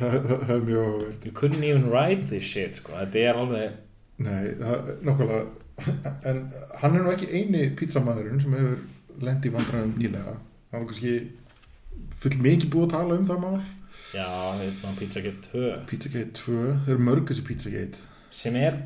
Það, 0.00 0.30
er 0.54 0.62
mjög 0.64 0.86
áverð 0.86 1.26
you 1.26 1.32
couldn't 1.36 1.66
even 1.66 1.90
write 1.90 2.28
this 2.30 2.46
shit 2.46 2.78
sko. 2.78 2.94
þetta 2.96 3.24
er 3.26 3.40
alveg 3.42 3.78
Nei, 4.20 4.52
það, 4.60 4.88
nákvæmlega. 5.08 5.42
En 6.28 6.40
hann 6.82 6.96
er 6.96 7.04
nú 7.04 7.12
ekki 7.12 7.28
eini 7.32 7.66
pizzamæðurinn 7.76 8.42
sem 8.42 8.56
hefur 8.56 8.80
lent 9.24 9.46
í 9.48 9.52
vandræðum 9.54 9.94
nýlega. 9.96 10.34
Það 10.70 10.76
var 10.76 10.88
kannski 10.90 11.14
full 12.20 12.36
mikið 12.44 12.72
búið 12.74 12.86
að 12.86 12.94
tala 12.96 13.16
um 13.16 13.28
það 13.28 13.40
mál 13.44 13.54
já, 14.14 14.26
hérna 14.60 14.94
Pizzagate 14.98 15.52
2 15.52 15.76
Pizzagate 15.90 16.34
2, 16.40 16.58
þeir 16.86 16.96
eru 16.96 17.06
mörg 17.10 17.30
þessi 17.30 17.46
Pizzagate. 17.46 18.04
Sem 18.30 18.58
er 18.60 18.82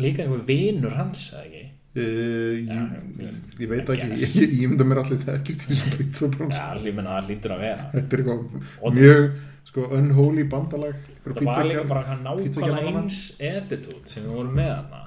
líka 0.00 0.24
einhver 0.24 0.42
vinur 0.48 0.96
hans 0.96 1.30
eða 1.34 1.46
ekki? 1.48 1.68
Uh, 1.92 2.56
ég, 2.56 2.68
Já, 2.72 2.84
veist, 3.18 3.48
ég 3.60 3.68
veit 3.68 3.90
ekki, 3.92 4.06
ég, 4.40 4.52
ég 4.62 4.70
mynda 4.70 4.86
mér 4.88 5.02
allir 5.02 5.18
þekkist 5.20 5.64
í 5.66 5.74
þessu 5.74 5.98
pizzabrann 5.98 6.54
já, 6.56 6.62
allir 6.72 6.94
menna 6.96 7.18
það 7.18 7.32
lítur 7.34 7.52
að 7.52 7.64
vera. 7.66 7.88
Þetta 7.92 8.16
er 8.16 8.22
eitthvað 8.22 8.96
mjög 8.96 9.26
sko, 9.68 9.88
unholy 9.98 10.44
bandalag 10.48 10.96
það 11.22 11.44
var 11.46 11.68
líka 11.68 11.84
bara 11.88 12.04
hann 12.08 12.24
nákvæmlega 12.26 12.94
eins 12.96 13.20
attitude 13.38 14.08
sem 14.08 14.24
við 14.24 14.38
vorum 14.38 14.56
með 14.56 14.72
hana 14.72 15.02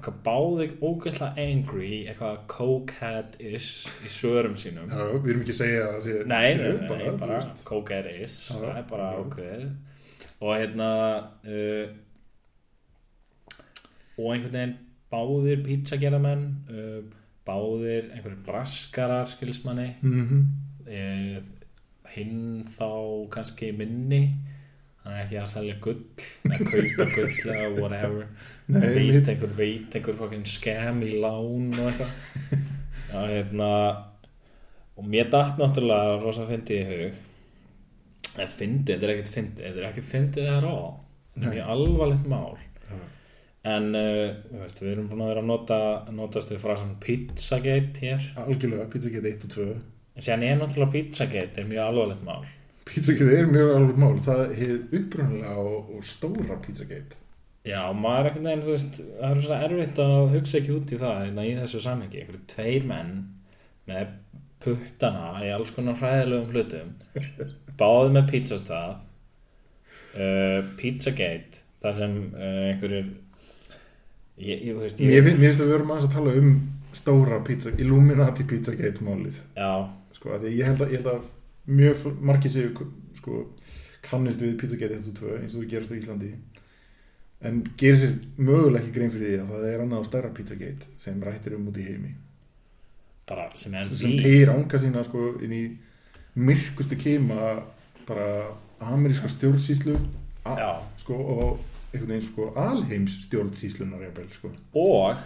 eitthvað 0.00 0.18
báði 0.24 0.66
ógeðslega 0.80 1.44
angry 1.44 1.90
eitthvað 2.08 2.38
cokehead-ish 2.50 3.88
í 4.06 4.12
svörum 4.12 4.56
sínum. 4.60 4.88
Já, 4.88 5.04
við 5.20 5.32
erum 5.34 5.44
ekki 5.44 5.54
að 5.54 5.60
segja 5.60 5.82
að 5.84 5.92
það 5.92 6.04
sé 6.06 6.16
nei, 6.30 6.48
nei, 6.56 6.66
nei, 6.66 6.88
bara, 6.88 7.12
bara 7.20 7.40
cokehead-ish 7.68 8.50
það 8.50 8.68
er 8.72 8.86
bara 8.90 9.10
ákveðið. 9.20 9.66
Og 10.40 10.52
hérna 10.56 10.90
uh, 11.44 11.92
og 14.16 14.34
einhvern 14.34 14.56
veginn 14.56 14.76
báðir 15.10 15.64
pizzagerðamenn 15.66 16.44
uh, 16.70 17.00
báðir 17.46 18.10
einhverjir 18.14 18.42
braskarar 18.46 19.28
skilsmanni 19.30 19.92
mm 20.00 20.44
uh, 20.90 21.56
hinn 22.10 22.64
þá 22.66 22.88
kannski 23.30 23.68
minni 23.70 24.24
hann 25.04 25.14
er 25.14 25.22
ekki 25.24 25.38
að 25.40 25.48
selja 25.48 25.76
gull 25.82 25.98
að 26.50 26.62
kaupa 26.68 27.06
gull 27.14 27.34
eða 27.54 27.66
whatever. 27.76 28.28
Nei, 28.70 28.86
veit 28.96 29.30
einhver 29.32 29.54
veit 29.56 29.96
einhver 29.96 30.18
fokkin 30.18 30.46
skem 30.48 31.02
í 31.06 31.14
lán 31.22 31.74
og 31.74 31.90
eitthvað? 31.90 32.16
Já, 33.10 33.20
hérna 33.32 33.70
og 35.00 35.06
mér 35.08 35.30
datt 35.32 35.60
náttúrulega 35.60 36.18
rosa 36.22 36.46
fyndið 36.48 36.80
í 36.80 36.88
hug. 36.90 37.22
En 38.40 38.50
fyndið, 38.56 38.90
þetta 38.92 39.06
er 39.06 39.14
ekkert 39.14 39.32
fyndið 39.34 39.64
þetta 39.66 39.80
er 39.80 39.88
ekki 39.88 40.04
fyndið 40.06 40.50
það 40.50 40.60
rá 40.66 40.74
þetta 40.74 41.46
er 41.46 41.56
mjög 41.56 41.72
alvarlegt 41.74 42.28
mál. 42.30 42.58
Já. 42.90 43.00
en 43.70 43.88
uh, 43.92 44.60
veist, 44.62 44.78
við 44.80 44.92
erum 44.94 45.08
búin 45.10 45.24
að 45.24 45.32
vera 45.32 45.42
að 45.44 45.50
nota 45.50 45.80
notast 46.16 46.52
við 46.52 46.62
frasan 46.62 46.94
Pizzagate 47.02 48.04
hér. 48.04 48.30
Algjörlega, 48.40 48.86
Pizzagate 48.92 49.34
1 49.34 49.48
og 49.48 49.56
2 49.56 49.66
en 50.20 50.24
séðan 50.24 50.46
er 50.46 50.58
náttúrulega 50.60 50.94
Pizzagate 50.94 51.62
er 51.62 51.68
mjög 51.68 51.86
alvarlegt 51.86 52.24
mál 52.26 52.48
Pizzagate 52.90 53.38
er 53.38 53.50
mjög 53.50 53.72
alveg 53.76 53.98
mál. 54.02 54.14
Það 54.24 54.44
hefði 54.58 55.00
upprunalega 55.00 55.56
og, 55.64 55.90
og 55.96 56.06
stóra 56.06 56.58
Pizzagate. 56.64 57.20
Já, 57.68 57.82
maður 57.92 58.22
er 58.22 58.30
ekkert 58.30 58.44
neginn, 58.46 58.62
þú 58.64 58.72
veist, 58.72 58.98
það 59.20 59.30
er 59.34 59.42
svona 59.44 59.64
erfitt 59.66 59.98
að 60.00 60.30
hugsa 60.32 60.58
ekki 60.58 60.72
út 60.78 60.92
í 60.94 60.98
það 61.00 61.18
hérna, 61.20 61.42
í 61.44 61.56
þessu 61.58 61.82
samhengi, 61.84 62.22
einhverju 62.22 62.46
tveir 62.48 62.86
menn 62.88 63.10
með 63.90 64.14
puttana 64.60 65.40
í 65.44 65.50
alls 65.54 65.72
konar 65.76 65.98
hræðilegum 66.00 66.50
hlutum 66.52 66.92
báði 67.80 68.12
með 68.16 68.28
pizzastað 68.34 68.96
uh, 68.96 70.60
Pizzagate 70.80 71.64
þar 71.80 71.96
sem 71.96 72.16
uh, 72.34 72.60
einhverjir 72.68 73.08
ég, 74.40 74.66
ég, 74.68 74.74
veist, 74.76 75.00
ég, 75.00 75.24
mér 75.24 75.40
finnst 75.40 75.64
að 75.64 75.70
við 75.70 75.76
erum 75.78 75.94
aðeins 75.94 76.10
að 76.10 76.16
tala 76.18 76.36
um 76.42 76.52
stóra 76.96 77.40
pizza, 77.46 77.72
Illuminati 77.80 78.44
Pizzagate 78.48 79.04
málið 79.06 79.40
já, 79.56 79.72
sko, 80.16 80.36
ég 80.44 80.64
held 80.68 80.84
að, 80.84 80.92
ég 80.92 81.00
held 81.00 81.12
að 81.14 81.28
mjög 81.70 82.06
margir 82.20 82.52
séu 82.52 82.70
sko, 83.18 83.44
kannist 84.04 84.42
við 84.42 84.56
1 84.58 85.10
og 85.12 85.18
2 85.20 85.36
eins 85.38 85.54
og 85.54 85.62
þú 85.62 85.68
gerast 85.70 85.92
á 85.94 85.98
Íslandi 85.98 86.32
en 87.40 87.62
gerir 87.80 87.98
sér 88.00 88.16
mögulega 88.36 88.82
ekki 88.82 88.94
grein 88.96 89.12
fyrir 89.12 89.30
því 89.30 89.38
að 89.42 89.52
það 89.52 89.68
er 89.70 89.84
annað 89.84 90.02
á 90.04 90.08
stærra 90.08 90.32
Pizzagate 90.36 90.90
sem 91.00 91.22
rættir 91.24 91.56
um 91.56 91.68
út 91.70 91.78
í 91.80 91.86
heimi. 91.86 92.12
Bara 93.30 93.46
sem 93.56 93.74
er 93.78 93.92
sem 93.96 94.16
tegir 94.20 94.52
ánga 94.52 94.80
sína 94.82 95.04
sko, 95.06 95.34
inn 95.40 95.54
í 95.56 95.62
myrkustu 96.36 96.98
keima 97.00 97.62
bara 98.08 98.50
ameríska 98.80 99.28
já, 100.56 100.72
sko, 100.98 101.14
og 101.14 101.60
einhvern 101.92 102.12
veginn 102.14 102.26
sko, 102.26 102.48
alheims 102.56 103.18
stjórnsýslunar 103.26 104.02
jafnvel, 104.06 104.28
sko. 104.34 104.50
og 104.74 105.16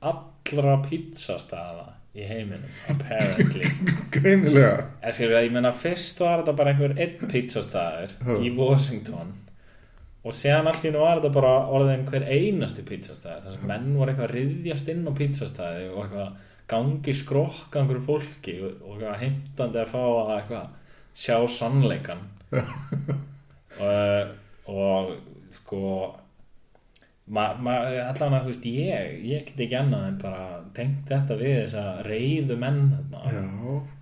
allra 0.00 0.76
pizzastaða 0.84 1.88
í 2.14 2.26
heiminum, 2.28 2.70
apparently. 2.92 3.66
Greinilega. 4.14 4.84
Ég 5.02 5.16
skilur 5.16 5.38
að 5.40 5.48
ég 5.48 5.54
meina 5.56 5.72
fyrst 5.74 6.20
var 6.22 6.42
þetta 6.42 6.54
bara 6.60 6.74
einhver 6.74 6.94
einn 6.94 7.30
pizzastæður 7.32 8.14
Já. 8.20 8.36
í 8.38 8.52
Washington 8.54 9.32
og 10.24 10.32
séðan 10.36 10.70
allir 10.70 10.96
var 10.96 11.18
þetta 11.18 11.32
bara 11.34 11.54
orðin 11.74 12.06
hver 12.08 12.24
einasti 12.30 12.84
pizzastæður 12.86 13.42
þar 13.44 13.56
sem 13.56 13.66
menn 13.68 13.90
voru 13.98 14.12
eitthvað 14.12 14.30
að 14.30 14.36
riðjast 14.38 14.90
inn 14.94 15.04
á 15.04 15.12
pizzastæði 15.18 15.88
og 15.90 15.98
eitthvað 16.04 16.30
gangi 16.70 17.14
skrokka 17.18 17.82
einhverju 17.82 18.06
fólki 18.06 18.54
og, 18.64 18.78
og 18.86 18.94
eitthvað 18.94 19.20
heimtandi 19.20 19.82
að 19.82 19.90
fá 19.92 20.00
að 20.06 20.32
eitthvað 20.38 20.70
sjá 21.24 21.36
sannleikan 21.58 22.22
og, 23.84 24.32
og 24.72 25.12
sko 25.58 25.82
að 28.36 28.44
þú 28.44 28.50
veist 28.50 28.66
ég 28.68 29.12
ég 29.24 29.46
get 29.48 29.62
ekki 29.64 29.78
annað 29.78 30.06
en 30.10 30.18
bara 30.20 30.42
tengt 30.76 31.08
þetta 31.08 31.38
við 31.40 31.54
þess 31.62 31.78
að 31.80 32.00
reyðu 32.10 32.58
menn 32.60 32.82
þarna. 32.92 33.22
Já, 33.32 33.44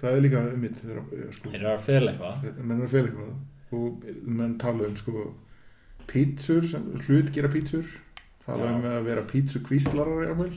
það 0.00 0.16
er 0.16 0.24
líka 0.26 0.42
um 0.42 0.64
mitt 0.64 0.80
sko, 0.82 1.52
þeir 1.52 1.60
eru 1.60 1.72
að 1.72 1.84
fela 1.86 2.12
eitthvað. 2.12 2.48
Menn 2.58 2.80
er 2.80 2.88
að 2.88 2.94
fel 2.96 3.04
eitthvað. 3.06 3.34
Og 3.72 4.08
menn 4.40 4.56
tala 4.60 4.88
um 4.88 4.96
sko 4.98 5.26
pítsur, 6.10 6.66
hlut 7.06 7.30
gera 7.32 7.48
pítsur 7.52 7.86
tala 8.46 8.66
Já. 8.66 8.72
um 8.74 8.88
að 8.90 9.04
vera 9.06 9.22
pítsu 9.22 9.62
kvíslarar 9.64 10.26
jafnvel 10.26 10.56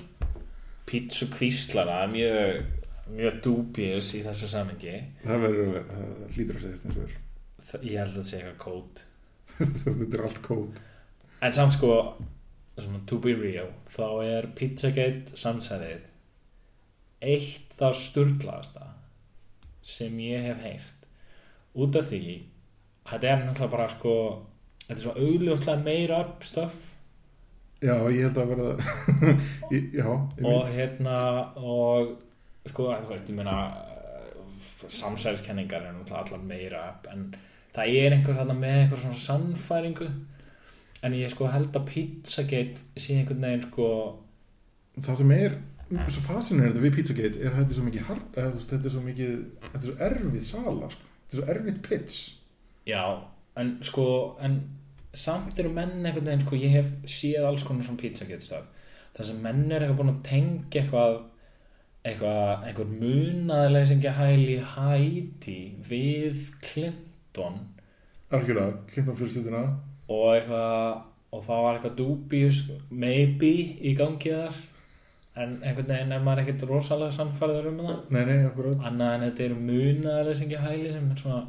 pítsu 0.90 1.28
kvíslara 1.34 2.00
mjög, 2.10 2.66
mjög 3.14 3.38
dubious 3.46 4.10
í 4.18 4.24
þessu 4.26 4.50
samengi 4.50 4.96
það 5.22 5.46
verður 5.46 5.68
að 5.68 5.76
vera, 5.78 6.00
það 6.00 6.34
hlýtur 6.36 6.58
að 6.58 6.66
segja 6.66 6.82
eins 6.82 6.98
og 6.98 7.06
er. 7.06 7.16
Ég 7.86 8.02
held 8.02 8.18
að 8.20 8.28
þetta 8.30 8.40
eitthvað 8.40 8.58
kót. 8.62 9.06
Þetta 9.56 10.18
er 10.18 10.24
allt 10.26 10.42
kód 10.46 10.82
en 11.46 11.54
samt 11.54 11.76
sko 11.76 11.92
svona, 12.84 13.04
to 13.08 13.20
be 13.24 13.36
real 13.38 13.72
þá 13.92 14.08
er 14.26 14.50
Pizzagate 14.58 15.38
samsærið 15.40 16.04
eitt 17.26 17.78
það 17.80 17.96
sturglaðasta 18.02 18.90
sem 19.86 20.18
ég 20.20 20.44
hef 20.48 20.62
heyrt. 20.66 21.08
Út 21.76 21.96
af 22.00 22.10
því 22.10 22.36
þetta 23.06 23.32
er 23.32 23.42
náttúrulega 23.44 23.72
bara 23.76 23.88
sko 23.92 24.14
þetta 24.86 24.96
er 24.98 25.04
svo 25.04 25.16
augljóslega 25.16 25.86
meira 25.86 26.20
stöf 26.46 26.76
já, 27.84 27.96
ég 28.10 28.22
held 28.26 28.40
að 28.42 28.54
verða 28.54 28.72
já, 29.72 30.08
ég 30.08 30.46
og 30.46 30.62
veit 30.66 30.76
hérna 30.76 31.18
og 31.62 32.16
sko 32.72 32.92
þú 32.94 33.12
veist 33.12 33.30
ég 33.30 33.38
meina 33.40 33.58
samsæðiskenningar 34.86 35.86
er 35.86 35.98
náttúrulega 35.98 36.24
allar 36.26 36.48
meira 36.50 36.86
en 37.12 37.28
það 37.76 38.00
er 38.02 38.16
einhver 38.16 38.40
þarna 38.40 38.58
með 38.58 38.80
einhver 38.84 39.04
svona 39.04 39.22
sannfæringu 39.26 40.10
en 41.04 41.16
ég 41.18 41.32
sko 41.34 41.50
held 41.52 41.76
að 41.76 41.88
Pizzagate 41.90 42.86
sé 43.00 43.18
einhvern 43.20 43.44
veginn 43.46 43.66
sko 43.68 43.90
það 45.06 45.20
sem 45.22 45.34
er 45.36 45.58
svo 46.10 46.24
fascinerandi 46.26 46.82
við 46.84 46.96
Pizzagate 46.98 47.42
er 47.42 47.52
að 47.52 47.60
þetta 47.60 47.76
er 47.76 47.80
svo 47.80 47.86
mikið 47.90 48.08
hard, 48.10 48.26
þú 48.38 48.48
veist, 48.56 48.72
þetta 48.72 48.90
er 48.90 48.96
svo 48.96 49.04
mikið 49.06 49.36
þetta 49.68 49.82
er 49.82 49.90
svo 49.90 49.98
erfið 50.08 50.48
sala 50.48 50.90
sko. 50.94 51.12
þetta 51.26 51.36
er 51.36 51.42
svo 51.42 51.52
erfið 51.56 51.82
pitch. 51.90 52.18
Já 52.90 53.04
en 53.56 53.78
sko 53.86 54.08
en 54.44 54.58
samt 55.16 55.60
eru 55.62 55.72
menn 55.72 56.02
einhvern 56.02 56.28
veginn 56.28 56.44
sko 56.48 56.60
ég 56.60 56.74
hef 56.76 56.90
séð 57.08 57.48
alls 57.48 57.64
konar 57.68 57.88
svona 57.88 58.02
Pizzagate 58.02 58.44
stöf 58.44 58.66
þar 59.16 59.30
sem 59.30 59.40
menn 59.44 59.70
er 59.72 59.86
eitthvað 59.86 60.02
búin 60.02 60.12
að 60.12 60.26
tengja 60.28 60.82
eitthvað 60.82 61.22
eitthvað 62.06 62.66
einhver 62.68 62.90
munaðleysingja 63.00 64.12
hæl 64.14 64.44
í 64.44 64.58
Hæti 64.74 65.60
við 65.88 66.52
Clinton. 66.62 67.62
Algjörlega, 68.30 68.82
Clinton 68.92 69.18
fjölskylduna 69.18 69.64
og 70.08 70.24
eitthvað 70.36 71.04
og 71.36 71.42
það 71.44 71.62
var 71.66 71.76
eitthvað 71.78 71.96
dubious 72.00 72.62
maybe 72.92 73.50
í 73.84 73.92
gangi 73.98 74.32
þar. 74.32 74.60
En 75.36 75.58
einhvern 75.68 75.90
veginn 75.92 76.14
er 76.16 76.22
maður 76.24 76.46
ekkert 76.46 76.62
rosalega 76.70 77.12
sannfærður 77.12 77.66
um 77.74 77.80
það. 77.84 77.98
Nei, 78.16 78.22
nei, 78.30 78.36
annað 78.88 79.16
en 79.18 79.26
þetta 79.26 79.44
eru 79.50 79.58
munaðleysingja 79.68 80.62
hæli 80.64 80.92
sem 80.94 81.10
er 81.12 81.20
svona 81.20 81.42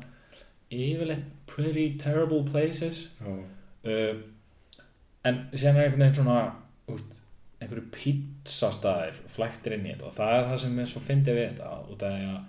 yfirleitt 0.75 1.29
pretty 1.47 1.85
terrible 2.01 2.43
places. 2.49 2.97
Já, 3.23 3.37
uh, 3.87 4.17
en 5.27 5.39
síðan 5.55 5.79
er 5.79 5.85
einhvern 5.87 6.03
veginn 6.03 6.19
svona 6.19 6.41
úst, 6.91 7.15
einhverju 7.63 7.87
pizzastæðir 7.95 9.23
flæktir 9.37 9.77
inn 9.79 9.87
í 9.87 9.93
þetta. 9.95 10.11
Og 10.11 10.19
það 10.19 10.35
er 10.41 10.51
það 10.51 10.61
sem 10.65 10.83
er 10.83 10.91
svo 10.91 11.05
fyndið 11.07 11.39
við 11.39 11.47
þetta 11.53 11.71
út 11.95 12.03
af 12.03 12.19
því 12.19 12.27
að 12.33 12.43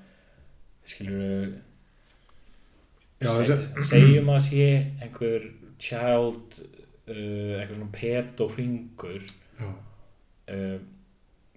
þessi- 3.21 3.83
segjum 3.93 4.29
að 4.33 4.41
sé 4.49 4.67
einhver 5.01 5.47
child 5.81 6.59
uh, 6.61 7.57
eitthvað 7.59 7.77
svona 7.77 7.95
pet 7.95 8.43
og 8.43 8.53
hringur 8.55 9.25
uh, 9.63 10.77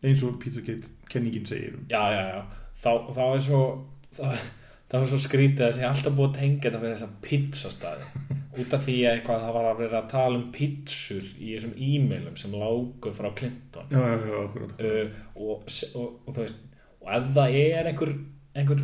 eins 0.00 0.24
og 0.24 0.38
Pizzagate 0.40 0.94
kenningin 1.10 1.46
segir 1.46 1.76
um. 1.76 1.84
Já, 1.90 2.02
já, 2.14 2.22
já. 2.34 2.40
Þá, 2.80 2.90
þá 3.12 3.22
er 3.26 3.42
svo 3.44 3.60
þá, 4.16 4.24
þá 4.90 4.96
er 5.00 5.08
svo 5.10 5.20
skrítið 5.20 5.66
að 5.66 5.74
sé 5.76 5.86
alltaf 5.88 6.16
búið 6.16 6.30
að 6.30 6.38
tengja 6.38 6.64
þetta 6.66 6.82
við 6.84 6.94
þessa 6.94 7.10
pizzastæði 7.26 8.08
út 8.60 8.74
af 8.76 8.86
því 8.86 8.96
að 9.02 9.12
eitthvað 9.12 9.44
það 9.44 9.56
var 9.58 9.68
að 9.70 9.82
vera 9.84 10.00
að 10.00 10.10
tala 10.14 10.40
um 10.40 10.48
pizzur 10.54 11.28
í 11.36 11.52
þessum 11.52 11.76
e-mailum 11.76 12.40
sem 12.40 12.56
lágu 12.56 13.14
frá 13.14 13.30
Clinton. 13.36 13.92
Já, 13.92 14.00
uh, 14.00 15.14
og, 15.36 15.68
og, 15.68 16.18
og 16.24 16.34
þú 16.34 16.42
veist 16.42 16.66
og 17.00 17.12
ef 17.16 17.30
það 17.36 17.56
er 17.60 17.88
einhver 17.90 18.14
einhver, 18.54 18.82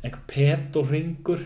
einhver 0.00 0.22
pet 0.30 0.76
og 0.80 0.90
hringur 0.90 1.42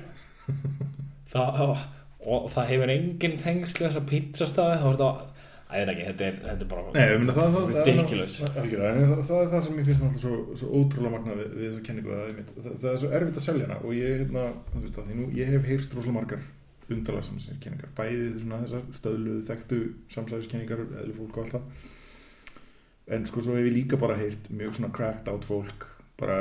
það, 1.33 1.87
og, 2.25 2.51
það 2.55 2.69
hefur 2.73 2.93
engin 2.95 3.39
tengslu 3.41 3.87
þessa 3.87 4.05
pizzastæði 4.09 4.81
þá 4.81 4.89
er 4.89 4.99
þetta 4.99 5.09
að 5.13 5.31
veit 5.75 5.91
ekki, 5.91 6.05
þetta 6.07 6.27
er, 6.27 6.37
þetta 6.45 6.65
er 6.65 6.71
bara 6.71 6.83
Nei, 6.95 7.31
það, 7.35 7.55
það, 7.55 7.71
Ridiculous. 7.89 8.35
það, 8.41 8.59
það, 8.75 9.23
það 9.29 9.41
er 9.41 9.49
það 9.55 9.65
sem 9.67 9.79
ég 9.81 9.89
finnst 9.89 10.05
alltaf 10.07 10.21
svo, 10.23 10.35
svo 10.61 10.69
ótrúlega 10.79 11.15
magna 11.17 11.39
við, 11.39 11.49
við 11.57 11.71
þessa 11.71 11.87
kenningu 11.89 12.13
það, 12.15 12.29
er 12.75 12.93
er 12.93 13.01
svo 13.03 13.11
erfitt 13.19 13.41
að 13.41 13.47
selja 13.49 13.69
hana 13.69 13.79
og 13.81 13.97
ég, 13.97 14.21
hérna, 14.21 14.45
veist 14.77 15.01
nú, 15.11 15.27
ég 15.35 15.51
hef 15.51 15.67
heyrt 15.71 15.97
rosalega 15.97 16.19
margar 16.19 16.45
undarlega 16.85 17.27
samsæðiskenningar 17.31 17.93
bæði 17.97 18.31
þessar 18.45 18.87
stöðluðu 18.99 19.45
þekktu 19.49 19.81
samsæðiskenningar, 20.15 20.85
eðli 21.01 21.17
fólk 21.17 21.39
og 21.39 21.47
allt 21.47 21.57
það 21.57 23.17
en 23.17 23.27
sko 23.29 23.45
svo 23.45 23.57
hef 23.57 23.69
ég 23.69 23.77
líka 23.79 23.99
bara 24.01 24.19
heyrt 24.21 24.51
mjög 24.53 24.79
svona 24.79 24.93
cracked 24.95 25.31
out 25.33 25.49
fólk 25.49 25.89
bara 26.21 26.39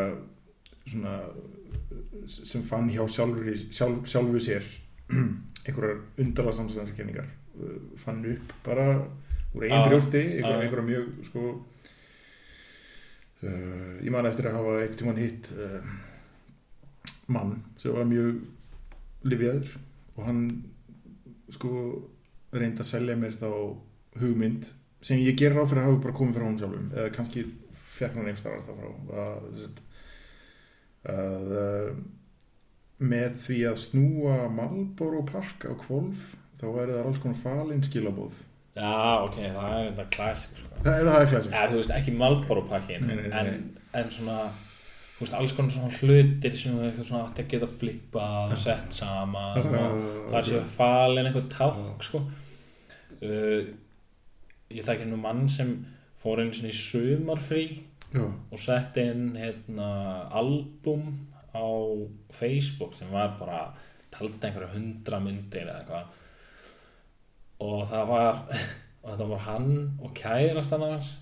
svona 0.84 1.18
sem 2.28 2.64
fann 2.68 2.92
hjá 2.92 3.04
sjálfur, 3.08 3.50
sjálf, 3.72 4.06
sjálfu 4.10 4.44
sér 4.44 4.68
einhverjar 5.64 6.00
undarlega 6.20 6.58
samsæðiskenningar 6.60 7.30
fann 8.02 8.26
upp 8.34 8.54
bara 8.66 8.88
úr 9.54 9.68
einn 9.68 9.88
brjósti, 9.88 10.18
já. 10.18 10.48
einhver, 10.48 10.64
einhver 10.64 10.82
mjög 10.88 11.26
sko 11.28 11.44
uh, 13.44 13.94
ég 14.02 14.12
man 14.14 14.26
eftir 14.30 14.50
að 14.50 14.58
hafa 14.60 14.76
einhvern 14.80 15.00
tímann 15.00 15.22
hitt 15.22 15.50
uh, 15.54 15.82
mann 17.34 17.58
sem 17.78 17.94
var 17.94 18.10
mjög 18.10 18.42
livjaður 19.30 19.76
og 20.18 20.24
hann 20.28 20.42
sko 21.54 21.74
reyndi 22.54 22.82
að 22.82 22.90
selja 22.90 23.18
mér 23.18 23.38
þá 23.38 23.52
hugmynd 24.22 24.64
sem 25.04 25.22
ég 25.22 25.38
gerir 25.38 25.62
á 25.62 25.66
fyrir 25.68 25.84
að 25.84 25.92
hafa 25.92 26.04
bara 26.08 26.18
komið 26.18 26.38
frá 26.38 26.48
hún 26.48 26.60
sjálfum 26.62 26.90
eða 26.94 27.14
kannski 27.14 27.46
fekk 27.94 28.18
hann 28.18 28.28
einhver 28.28 28.42
starfast 28.42 28.70
frá 28.74 28.90
að, 29.24 29.48
sagt, 29.62 29.82
að 31.14 31.56
uh, 31.62 31.90
með 33.04 33.38
því 33.46 33.60
að 33.70 33.78
snúa 33.84 34.40
Malboro 34.54 35.22
pakka 35.28 35.72
á 35.72 35.76
kvolf 35.84 36.34
þá 36.60 36.66
væri 36.72 36.96
það 36.96 37.08
alls 37.10 37.22
konar 37.24 37.40
falin 37.44 37.84
skilabóð 37.86 38.42
Já, 38.74 39.22
ok, 39.22 39.36
það 39.54 39.74
er 39.78 39.84
þetta 39.92 40.06
classic 40.16 40.54
sko. 40.58 40.70
það 40.82 40.96
er 40.98 41.08
það 41.12 41.24
er 41.24 41.28
klassik 41.34 41.52
ja, 41.54 41.66
Þú 41.70 41.80
veist, 41.80 41.92
ekki 41.94 42.14
Malboro 42.18 42.64
pakkin 42.72 43.04
Nei, 43.06 43.16
nei, 43.20 43.28
nei, 43.30 43.42
en, 43.54 43.66
en 44.00 44.08
svona 44.16 44.38
Þú 45.14 45.26
veist, 45.28 45.36
alls 45.38 45.54
konar 45.54 45.76
svona 45.76 45.92
hlutir 46.00 46.56
sem 46.58 46.74
þú 46.74 46.88
eitthvað 46.88 47.06
svona 47.12 47.26
átti 47.28 47.44
að 47.44 47.52
geta 47.54 47.70
flippað 47.70 48.56
og 48.56 48.62
sett 48.64 48.96
saman 48.98 49.60
og 49.62 49.76
það 50.32 50.40
er 50.40 50.48
sér 50.50 50.66
falin 50.74 51.30
einhver 51.30 51.46
ták 51.54 52.02
sko. 52.08 52.24
uh, 53.22 53.60
Ég 54.74 54.88
þekki 54.88 55.06
nú 55.12 55.20
mann 55.22 55.46
sem 55.54 55.76
fór 56.24 56.42
einu 56.42 56.56
svona 56.58 56.72
í 56.74 56.80
sumarfrí 56.80 57.64
já, 58.16 58.24
og 58.26 58.60
sett 58.64 58.98
inn 59.04 59.36
hérna, 59.38 59.92
album 60.34 61.06
á 61.54 61.66
Facebook 62.34 62.96
sem 62.98 63.12
var 63.14 63.36
bara 63.40 63.68
taldi 64.14 64.48
einhverja 64.48 64.74
hundra 64.74 65.20
myndir 65.24 65.68
eða 65.68 65.80
eitthvað. 65.82 66.18
Og 67.64 67.86
það 67.90 68.10
var 68.10 68.42
og 69.04 69.12
þetta 69.12 69.30
var 69.30 69.46
hann 69.48 69.72
og 70.02 70.18
kærast 70.18 70.76
hans 70.78 71.14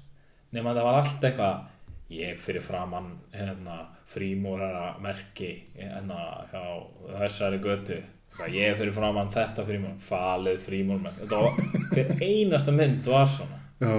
nema 0.51 0.73
þetta 0.73 0.87
var 0.87 0.99
allt 1.01 1.27
eitthvað 1.29 1.67
ég 2.11 2.39
fyrir 2.43 2.63
framann 2.63 3.13
hérna, 3.31 3.85
frímúrara 4.11 4.97
merki 4.99 5.53
hérna, 5.77 6.47
hjá 6.51 6.63
þessari 7.21 7.61
götu. 7.63 8.01
Ég 8.51 8.75
fyrir 8.79 8.93
framann 8.95 9.31
þetta 9.31 9.63
frímúr 9.67 9.95
falið 10.03 10.59
frímúr 10.65 11.07
hver 11.91 12.11
einasta 12.23 12.75
mynd 12.75 13.07
var 13.07 13.27
svona. 13.31 13.59
Já, 13.81 13.95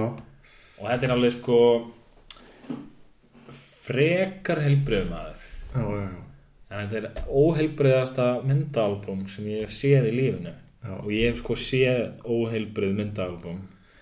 og 0.79 0.89
þetta 0.89 1.07
er 1.07 1.13
alveg 1.15 1.35
sko 1.37 1.59
frekar 3.83 4.61
heilbröðmaður 4.63 5.41
já, 5.73 5.81
já, 5.81 6.03
já. 6.07 6.22
En 6.73 6.89
þetta 6.89 6.99
er 6.99 7.29
óheilbröðasta 7.29 8.27
myndaalbum 8.47 9.27
sem 9.29 9.47
ég 9.51 9.67
hef 9.67 9.75
séð 9.75 10.09
í 10.09 10.17
lífinu. 10.17 10.53
Já. 10.83 10.97
og 10.99 11.11
ég 11.15 11.29
hef 11.29 11.39
sko 11.39 11.55
séð 11.55 12.25
óheilbröð 12.27 12.97
myndaalbum 12.97 13.61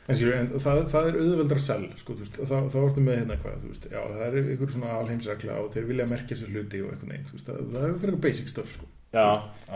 En, 0.10 0.18
skilur, 0.18 0.34
en 0.34 0.48
það, 0.50 0.80
það 0.90 1.08
er 1.08 1.18
auðveldar 1.22 1.62
sel 1.62 1.84
sko, 2.00 2.16
þú 2.18 2.24
veist, 2.24 2.38
þá, 2.50 2.56
þá 2.74 2.78
ertu 2.82 3.04
með 3.06 3.20
hérna 3.20 3.36
þú 3.38 3.70
veist, 3.70 3.84
já, 3.86 4.00
það 4.02 4.24
er 4.26 4.38
einhver 4.42 4.72
svona 4.74 4.96
alheimsregla 4.98 5.58
og 5.62 5.70
þeir 5.76 5.86
vilja 5.92 6.08
merkja 6.10 6.38
sér 6.40 6.56
hluti 6.56 6.82
og 6.82 6.90
eitthvað 6.92 7.12
neinn 7.12 7.28
veist, 7.30 7.46
það, 7.48 7.60
það 7.76 7.86
er 7.86 7.94
fyrir 8.02 8.18
basic 8.26 8.50
stuff 8.52 8.74
sko. 8.76 8.90
já, 9.14 9.28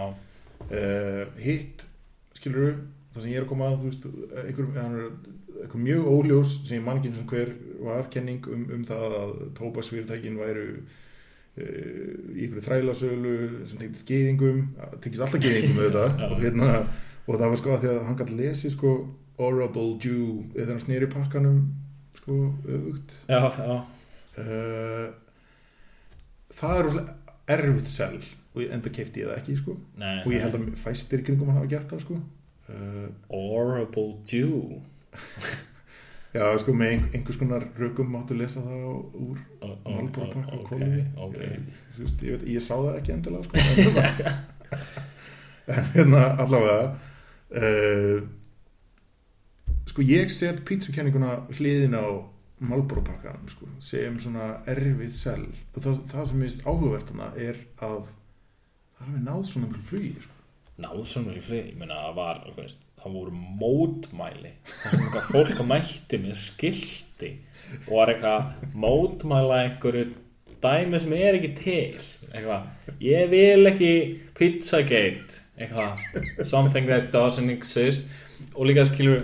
uh, 0.02 1.22
hitt 1.46 1.86
skilur 2.40 2.74
það 3.14 3.22
sem 3.22 3.32
ég 3.32 3.40
er 3.40 3.46
að 3.46 3.52
koma 3.54 3.70
að 3.70 3.78
þú 3.84 3.92
veist, 3.92 4.10
einhver, 4.42 4.72
hann 4.80 4.98
er, 5.00 5.16
einhver 5.62 5.86
mjög 5.86 6.12
óljós 6.16 6.58
sem 6.66 6.80
ég 6.80 6.86
man 6.90 7.00
ekki 7.00 7.14
eins 7.14 7.22
og 7.22 7.36
hver 7.36 7.54
var 7.86 8.12
kenning 8.18 8.52
um, 8.52 8.68
um 8.76 8.86
það 8.90 9.18
að 9.22 9.36
tópasfyrirtækin 9.62 10.42
væru 10.42 10.68
í 11.56 12.46
einhverju 12.46 12.64
þrælasölu 12.66 13.36
sem 13.70 13.80
tengist 13.80 14.08
geðingum 14.10 14.64
tengist 15.04 15.24
alltaf 15.24 15.40
geðingum 15.44 15.78
með 15.80 15.86
þetta 15.88 16.28
og, 16.28 16.40
hérna, 16.42 16.72
og 17.26 17.38
það 17.38 17.52
var 17.54 17.62
sko 17.62 17.76
að 17.76 17.86
því 17.86 17.92
að 17.94 18.02
hann 18.10 18.18
gæti 18.20 18.40
lesi 18.42 18.72
sko 18.74 18.96
Horrible 19.40 19.98
Jew 20.04 20.44
þegar 20.54 20.74
hann 20.74 20.84
snýri 20.84 21.12
pakkanum 21.12 21.60
sko 22.22 22.40
öfugt. 22.64 23.14
Já, 23.28 23.42
já. 23.60 23.76
uh, 24.40 25.08
það 26.56 26.80
er 26.80 26.88
rosalega 26.88 27.16
erfitt 27.56 27.92
sel 27.92 28.18
og 28.56 28.64
enda 28.64 28.92
keipti 28.96 29.22
ég 29.22 29.30
það 29.30 29.40
ekki 29.42 29.58
sko. 29.60 29.76
Nei, 30.00 30.18
og 30.24 30.34
ég 30.34 30.46
held 30.46 30.58
að 30.58 30.68
fæstir 30.80 31.24
kringum 31.26 31.52
hann 31.52 31.60
hafa 31.60 31.72
gert 31.76 31.92
það 31.92 32.04
sko. 32.06 32.20
Uh, 32.66 33.08
Horrible 33.30 34.16
Jew 34.26 34.82
já 36.36 36.46
sko 36.60 36.76
með 36.76 36.94
ein, 36.94 37.04
einhvers 37.16 37.40
konar 37.40 37.66
rökum 37.80 38.12
máttu 38.12 38.36
lesa 38.38 38.64
það 38.66 38.86
úr 39.26 39.42
pakka 40.16 40.44
og 40.52 40.72
ok. 41.30 41.42
ég, 42.52 42.62
sá 42.64 42.76
það 42.76 42.98
ekki 43.00 43.16
endilega 43.16 43.44
sko 43.48 43.54
en 45.66 45.92
hérna- 45.96 46.32
allavega 46.44 46.80
uh, 47.56 48.18
sko 49.90 50.06
ég 50.06 50.32
set 50.34 50.64
pizzukenninguna 50.68 51.46
hliðin 51.56 51.96
á 51.96 52.06
Marlboro 52.66 53.02
pakkanum 53.04 53.50
sko, 53.52 53.68
sem 53.84 54.16
svona 54.24 54.54
erfið 54.72 55.12
sel 55.16 55.42
og 55.76 55.82
það, 55.82 55.98
það 56.12 56.30
sem 56.30 56.40
minnst 56.40 56.64
áhugavert 56.64 57.12
hana 57.12 57.32
er 57.36 57.60
að 57.84 58.12
það 58.96 59.10
hafi 59.10 59.24
náð 59.26 59.42
svona 59.50 59.72
mjög 59.72 59.90
flugi 59.90 60.14
sko. 60.24 60.38
náð 60.86 61.02
svona 61.12 61.36
í 61.36 61.44
fleiri, 61.44 61.74
ég 61.74 61.80
meina 61.80 62.00
það 62.06 62.16
var 62.20 62.42
þú 62.46 62.56
veist, 62.62 62.88
það 63.06 63.16
voru 63.20 63.32
mótmæli. 63.62 64.52
Það 64.66 64.92
sem 64.92 65.06
eitthvað 65.06 65.32
fólk 65.32 65.64
mætti 65.70 66.20
með 66.24 66.38
skilti 66.42 67.32
og 67.86 67.92
var 68.00 68.12
eitthvað 68.14 68.72
mótmæla 68.82 69.62
einhverju 69.64 70.06
dæmi 70.64 71.02
sem 71.04 71.16
er 71.20 71.38
ekki 71.38 71.52
til. 71.60 72.04
Eitthvað, 72.32 72.68
ég 73.06 73.30
vil 73.32 73.70
ekki 73.70 73.92
pizzagate. 74.38 75.42
Eitthvað, 75.56 76.02
something 76.44 76.90
that 76.90 77.12
doesn't 77.14 77.54
exist. 77.54 78.10
Og 78.56 78.66
líka 78.68 78.88
skilur 78.90 79.24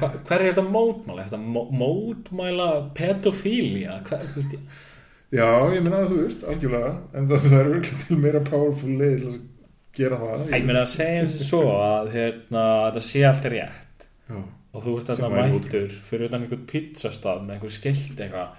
hver 0.00 0.36
er 0.40 0.50
þetta 0.50 0.64
mótmæla, 0.66 1.22
er 1.22 1.30
þetta 1.30 1.40
mó, 1.42 1.64
mótmæla 1.74 2.68
pedofília, 2.96 3.98
hver, 4.06 4.26
já, 5.30 5.48
ég 5.74 5.82
meina 5.84 6.02
að 6.04 6.12
þú 6.12 6.20
veist, 6.24 6.44
algjörlega. 6.50 6.92
En 7.14 7.30
það, 7.30 7.46
það 7.46 7.56
er 7.58 7.72
örgulega 7.72 8.02
til 8.04 8.20
meira 8.24 8.42
powerful 8.46 8.94
leið 9.00 9.16
til 9.22 9.32
að 9.32 9.40
gera 9.96 10.18
það 10.20 10.54
ég 10.54 10.64
meina 10.68 10.82
að 10.84 10.92
segja 10.94 11.20
eins 11.24 11.36
og 11.40 11.46
svo 11.48 11.62
að 11.82 12.10
hérna, 12.14 12.64
þetta 12.90 13.02
sé 13.10 13.24
allt 13.28 13.48
rétt. 13.54 14.06
Já, 14.30 14.38
og 14.70 14.84
þú 14.86 14.92
ert 15.00 15.10
væri 15.24 15.50
mættur 15.56 15.94
fyrir 16.06 16.28
utan 16.28 16.44
einhvern 16.46 16.66
pizzastað 16.70 17.40
með 17.46 17.56
einhver 17.56 17.74
skilt 17.74 18.20
eitthvað. 18.22 18.56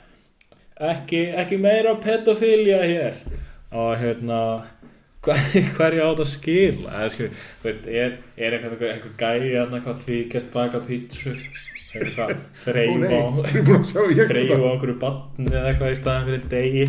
Ekki, 0.92 1.22
ekki 1.44 1.58
meira 1.62 1.96
pedofília 2.04 2.82
hér. 2.84 3.20
Og 3.72 3.92
hérna 4.02 4.40
hver- 5.26 5.74
hverju 5.78 6.02
á 6.04 6.10
þetta 6.12 6.26
að 6.26 6.32
skila? 6.34 6.94
Eða 7.00 7.12
skil, 7.14 7.30
veit, 7.64 7.86
er, 7.88 8.16
er 8.38 8.56
eitthvað 8.58 8.88
einhver 8.90 9.14
gæi 9.22 9.52
hérna 9.52 9.78
eitthvað 9.80 10.02
þykjast 10.08 10.52
baka 10.56 10.82
pizzur 10.88 11.38
er 11.92 12.06
eitthvað 12.08 12.34
nei, 13.04 13.20
á 13.20 13.28
ég 13.46 13.56
er 13.62 14.16
ég 14.16 14.30
þreif 14.32 14.52
á 14.56 14.70
einhverju 14.72 14.98
batni 15.02 15.48
eða 15.52 15.70
eitthvað 15.74 15.94
í 15.94 16.00
staðan 16.02 16.28
fyrir 16.30 16.46
degi. 16.56 16.86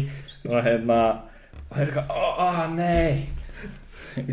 Og 0.49 0.59
hérna 0.67 0.99
og 1.13 1.77
það 1.77 1.83
er 1.83 1.87
eitthvað, 1.87 2.11
ó, 2.11 2.25
ó, 2.43 2.67
nei. 2.75 3.13
The 3.23 3.42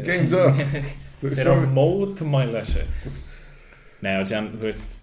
game's 0.05 0.33
up. 0.35 0.55
þeir 1.21 1.41
eru 1.43 1.55
að 1.55 1.67
mótumæla 1.75 2.63
þessu. 2.63 3.13
Nei 4.05 4.13
og 4.15 4.27
síðan 4.29 4.51
þú 4.55 4.67
veist 4.67 4.95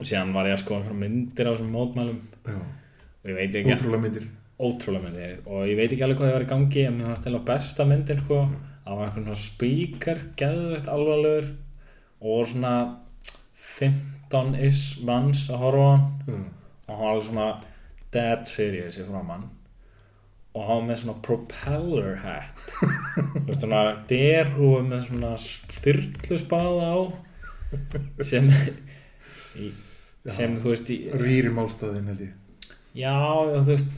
síðan 0.00 0.32
var 0.32 0.48
ég 0.48 0.56
að 0.56 0.62
skoða 0.64 0.96
myndir 0.96 1.48
á 1.48 1.52
þessum 1.52 1.72
mótmælum. 1.74 2.20
Já, 2.46 2.60
og 2.60 3.28
ég 3.28 3.36
veit 3.36 3.58
ekki 3.60 3.74
ótrúlega 3.76 4.04
myndir. 4.06 4.28
Ótrúlega 4.60 5.06
myndir 5.06 5.36
og 5.44 5.68
ég 5.68 5.76
veit 5.78 5.90
ekki 5.90 6.06
alveg 6.06 6.20
hvað 6.20 6.30
það 6.30 6.38
var 6.38 6.46
í 6.46 6.50
gangi 6.54 6.86
en 6.86 6.96
mér 6.96 7.10
fannst 7.10 7.26
til 7.26 7.34
að 7.36 7.46
besta 7.50 7.86
myndin 7.88 8.22
sko 8.22 8.40
það 8.86 8.96
var 8.96 9.06
einhvern 9.06 9.28
svona 9.28 9.42
speaker 9.44 10.22
geðveitt 10.40 10.90
alvarlegur 10.90 11.50
og 12.20 12.50
svona 12.50 12.74
15-ish 13.78 15.04
manns 15.08 15.46
að 15.52 15.64
horfa 15.66 15.86
á 15.86 15.92
hann. 15.92 16.08
Já, 16.26 16.40
og 16.90 16.94
hann 16.94 17.04
var 17.04 17.12
alveg 17.12 17.28
svona 17.28 17.48
dead 18.10 18.48
serious 18.48 18.98
í 18.98 19.06
framann 19.06 19.48
og 20.54 20.66
var 20.66 20.80
með 20.88 20.96
svona 21.04 21.14
propeller 21.22 22.16
hat. 22.24 22.64
Þú 22.80 23.44
veist 23.46 23.62
svona 23.62 23.82
derhúi 24.10 24.80
með 24.88 25.04
svona 25.06 25.32
þyrlusbaða 25.76 26.88
á 26.90 26.98
sem 28.26 28.50
í- 29.60 29.72
sem 30.26 30.56
þú 30.60 30.72
veist 30.74 30.90
rýri 31.22 31.52
málstæðin 31.54 32.10
held 32.10 32.24
ég. 32.26 32.32
Já 32.98 33.14
þú 33.54 33.64
veist 33.70 33.92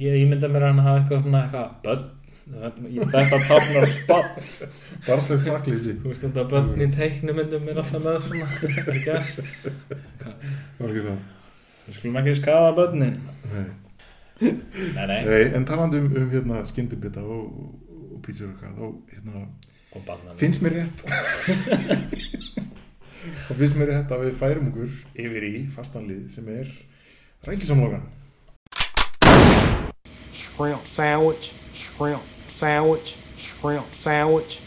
ég 0.00 0.16
ímynda 0.24 0.48
mér 0.50 0.64
að 0.64 0.72
hann 0.72 0.84
hafa 0.86 1.00
eitthvað 1.02 1.22
svona 1.26 1.42
eitthvað 1.44 1.68
börn. 1.84 2.10
Þetta 2.44 3.38
táknar 3.48 3.86
börn 4.08 4.32
barslegt 5.06 5.46
sakleysi. 5.46 5.94
Þú 6.00 6.10
veist 6.10 6.24
þetta 6.26 6.42
börn 6.50 6.82
í 6.84 6.88
teiknumyndum 6.96 7.68
er 7.72 7.78
alltaf 7.84 8.02
með 8.04 8.18
svona 8.24 8.48
I 8.96 9.04
guess. 9.04 9.38
við 10.80 11.96
skulum 11.98 12.18
ekki 12.20 12.34
skada 12.40 12.72
börnin. 12.76 13.16
Nei. 13.52 13.64
Nei 14.40 15.06
nei 15.10 15.20
Nei, 15.28 15.44
en 15.58 15.68
talandi 15.68 16.02
um, 16.02 16.10
um 16.22 16.32
hérna 16.32 16.64
skyndubita 16.68 17.22
og, 17.22 17.44
og, 17.44 17.94
og 18.14 18.18
pítsur 18.26 18.50
og 18.50 18.58
hvað 18.62 18.74
þá 18.80 19.14
hérna, 19.14 19.46
og 19.94 20.08
barnan 20.08 20.40
finnst 20.40 20.64
mér 20.64 20.80
rétt 20.80 21.06
þá 23.46 23.54
finnst 23.54 23.78
mér 23.78 23.94
rétt 23.94 24.12
að 24.12 24.26
við 24.26 24.36
færum 24.42 24.68
okkur 24.72 25.00
yfir 25.14 25.48
í 25.52 25.54
fastanlið 25.76 26.28
sem 26.34 26.52
er 26.56 26.76
rækisónlogan 27.46 28.04
shrimp 30.54 30.86
sandwich, 30.86 31.52
shrimp 31.72 32.22
sandwich, 32.48 33.16
shrimp 33.36 33.86
sandwich. 33.92 34.62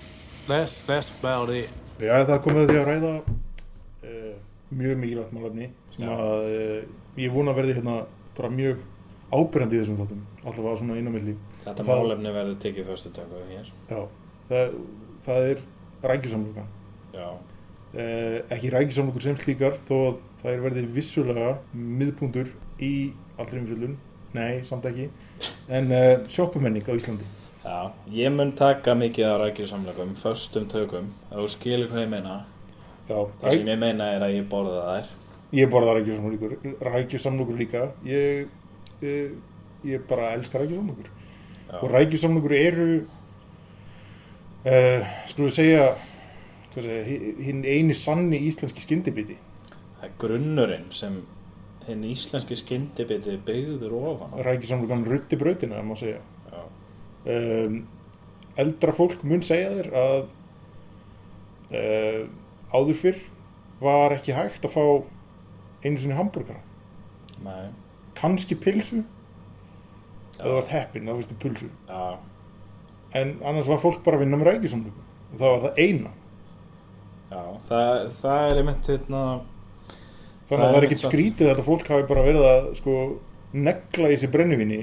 That's 0.48 0.82
that's 0.84 1.14
about 1.20 1.50
it. 1.50 1.72
Já, 2.00 2.24
það 2.28 2.42
komið 2.44 2.70
því 2.70 2.78
að 2.78 2.88
ræða 2.88 3.12
uh, 3.24 4.34
mjög 4.70 5.00
mikilvægt 5.02 5.32
málefni 5.36 5.70
sem 5.96 6.04
Já. 6.04 6.12
að 6.14 6.50
uh, 6.52 6.82
ég 7.24 7.34
vona 7.34 7.54
að 7.54 7.60
verði 7.62 7.78
hérna 7.80 7.96
bara 8.38 8.52
mjög 8.54 8.84
ábyrjandi 9.34 9.76
í 9.76 9.82
þessum 9.82 10.00
þáttum 10.00 10.24
allavega 10.44 10.80
svona 10.82 10.98
inn 11.00 11.10
á 11.10 11.14
milli. 11.14 11.36
Þetta 11.66 11.86
málefni 11.90 12.34
verður 12.36 12.58
tekið 12.64 12.90
fyrstu 12.92 13.14
tökku 13.16 13.44
hér. 13.52 13.72
Já, 13.92 14.02
það, 14.50 14.76
það 15.26 15.52
er 15.52 15.64
rækjusamluga 16.08 16.68
uh, 17.18 18.38
ekki 18.54 18.72
rækjusamlugur 18.74 19.24
sem 19.24 19.38
slíkar 19.40 19.78
þó 19.88 19.96
að 19.98 20.20
það 20.42 20.52
er 20.52 20.64
verði 20.66 20.84
vissulega 20.98 21.54
miðpuntur 21.74 22.52
í 22.84 22.94
allri 23.42 23.62
umfjöldun 23.62 23.98
nei, 24.38 24.62
samt 24.68 24.86
ekki. 24.90 25.10
En 25.72 25.92
uh, 25.94 26.14
sjoppumenning 26.30 26.86
á 26.86 26.94
Íslandi. 26.94 27.28
Já 27.68 27.92
Ég 28.14 28.32
mun 28.32 28.54
taka 28.56 28.94
mikið 28.96 29.26
af 29.28 29.42
rækjusamlegum 29.42 30.14
Förstum 30.16 30.68
tökum 30.72 31.10
þú 31.34 31.48
skilur 31.52 31.90
hvað 31.92 32.06
ég 32.06 32.12
meina. 32.14 32.36
Já, 33.08 33.18
Það 33.42 33.58
sem 33.58 33.72
ég 33.72 33.82
meina 33.82 34.12
er 34.14 34.24
að 34.24 34.36
ég 34.38 34.48
borða 34.52 34.84
þær. 34.86 35.10
Ég 35.58 35.72
borða 35.72 35.96
rækjusamlugur 36.92 37.60
líka. 37.60 37.90
Ég, 38.08 38.48
ég, 39.02 39.38
ég 39.88 40.06
bara 40.10 40.34
elska 40.38 40.62
rækjusamlugur 40.62 41.10
Já. 41.68 41.80
og 41.82 41.90
rækjusamlugur 41.92 42.56
eru 42.58 42.90
uh, 44.66 45.02
skulum 45.28 45.50
við 45.50 45.58
segja 45.58 45.90
hinn 46.78 47.64
eini 47.66 47.96
sanni 47.98 48.38
íslenski 48.46 48.84
skyndibiti. 48.84 49.38
Það 49.98 50.06
er 50.06 50.16
grunnurinn 50.22 50.90
sem 50.94 51.22
hinn 51.88 52.04
íslenski 52.06 52.58
skyndibiti 52.60 53.38
byggður 53.48 53.96
ofan 53.98 54.36
á. 54.36 54.46
rækjusamlugan 54.46 55.06
rutti 55.08 55.40
brautina, 55.40 55.80
það 55.80 55.88
má 55.88 55.96
segja. 55.98 56.22
Um, 57.28 57.80
eldra 58.58 58.94
fólk 58.96 59.24
mun 59.28 59.42
segja 59.44 59.72
þér 59.74 59.90
að 60.00 60.22
uh, 61.74 62.22
áður 62.72 63.02
fyrr 63.02 63.20
var 63.82 64.16
ekki 64.16 64.36
hægt 64.38 64.66
að 64.66 64.78
fá 64.78 64.84
einu 65.84 65.98
sinni 66.00 66.18
hambúrgara. 66.18 66.62
Nei, 67.44 67.70
kannski 68.18 68.58
pilsu 68.60 69.02
Já. 69.02 70.42
eða 70.44 70.50
þú 70.50 70.56
vart 70.60 70.72
heppin, 70.74 71.08
þá 71.10 71.14
fyrstu 71.18 71.38
pulsu. 71.42 71.68
Já, 71.90 72.18
en 73.18 73.36
annars 73.42 73.70
var 73.72 73.80
fólk 73.82 74.04
bara 74.06 74.20
að 74.20 74.26
vinna 74.26 74.40
með 74.42 74.52
rækjusamlugu 74.52 75.06
og 75.32 75.40
það 75.42 75.54
var 75.54 75.64
það 75.68 75.80
eina. 75.86 76.12
Já, 77.28 77.42
það, 77.70 78.04
það 78.22 78.50
er 78.50 78.60
einmitt 78.62 78.90
hérna, 78.92 79.22
þannig 80.48 80.62
að 80.62 80.68
það 80.68 80.78
er 80.78 80.78
er 80.78 80.88
ekkert 80.88 81.06
skrítið 81.08 81.48
að 81.48 81.54
þetta 81.54 81.68
fólk 81.68 81.90
hafi 81.92 82.06
bara 82.12 82.26
verið 82.28 82.46
að 82.52 82.68
sko 82.80 82.98
negla 83.58 84.12
í 84.14 84.20
sig 84.22 84.32
brennivinni 84.32 84.80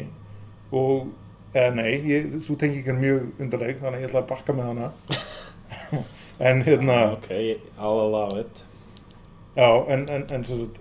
og, 0.74 1.06
eða 1.54 1.70
nei 1.78 1.92
ég, 2.10 2.28
svo 2.44 2.56
tengi 2.60 2.82
ekki 2.82 2.96
mjög 2.98 3.40
undarleg 3.44 3.80
þannig 3.80 4.00
að 4.00 4.04
ég 4.04 4.10
ætla 4.10 4.24
að 4.24 4.30
bakka 4.34 4.58
með 4.58 4.70
hana. 4.72 4.92
En 6.42 6.64
hérna 6.66 6.94
ok, 7.14 7.28
I'll 7.78 8.00
allow 8.02 8.32
it. 8.40 8.64
já, 9.54 9.68
en, 9.86 10.00
en, 10.10 10.24
en 10.34 10.44
sem 10.44 10.58
sagt, 10.58 10.80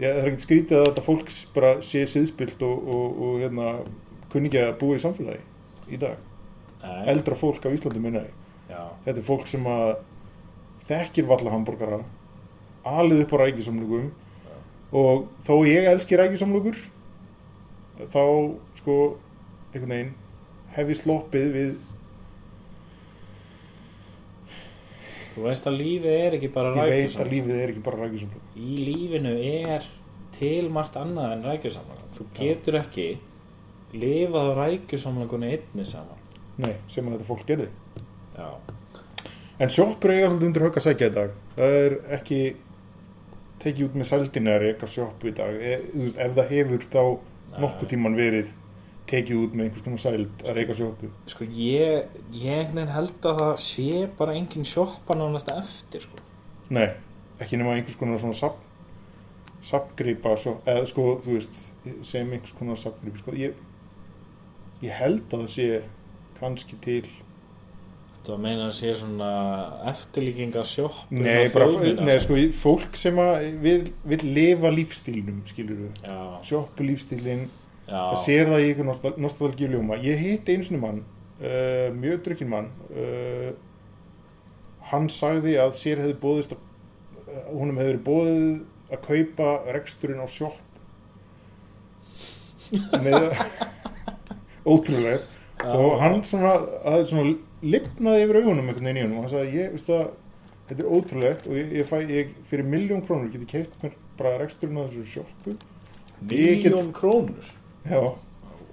já 0.00 0.08
það 0.08 0.20
er 0.20 0.28
ekkert 0.30 0.46
skrítið 0.46 0.78
að 0.78 0.86
þetta 0.88 1.06
fólk 1.06 1.32
bara 1.54 1.72
sé 1.84 2.04
siðspilt 2.08 2.62
og, 2.66 2.86
og, 2.94 3.18
og 3.26 3.34
hérna 3.44 3.72
kunni 4.32 4.50
ekki 4.50 4.62
að 4.64 4.76
búa 4.80 4.96
í 4.96 5.02
samfélagi 5.02 5.42
í 5.90 5.98
dag. 6.00 6.16
Nei, 6.80 7.02
eldra 7.12 7.36
fólk 7.36 7.66
á 7.66 7.74
Íslandi 7.74 8.00
minna 8.00 8.22
já, 8.70 8.80
þetta 9.04 9.18
er 9.18 9.26
fólk 9.26 9.50
sem 9.50 9.66
að 9.68 9.90
þekkir 10.88 11.28
valla 11.28 11.52
hambúrgara 11.52 12.00
alið 12.88 13.26
upp 13.26 13.34
á 13.36 13.40
rækjusamlugum 13.42 14.08
og 14.96 15.26
þó 15.44 15.52
ég 15.68 15.86
elski 15.90 16.16
rækjusamlugur 16.18 16.78
þá 18.00 18.22
sko 18.80 18.96
einhvern 19.74 19.92
veginn 19.92 20.14
hef 20.74 20.90
ég 20.90 21.00
sloppið 21.02 21.52
við 21.54 21.70
þú 25.40 25.46
veist 25.48 25.66
að 25.70 25.78
lífið 25.80 26.16
er 26.20 26.36
ekki 26.36 26.50
bara 26.52 26.70
ég 26.70 26.76
veit 26.76 26.84
að 26.84 27.00
rækjusamlega. 27.00 27.32
lífið 27.34 27.60
er 27.64 27.72
ekki 27.72 27.82
bara 27.88 28.00
rækjusamlug 28.04 28.60
Í 28.60 28.76
lífinu 28.86 29.32
er 29.50 29.86
til 30.36 30.70
margt 30.72 30.96
annað 31.00 31.32
en 31.34 31.44
rækjusamlega. 31.48 32.08
Þú 32.16 32.26
getur 32.36 32.78
ekki 32.80 33.06
lifað 33.96 34.50
á 34.52 34.52
rækjusamlegunni 34.60 35.50
einni 35.56 35.84
saman. 35.88 36.20
nei, 36.60 36.74
sem 36.92 37.06
að 37.08 37.16
þetta 37.16 37.26
fólk 37.30 37.46
gerði 37.48 37.68
Já, 38.36 38.48
en 39.60 39.70
sjoppur 39.72 40.12
eiga 40.12 40.28
svolítið 40.28 40.46
undir 40.50 40.64
högg 40.66 40.76
að 40.78 40.84
sækja 40.86 41.08
í 41.10 41.14
dag 41.14 41.32
það 41.56 41.76
er 41.80 41.96
ekki 42.18 42.40
tekið 43.60 43.86
út 43.88 43.96
með 44.00 44.08
sældina 44.10 44.54
að 44.54 44.62
reyka 44.66 44.88
sjoppu 44.88 45.28
í 45.30 45.34
dag 45.36 45.56
e, 45.56 45.72
veist, 45.94 46.18
ef 46.20 46.36
það 46.36 46.52
hefur 46.54 46.84
þá 46.92 47.00
Nei. 47.00 47.58
nokkuð 47.64 47.90
tíman 47.94 48.16
verið 48.18 48.52
tekið 49.10 49.44
út 49.44 49.54
með 49.56 49.66
einhvers 49.66 49.84
konar 49.86 50.02
sæld 50.02 50.44
að 50.44 50.58
reyka 50.58 50.76
sjoppu 50.78 51.10
sko 51.30 51.46
ég, 51.56 52.18
ég 52.36 52.74
held 52.94 53.30
að 53.30 53.40
það 53.42 53.54
sé 53.64 53.86
bara 54.18 54.36
engin 54.38 54.66
sjoppa 54.68 55.16
nánast 55.18 55.50
eftir, 55.54 56.04
sko. 56.06 56.26
Nei, 56.70 56.88
ekki 57.42 57.58
nema 57.58 57.74
einhvers 57.76 57.98
konar 57.98 58.20
svona 58.22 58.38
sap, 58.38 58.60
sapgripa 59.66 60.36
svo, 60.40 60.58
eða 60.68 60.86
sko, 60.90 61.08
þú 61.24 61.38
veist 61.38 61.64
sem 62.06 62.30
einhvers 62.30 62.54
konar 62.58 62.78
sapgripi 62.80 63.22
sko. 63.22 63.34
ég, 63.38 63.58
ég 64.84 64.94
held 65.00 65.26
að 65.28 65.42
það 65.42 65.50
sé 65.56 65.72
kannski 66.40 66.78
til 66.84 67.04
Það 68.20 68.40
meina 68.44 68.66
að 68.68 68.74
sé 68.76 68.90
svona 69.00 69.28
eftirlíking 69.88 70.52
af 70.60 70.66
sjoppu 70.68 71.22
Nei, 71.24 71.48
bara, 71.54 71.94
nei, 72.04 72.18
sko, 72.20 72.36
fólk 72.60 72.98
sem 73.00 73.16
að 73.18 73.46
vil, 73.64 73.78
lifa 74.22 74.70
lífstílnum 74.74 75.38
skilur 75.48 75.78
við, 75.86 76.02
Já, 76.04 76.18
sjoppu 76.44 76.84
lífstílin 76.84 77.46
það 77.90 78.16
sér 78.24 78.50
það 78.52 78.62
í 78.64 78.68
einhver 78.70 79.18
nostalgíu 79.26 79.68
ljóma. 79.72 79.98
Ég 80.04 80.18
hitt 80.22 80.48
einu 80.52 80.66
sinni 80.66 80.80
mann 80.82 81.02
uh, 81.02 81.88
mjög 81.96 82.22
drukkin 82.26 82.50
mann 82.52 82.70
uh, 82.94 83.50
hann 84.90 85.08
sagði 85.12 85.56
að 85.62 85.74
sér 85.78 86.02
hefði 86.04 86.16
bóðist 86.22 86.54
að 86.56 86.60
húnum 87.54 87.76
hefði 87.78 87.92
verið 87.92 88.06
bóðið 88.06 88.46
að 88.90 89.04
kaupa 89.06 89.50
reksturinn 89.76 90.22
á 90.22 90.26
sjopp 90.30 90.58
með 93.02 93.28
ótrúlega 94.70 95.18
Já. 95.60 95.70
og 95.76 95.94
hann 96.00 96.20
svona, 96.24 96.54
að, 96.88 97.04
svona 97.10 97.34
lifnaði 97.60 98.24
yfir 98.24 98.38
augunum 98.40 98.68
einhvern 98.70 98.86
veginn 98.88 98.98
í 99.00 99.04
honum. 99.04 99.18
Og 99.20 99.26
hann 99.26 99.32
sagði 99.34 99.58
ég 99.60 99.74
veist 99.74 99.90
að 99.92 100.04
þetta 100.70 100.84
er 100.84 100.92
ótrúlegt 100.96 101.48
og 101.50 101.56
ég, 101.58 101.72
ég 101.80 101.88
fæ 101.90 101.96
ég, 102.08 102.30
fyrir 102.48 102.68
miljón 102.70 103.02
krónur 103.06 103.30
geti 103.34 103.48
keipt 103.50 103.74
mér 103.82 103.96
bara 104.18 104.36
reksturinn 104.40 104.78
á 104.80 104.84
þessu 104.86 105.26
get- 105.44 105.66
miljón 106.30 106.92
krónur. 106.96 107.50
Já 107.86 108.00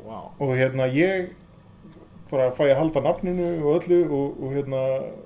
Vá, 0.08 0.20
og 0.39 0.53
hérna 0.55 0.86
ég 0.88 1.34
bara 2.32 2.51
fæ 2.55 2.70
að 2.70 2.78
halda 2.80 3.01
nafninu 3.03 3.47
og 3.60 3.82
öllu 3.82 4.03
og, 4.08 4.38
og 4.39 4.53
hérna 4.55 4.84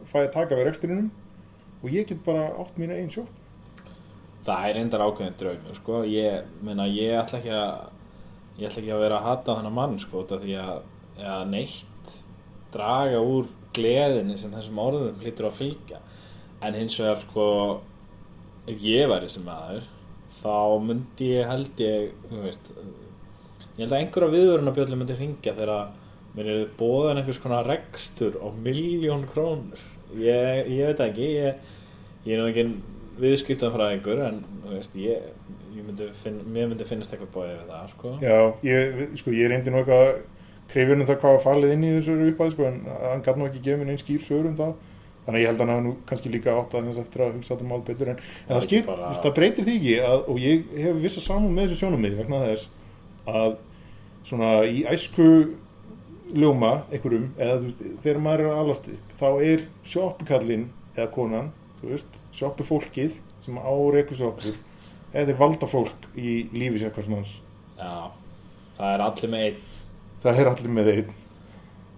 fæ 0.10 0.24
að 0.24 0.34
taka 0.34 0.58
við 0.58 0.68
rekstrinum 0.70 1.12
og 1.82 1.94
ég 1.94 2.10
get 2.10 2.24
bara 2.26 2.50
átt 2.62 2.80
mína 2.82 2.98
einn 2.98 3.14
sjópp 3.14 3.30
það 4.46 4.68
er 4.68 4.78
reyndar 4.78 5.04
ákveðin 5.06 5.38
draumur, 5.40 5.78
sko. 5.78 6.02
Ég, 6.10 6.48
meina, 6.66 6.88
ég 6.90 7.18
ætla 7.20 7.40
ekki 7.40 7.54
að, 7.56 7.84
ég 8.58 8.70
ætla 8.70 8.82
ekki 8.82 8.94
að 8.96 9.04
vera 9.06 9.20
að 9.20 9.28
hata 9.30 9.58
þennan 9.60 9.78
mann, 9.78 9.98
sko, 10.02 10.26
af 10.26 10.44
því 10.44 10.58
að, 10.62 10.74
að 11.34 11.44
neitt 11.52 12.16
draga 12.74 13.22
úr 13.22 13.50
gleðinni 13.76 14.38
sem 14.40 14.54
þessum 14.56 14.82
orðum 14.82 15.22
hlýtur 15.22 15.50
að 15.50 15.58
fylgja. 15.60 16.02
En 16.62 16.78
hins 16.78 16.98
vegar, 17.00 17.22
sko, 17.26 17.46
ef 18.70 18.86
ég 18.86 19.10
væri 19.12 19.30
sem 19.32 19.46
maður, 19.46 19.88
þá 20.42 20.58
myndi 20.88 21.32
ég 21.36 21.50
held 21.50 21.86
ég, 21.86 22.12
þú 22.30 22.44
veist, 22.48 22.74
ég 23.78 23.84
held 23.86 23.92
að 23.96 24.00
einhverja 24.02 24.34
viðvörunarbjöllu 24.36 25.00
myndi 25.02 25.18
hringja 25.20 25.54
þegar 25.58 25.92
mér 26.36 26.50
er 26.54 26.66
bóðan 26.80 27.20
einhvers 27.22 27.42
konar 27.44 27.68
rekstur 27.68 28.38
á 28.40 28.48
miljón 28.64 29.26
krónur. 29.28 29.82
Ég, 30.16 30.68
ég 30.72 30.90
veit 30.92 31.04
ekki, 31.06 31.28
ég, 31.38 31.72
ég 32.28 32.36
er 32.36 32.42
nú 32.42 32.50
ekki 32.52 32.66
viðskiptan 33.22 33.74
frá 33.76 33.88
einhver 33.92 34.22
en 34.28 34.42
veist, 34.68 34.94
ég, 35.00 35.32
finn, 36.22 36.40
mér 36.52 36.70
myndi 36.72 36.88
finnast 36.88 37.12
eitthvað 37.16 37.34
bóðið 37.36 37.58
við 37.58 37.72
það 37.72 37.90
sko. 37.96 38.14
já, 38.24 38.38
ég, 38.68 39.02
sko, 39.20 39.34
ég 39.36 39.52
reyndi 39.52 39.74
nú 39.74 39.82
eitthvað 39.82 40.12
krefjunum 40.72 41.08
það 41.10 41.20
hvað 41.22 41.36
var 41.36 41.44
falið 41.46 41.74
inn 41.76 41.84
í 41.88 41.92
þessu 41.98 42.16
uppæð 42.32 42.54
sko, 42.56 42.68
en 42.70 42.80
hann 43.04 43.24
gæti 43.26 43.42
nú 43.42 43.48
ekki 43.50 43.64
gefið 43.66 43.82
mér 43.84 43.92
einn 43.94 44.02
skýr 44.02 44.26
sögur 44.26 44.50
um 44.52 44.58
það 44.60 44.74
þannig 45.26 45.38
að 45.38 45.42
ég 45.44 45.50
held 45.52 45.64
að 45.66 45.72
hann 45.74 45.84
nú 45.86 45.96
kannski 46.10 46.32
líka 46.34 46.54
átt 46.58 46.76
að 46.80 46.88
þess 46.90 47.02
eftir 47.04 47.24
að 47.26 47.34
hugsa 47.38 47.54
þetta 47.56 47.68
mál 47.70 47.82
betur 47.88 48.12
en, 48.14 48.22
en 48.48 48.54
Það 48.56 48.64
skipt, 48.66 48.88
bara- 48.90 49.10
það 49.26 49.36
breytir 49.38 49.68
því 49.68 49.76
ekki 49.82 49.98
að, 50.08 50.24
og 50.32 50.40
ég 50.42 50.72
hef 50.86 51.02
vissa 51.04 51.22
saman 51.26 51.54
með 51.58 51.74
þessu 51.76 51.92
þess 52.48 52.70
að 53.30 53.58
svona 54.26 54.52
í 54.70 54.84
æsku 54.90 55.28
ljóma 56.32 56.74
einhverjum, 56.92 57.32
eða 57.38 57.58
þú 57.60 57.68
veist, 57.68 57.82
þegar 58.04 58.22
maður 58.24 58.44
er 58.46 58.52
að 58.52 58.62
alast 58.64 58.90
upp, 58.94 59.16
þá 59.20 59.28
er 59.52 59.66
sjoppukallinn 59.84 60.68
eða 60.96 61.08
konan, 61.16 61.50
þú 61.82 61.90
veist, 61.92 62.22
sjoppufólkið 62.38 63.18
sem 63.42 63.58
á 63.58 63.72
reykusjoppur 63.96 64.60
þetta 65.12 65.34
er 65.34 65.40
valdafólk 65.40 66.08
í 66.16 66.36
lífi 66.56 66.82
sér 66.84 66.94
hversum 66.96 67.18
hans. 67.18 67.34
Já, 67.76 68.12
það 68.78 68.94
er 68.96 69.04
allir 69.08 69.34
með 69.34 69.46
einn 69.48 69.68
Það 70.22 70.40
er 70.40 70.50
allir 70.52 70.74
með 70.78 70.90
einn. 70.92 71.14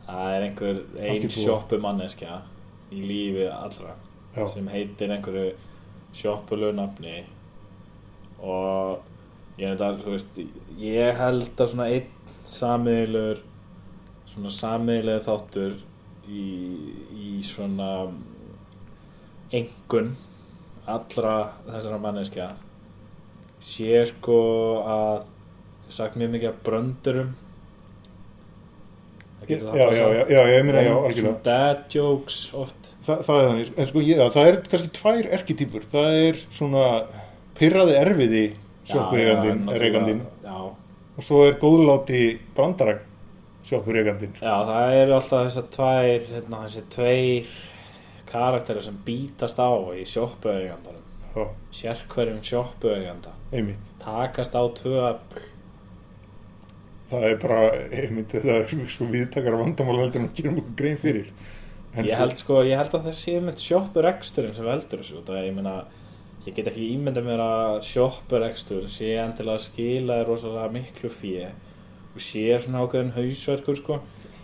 það 0.07 0.34
er 0.34 0.45
einhver 0.47 0.82
einn 1.03 1.84
manneskja 1.84 2.41
í 2.93 3.01
lífi 3.03 3.47
allra 3.51 3.95
Já. 4.36 4.47
sem 4.47 4.67
heitir 4.71 5.11
einhverju 5.13 5.53
sjoppulegu 6.15 6.76
nafni 6.78 7.24
og 8.39 9.03
ég 9.61 9.81
að, 9.81 10.03
veist 10.07 10.39
ég 10.81 11.17
held 11.19 11.61
að 11.61 11.71
svona 11.73 11.89
einn 11.93 12.37
samiðilegur 12.49 13.43
svona 14.33 14.53
samiðilega 14.53 15.25
þáttur 15.27 15.75
í, 16.27 16.45
í 17.13 17.33
svona 17.45 17.89
engun 19.53 20.15
allra 20.89 21.35
þessara 21.67 21.99
manneskja 22.01 22.49
sé 23.63 24.01
sko 24.09 24.41
að 24.89 25.23
sagt 25.93 26.17
mjög 26.19 26.33
mikið 26.33 26.49
af 26.49 26.59
bröndurum. 26.65 27.31
Já, 29.43 29.59
já, 29.91 30.05
já, 30.31 30.39
ég 30.47 30.61
meina, 30.63 30.81
já, 30.85 30.93
algjörlega. 30.95 31.39
dad 31.43 31.81
jokes 31.91 32.37
oft. 32.55 32.93
Þa, 33.03 33.17
það 33.27 33.39
er 33.39 33.47
þannig, 33.49 33.71
en 33.75 33.89
sko, 33.89 34.03
ég, 34.07 34.21
já, 34.21 34.29
það 34.31 34.49
er 34.49 34.59
kannski 34.71 34.91
tvær 34.97 35.27
erkitýpur, 35.37 35.87
það 35.91 36.19
er 36.21 36.39
svona 36.47 36.85
pyrraði 37.59 37.97
erfiði 37.99 38.43
já, 40.43 40.57
og 41.13 41.23
svo 41.23 41.43
er 41.47 41.59
góðláti 41.61 42.23
brandara 42.55 42.97
sjoppuregandinn 43.63 44.36
sko. 44.36 44.45
já, 44.45 44.55
það 44.69 44.97
eru 45.01 45.15
alltaf 45.19 45.47
þessar 45.47 45.69
tvær 45.77 46.27
hérna, 46.34 46.65
þessi 46.65 46.84
tveir 46.97 47.53
karakterir 48.34 48.84
sem 48.84 48.99
bítast 49.05 49.61
á 49.61 49.71
í 49.93 50.03
Já, 51.34 51.47
sérkverjum 51.73 52.43
einmitt. 53.53 53.88
Takast 54.01 54.53
á 54.53 54.61
tvö 54.77 54.99
öfl 55.01 55.41
það 57.13 57.25
er 57.29 57.36
bara, 57.41 57.59
einmitt, 57.93 58.31
þetta 58.34 58.55
er 58.59 58.88
sko 58.89 59.07
viðtakar 59.11 59.57
vandamál 59.59 59.99
heldur 60.01 60.23
en 60.23 60.29
að 60.29 60.39
gera 60.39 60.53
mjög 60.55 60.71
grein 60.79 60.99
fyrir. 61.01 61.34
En 61.93 62.07
ég 62.09 62.17
held 62.17 62.39
sko, 62.41 62.61
ég 62.65 62.79
held 62.79 62.95
að 62.97 63.07
það 63.09 63.17
sé 63.19 63.36
með 63.43 63.59
sjoppureksturinn 63.61 64.55
sem 64.57 64.65
veldur 64.65 65.03
þessu 65.03 65.19
út 65.19 65.29
af 65.29 65.38
að 65.38 65.45
ég 65.45 65.57
meina 65.57 65.75
ég 66.43 66.57
get 66.57 66.67
ekki 66.71 66.89
ímyndað 66.97 67.27
mér 67.27 67.43
að 67.43 67.77
sjoppurekstur 67.87 68.89
sé 68.91 69.13
endilega 69.21 69.59
að 69.59 69.65
skila 69.67 70.19
þér 70.19 70.29
rosalega 70.29 70.73
miklu 70.73 71.11
fíi 71.13 71.47
og 72.13 72.21
sé 72.21 72.43
svona 72.61 72.83
ákveðin 72.83 73.15
hausverkur 73.15 73.79
sko. 73.79 73.99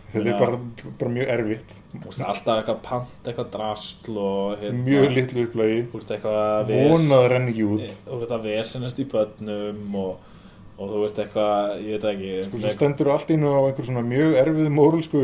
Þetta 0.10 0.32
er 0.32 0.40
bara, 0.40 0.58
bara 0.98 1.12
mjög 1.14 1.32
erfitt. 1.36 1.74
Þú 1.92 2.00
veist, 2.08 2.22
alltaf 2.26 2.62
eitthvað 2.64 2.80
pant, 2.88 3.12
eitthvað 3.28 3.52
drasl 3.54 4.16
og 4.18 4.56
hérna, 4.64 4.80
mjög 4.88 5.12
litlu 5.14 5.44
upplægi 5.46 5.84
þú 5.92 6.00
veist, 6.00 6.14
eitthvað 6.16 6.72
vonað 6.72 7.26
renni 7.36 7.54
ekki 7.54 7.68
út. 7.68 8.00
Þú 8.08 8.22
veist 8.24 8.34
að 8.34 8.48
vesenast 8.50 9.04
í 9.04 9.06
börnum 9.12 10.00
og, 10.02 10.40
og 10.80 10.96
þú 10.96 11.04
veist 11.04 11.22
eitthvað, 11.22 11.76
ég 11.86 12.00
veit 12.00 12.10
ekki. 12.16 12.32
Sko, 12.48 12.64
svo 12.64 12.74
stendur 12.74 13.12
allt 13.14 13.36
innu 13.36 13.54
á 13.54 13.62
einhver 13.68 13.90
svona 13.92 14.06
mjög 14.08 14.40
erfið 14.42 14.72
mórulsku 14.80 15.24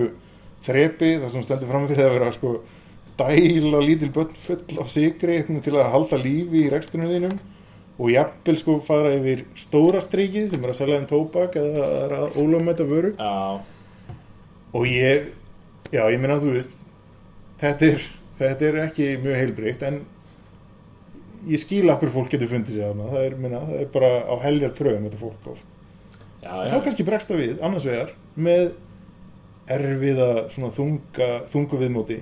þrepi 0.66 1.12
þar 1.24 1.34
sem 1.34 1.48
stendur 1.48 1.74
fram 1.74 1.90
fyrir 1.90 2.06
að 2.06 2.18
vera 2.20 2.32
sko 2.36 2.54
dæla 3.20 3.82
lítil 3.84 4.12
börn 4.14 4.34
full 4.46 4.80
af 4.82 4.90
sigri 4.92 5.42
til 5.46 5.76
að 5.76 5.92
halda 5.94 6.20
lífi 6.20 6.66
í 6.66 6.72
rekstunum 6.74 7.12
þínum. 7.12 7.38
Og 7.96 8.12
jafnvel 8.12 8.58
sko 8.60 8.74
fara 8.84 9.14
yfir 9.16 9.46
stóra 9.56 10.02
strikið 10.04 10.50
sem 10.52 10.66
er 10.66 10.74
að 10.74 10.80
selja 10.82 10.98
um 11.00 11.08
tóbak 11.08 11.56
eða 11.60 11.86
er 12.02 12.16
að 12.18 12.36
ólöfmæta 12.42 12.88
vöru. 12.90 13.14
Já, 13.16 13.62
og 14.76 14.90
ég, 14.90 15.30
já 15.96 16.04
ég 16.12 16.20
meina 16.20 16.42
þú 16.42 16.58
veist 16.58 16.82
þetta 17.62 17.94
er, 17.94 18.10
þetta 18.36 18.68
er 18.68 18.82
ekki 18.84 19.08
mjög 19.24 19.40
heilbreykt 19.40 19.88
en 19.88 20.02
ég 21.48 21.62
skil 21.62 21.88
okkur 21.94 22.12
fólk 22.18 22.36
getur 22.36 22.52
fundið 22.52 22.76
sig 22.76 22.84
þarna. 22.84 23.08
Það 23.14 23.30
er, 23.30 23.40
minna, 23.46 23.64
það 23.70 23.86
er 23.86 23.90
bara 23.96 24.12
á 24.28 24.36
heljar 24.44 24.76
þröðum 24.76 25.08
þetta 25.08 25.24
fólk 25.24 25.50
oft. 25.56 25.74
Já, 26.44 26.52
þá 26.52 26.76
já, 26.76 26.84
kannski 26.90 27.08
bregst 27.08 27.32
það 27.32 27.44
við, 27.46 27.58
annars 27.64 27.88
vegar 27.88 28.12
með 28.36 28.66
erfiða 29.72 30.30
svona 30.54 30.76
þunga, 30.76 31.30
þungu 31.50 31.80
viðmóti 31.80 32.20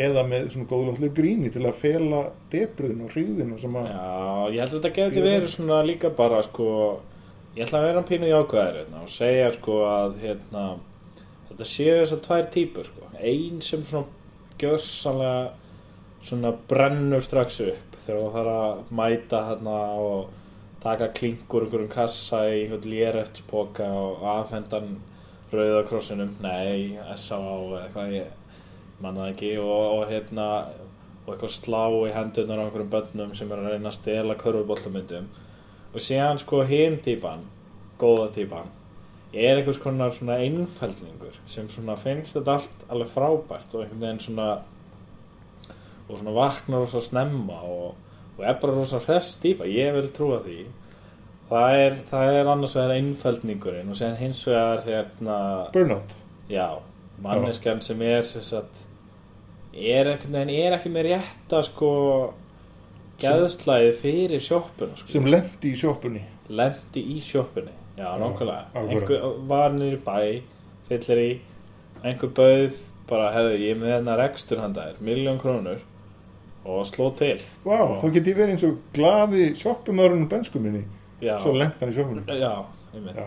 eða 0.00 0.24
með 0.28 0.50
svona 0.54 0.68
góðlátlega 0.70 1.16
gríni 1.16 1.50
til 1.52 1.64
að 1.66 1.80
fela 1.80 2.20
debriðin 2.52 3.04
og 3.04 3.14
hríðin 3.14 3.56
sem 3.60 3.78
að 3.80 3.88
já, 3.90 4.04
ég 4.54 4.62
held 4.62 4.70
að 4.70 4.76
þetta 4.76 4.92
geti 4.96 5.24
verið 5.24 5.52
svona 5.54 5.80
líka 5.86 6.12
bara 6.16 6.40
sko 6.46 6.68
ég 7.56 7.66
ætla 7.66 7.80
að 7.80 7.88
vera 7.88 8.06
pínu 8.08 8.30
jákvæðir 8.30 8.78
hérna, 8.80 9.02
og 9.04 9.12
segja 9.12 9.50
sko 9.56 9.78
að 9.88 10.16
hérna, 10.24 10.64
þetta 11.50 11.68
séu 11.72 11.96
þessar 11.98 12.24
tvær 12.26 12.50
típur 12.56 12.88
sko. 12.88 13.10
ein 13.20 13.60
sem 13.64 13.84
svona 13.84 14.18
gjörsanlega 14.60 15.50
svona 16.20 16.52
brennur 16.68 17.24
strax 17.24 17.60
upp 17.64 17.96
þegar 18.04 18.20
þú 18.20 18.32
þarf 18.34 18.56
að 18.56 18.92
mæta 18.96 19.44
hérna 19.48 19.76
og 20.00 20.36
taka 20.80 21.10
klingur 21.16 21.64
einhverjum 21.66 21.92
kassa 21.92 22.42
í 22.48 22.64
einhvern 22.64 22.90
léreftspoka 22.92 23.88
og 24.00 24.24
afhendan 24.38 24.98
rauðakrossinum 25.52 26.36
nei, 26.44 26.98
S.A.A. 27.16 27.40
eða 27.40 27.80
eitthvað 27.84 28.14
ég 28.14 28.36
manna 29.00 29.26
það 29.26 29.32
ekki 29.34 29.52
og, 29.60 29.84
og 29.98 30.02
hérna 30.10 30.48
og 31.24 31.32
eitthvað 31.34 31.54
slá 31.54 31.84
í 32.08 32.12
hendunar 32.14 32.60
á 32.60 32.64
einhverjum 32.66 32.92
börnum 32.92 33.32
sem 33.36 33.52
er 33.52 33.62
að 33.62 33.74
reyna 33.74 33.90
að 33.90 33.96
stela 33.96 34.36
körfuboltamyndum. 34.40 35.30
Og 35.90 36.04
síðan 36.04 36.40
sko 36.40 36.62
hinn 36.68 36.98
típan 37.04 37.46
góða 38.00 38.30
típan 38.34 38.70
er 39.30 39.60
einhvers 39.60 39.78
konar 39.78 40.12
svona 40.14 40.40
einfældningur 40.42 41.36
sem 41.50 41.68
svona 41.70 41.94
finnst 41.98 42.34
þetta 42.34 42.56
allt 42.58 42.84
alveg 42.90 43.12
frábært 43.12 43.74
og 43.76 43.84
einhvern 43.84 44.02
veginn 44.02 44.22
svona 44.24 44.48
og 46.08 46.18
svona 46.18 46.34
vaknar 46.34 46.82
rosa 46.82 47.02
snemma 47.04 47.60
og, 47.62 47.94
og 48.38 48.44
er 48.44 48.58
bara 48.62 48.74
rosa 48.74 48.98
hress 49.04 49.36
típa, 49.42 49.68
ég 49.70 49.94
vil 49.94 50.10
trúa 50.14 50.40
því. 50.42 50.64
Það 51.50 51.80
er, 51.84 51.98
það 52.10 52.34
er 52.34 52.50
annars 52.50 52.76
vegar 52.78 52.96
einfældningurinn 52.96 53.90
og 53.90 53.98
síðan 53.98 54.18
hins 54.18 54.42
vegar 54.46 54.84
hérna, 54.86 55.36
burnout. 55.74 56.14
Já 56.50 56.80
manneskjan 57.22 57.80
sem 57.84 58.02
er 58.02 58.22
sem 58.22 58.42
sagt, 58.42 58.86
er 59.74 60.12
einhvern 60.12 60.36
veginn 60.38 60.54
er 60.64 60.76
ekki 60.78 60.92
með 60.92 61.10
rétta 61.10 61.62
sko 61.66 61.90
geðslæði 63.20 63.92
fyrir 64.00 64.42
sjoppuna 64.42 64.96
sko. 64.96 65.10
sem 65.12 65.26
lendi 65.28 65.74
í 65.74 65.78
sjoppunni. 65.78 66.22
Lendi 66.50 67.04
í 67.14 67.18
sjoppunni 67.22 67.74
já, 67.98 68.08
nákvæmlega. 68.18 68.64
akkurat. 68.74 68.90
einhver 68.90 69.46
var 69.50 69.76
niður 69.76 69.98
í 69.98 70.02
bæ 70.06 70.42
fyllir 70.88 71.22
í 71.22 71.30
einhver 72.02 72.32
bauð 72.34 72.80
bara, 73.10 73.30
hefði, 73.34 73.56
ég 73.66 73.74
er 73.74 73.80
með 73.80 73.94
þennan 73.96 74.20
rekstur 74.20 74.60
handa 74.62 74.88
þér 74.88 75.00
miljón 75.04 75.40
krónur 75.42 75.80
og 76.64 76.84
sló 76.86 77.08
til. 77.16 77.38
Vá, 77.64 77.96
þá 77.98 78.06
get 78.14 78.28
ég 78.28 78.36
verið 78.36 78.54
eins 78.54 78.66
og 78.68 78.76
glaði 78.94 79.46
sjoppumörunum 79.58 80.28
bensku 80.30 80.60
minni. 80.60 80.84
Já, 81.20 81.38
svo 81.40 81.54
lent 81.56 81.80
hann 81.80 81.90
í 81.90 81.96
sjoppunni. 81.96 82.24
Já. 82.38 82.52
Já, 82.90 83.26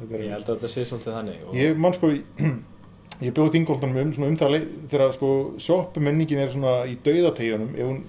þetta 0.00 0.16
er 0.16 0.22
ég 0.24 0.32
held 0.34 0.48
að 0.48 0.54
þetta 0.56 0.70
sé 0.72 0.84
svolítið 0.88 1.16
þannig 1.18 1.42
og, 1.46 1.52
Ég 1.58 1.76
man 1.78 1.94
sko 1.94 2.10
ég 3.22 3.34
bjóð 3.34 3.52
þingoltanum 3.54 4.00
um, 4.00 4.10
um 4.26 4.36
það 4.38 4.52
leið- 4.56 4.72
þegar 4.90 5.12
sko 5.14 5.30
sjoppumenningin 5.62 6.40
er 6.42 6.56
í 6.90 6.96
dauðategjunum 7.04 7.76
ef 7.76 7.86
hún, 7.86 8.00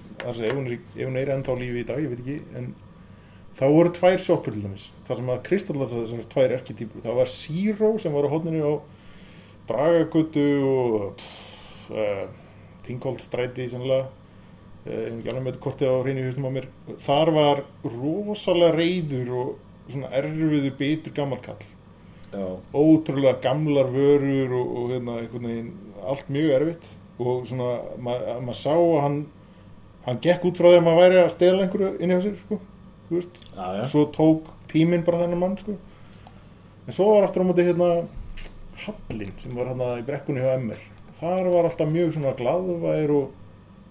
hún, 0.56 0.66
hún 0.98 1.18
er 1.20 1.30
ennþá 1.36 1.56
lífi 1.60 1.82
í 1.82 1.86
dag, 1.86 2.00
ég 2.02 2.10
veit 2.10 2.22
ekki 2.24 2.38
en 2.58 2.72
þá 3.56 3.64
voru 3.72 3.92
tvær 3.94 4.18
sjoppur 4.20 4.52
til 4.52 4.64
dæmis. 4.66 4.88
Það 5.06 5.20
sem 5.20 5.30
að 5.32 5.44
kristallast 5.46 5.96
þessar 5.96 6.26
tvær 6.34 6.56
erkitýpur 6.58 7.06
það 7.06 7.20
var 7.20 7.32
Zero 7.32 7.92
sem 8.02 8.16
var 8.16 8.26
á 8.26 8.34
hodninu 8.34 8.60
á 8.66 8.74
Bragagutu 9.66 10.48
og 10.66 11.24
uh, 11.94 12.26
Þingholdstræti 12.86 13.68
sennilega. 13.70 14.10
Uh, 14.86 15.18
þar 17.02 17.32
var 17.34 17.64
rosalega 17.82 18.76
reyður 18.76 19.32
og 19.34 19.48
erfiðu 20.14 20.70
bitur 20.78 21.14
gammalt 21.14 21.42
kall 21.46 21.75
já, 22.32 22.46
ótrúlega 22.74 23.40
gamlar 23.42 23.90
vörur 23.92 24.54
og, 24.60 24.76
og 24.76 24.94
hérna, 24.94 25.18
veginn 25.32 25.72
allt 26.06 26.28
mjög 26.32 26.54
erfitt 26.60 26.88
og 27.18 27.46
svona 27.48 27.70
maður 28.02 28.42
ma 28.44 28.56
sá 28.56 28.74
að 28.74 29.00
hann 29.04 29.18
hann 30.06 30.20
gekk 30.22 30.44
út 30.50 30.60
frá 30.60 30.68
því 30.70 30.80
að 30.80 30.84
maður 30.86 31.02
væri 31.02 31.22
að 31.22 31.32
stela 31.34 31.64
einhverju 31.64 31.92
inn 32.02 32.14
í 32.14 32.18
sér 32.22 32.36
sko, 32.44 32.60
já, 33.10 33.64
já. 33.78 33.84
svo 33.90 34.04
tók 34.14 34.52
tíminn 34.70 35.06
bara 35.06 35.24
þennan 35.24 35.42
mann 35.42 35.56
sko. 35.58 35.78
en 36.86 36.94
svo 36.94 37.08
var 37.14 37.26
aftur 37.26 37.46
á 37.46 37.48
móti 37.48 37.66
hérna 37.66 37.90
Hallin 38.76 39.32
sem 39.40 39.56
var 39.56 39.70
hérna 39.72 39.96
í 39.96 40.04
brekkunni 40.06 40.44
hjá 40.44 40.54
MR 40.60 40.82
þar 41.16 41.50
var 41.54 41.66
alltaf 41.66 41.90
mjög 41.90 42.14
svona 42.14 42.36
glaðvær 42.36 43.12
og 43.16 43.34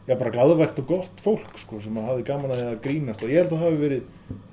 já 0.06 0.14
bara 0.20 0.34
glaðvært 0.36 0.80
og 0.84 0.92
gott 0.92 1.22
fólk 1.26 1.56
sko 1.58 1.80
sem 1.82 1.96
að 1.98 2.12
hafi 2.12 2.26
gaman 2.28 2.54
að 2.54 2.60
því 2.60 2.68
að 2.70 2.82
grínast 2.84 3.24
og 3.26 3.32
ég 3.34 3.42
held 3.42 3.56
að 3.56 3.56
það 3.58 3.66
hafi 3.66 3.80
verið 3.82 4.04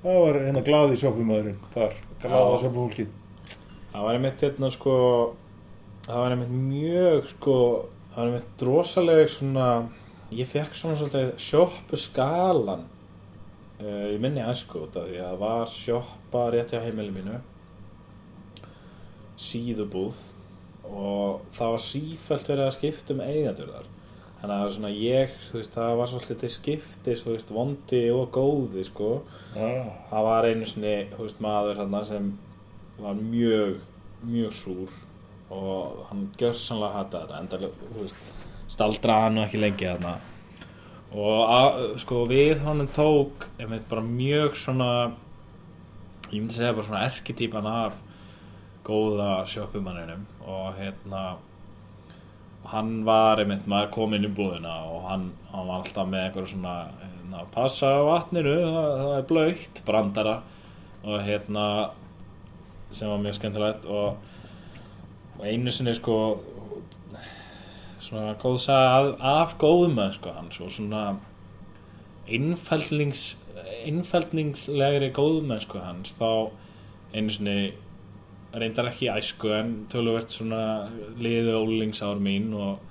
það 0.01 0.23
var 0.23 0.39
hérna 0.47 0.63
glaði 0.69 0.97
sjópumæðurinn 1.03 1.59
þar, 1.75 1.99
glaða 2.23 2.47
Já. 3.05 3.11
Það 3.93 4.07
var 4.07 4.17
einmitt 4.17 4.45
hérna 4.45 4.71
sko 4.73 4.95
það 6.07 6.21
var 6.23 6.35
einmitt 6.35 6.55
mjög 6.57 7.29
sko 7.35 7.57
það 8.13 8.17
var 8.17 8.31
einmitt 8.31 8.65
rosalega 8.67 9.29
svona 9.31 9.69
ég 10.33 10.49
fekk 10.49 10.77
svona 10.77 10.97
svolítið 10.99 11.31
sjoppu 11.45 11.99
skalan 11.99 12.85
uh, 13.79 14.07
í 14.09 14.19
minni 14.21 14.43
æsku 14.43 14.87
út 14.87 14.97
af 14.97 15.09
því 15.09 15.21
að 15.21 15.31
það 15.31 15.41
var 15.45 15.73
sjoppa 15.77 16.45
rétt 16.53 16.73
hjá 16.73 16.81
heimili 16.81 17.13
mínu 17.13 17.41
síðubúð 19.43 20.19
og 20.83 21.43
það 21.55 21.73
var 21.73 21.83
sífælt 21.83 22.49
verið 22.49 22.67
að 22.67 22.75
skipta 22.77 23.15
um 23.15 23.21
eigendur 23.23 23.69
þar. 23.71 23.89
Þannig 24.43 24.55
að 24.57 24.71
svona 24.75 24.89
ég, 24.91 25.35
þú 25.47 25.55
veist, 25.55 25.75
það 25.77 25.93
var 25.99 26.09
svolítið 26.11 26.51
skiptis, 26.51 27.21
þú 27.23 27.29
veist, 27.31 27.53
vondi 27.55 28.01
og 28.11 28.25
góði 28.35 28.83
sko. 28.83 29.11
Já, 29.55 29.69
það 30.09 30.27
var 30.27 30.47
einu 30.49 30.67
sinni 30.67 30.95
þú 31.13 31.21
veist, 31.21 31.39
maður 31.43 32.09
sem 32.09 32.33
var 32.99 33.17
mjög, 33.17 33.79
mjög 34.27 34.53
súr 34.57 34.93
og 35.53 36.05
hann 36.09 36.27
gjörsanlega 36.39 36.93
hata 36.97 37.23
þetta 37.23 37.41
endalega, 37.41 37.89
þú 37.93 38.05
veist, 38.05 38.31
staldraði 38.73 39.27
hann 39.27 39.43
ekki 39.43 39.61
lengi 39.61 39.89
þarna. 39.89 40.13
Og 41.13 41.41
að, 41.45 41.81
sko 42.01 42.23
við 42.29 42.63
honum 42.65 42.89
tók 42.95 43.45
einmitt 43.61 43.85
bara 43.89 44.01
mjög 44.05 44.55
svona 44.57 44.91
ég 46.33 46.39
myndi 46.41 46.55
segja 46.55 46.73
bara 46.73 46.87
svona 46.87 47.05
erketýpan 47.05 47.69
af 47.69 47.97
góða 48.83 49.43
sjoppumanninum 49.47 50.25
og 50.49 50.73
hérna 50.79 51.23
hann 52.71 53.03
var 53.05 53.41
einmitt, 53.43 53.67
maður 53.69 53.91
kom 53.93 54.15
inn 54.15 54.25
í 54.25 54.31
búðina 54.33 54.73
og 54.89 55.03
hann, 55.09 55.27
hann 55.51 55.67
var 55.69 55.83
alltaf 55.83 56.07
með 56.09 56.27
einhverja 56.27 56.53
svona 56.55 56.75
hérna, 57.01 57.43
passa 57.53 57.91
á 57.93 58.01
vatninu 58.07 58.55
það, 58.63 58.87
það 59.03 59.17
er 59.17 59.27
blöytt 59.29 59.83
brandara 59.87 60.37
og 61.03 61.19
hérna 61.27 61.67
sem 62.93 63.09
var 63.09 63.21
mjög 63.21 63.37
skemmtilegt 63.39 63.85
og, 63.85 64.17
og 65.39 65.45
einu 65.49 65.71
sinni 65.73 65.93
sko 65.97 66.17
svona 68.03 68.33
góð 68.39 68.57
saga 68.65 69.13
af, 69.19 69.55
góðum 69.61 69.95
með 69.97 70.17
sko 70.17 70.33
hans 70.35 70.59
og 70.61 70.71
svona 70.73 71.03
innfældnings 72.27 73.33
innfældningslegri 73.83 75.11
góðmennsku 75.15 75.81
hans 75.83 76.15
þá 76.19 76.51
einu 77.13 77.33
sinni 77.33 77.57
reyndar 78.53 78.89
ekki 78.91 79.09
æsku 79.11 79.53
en 79.55 79.73
töluvert 79.91 80.33
svona 80.33 80.89
liðu 81.21 81.55
ólingsár 81.61 82.21
mín 82.21 82.51
og 82.53 82.81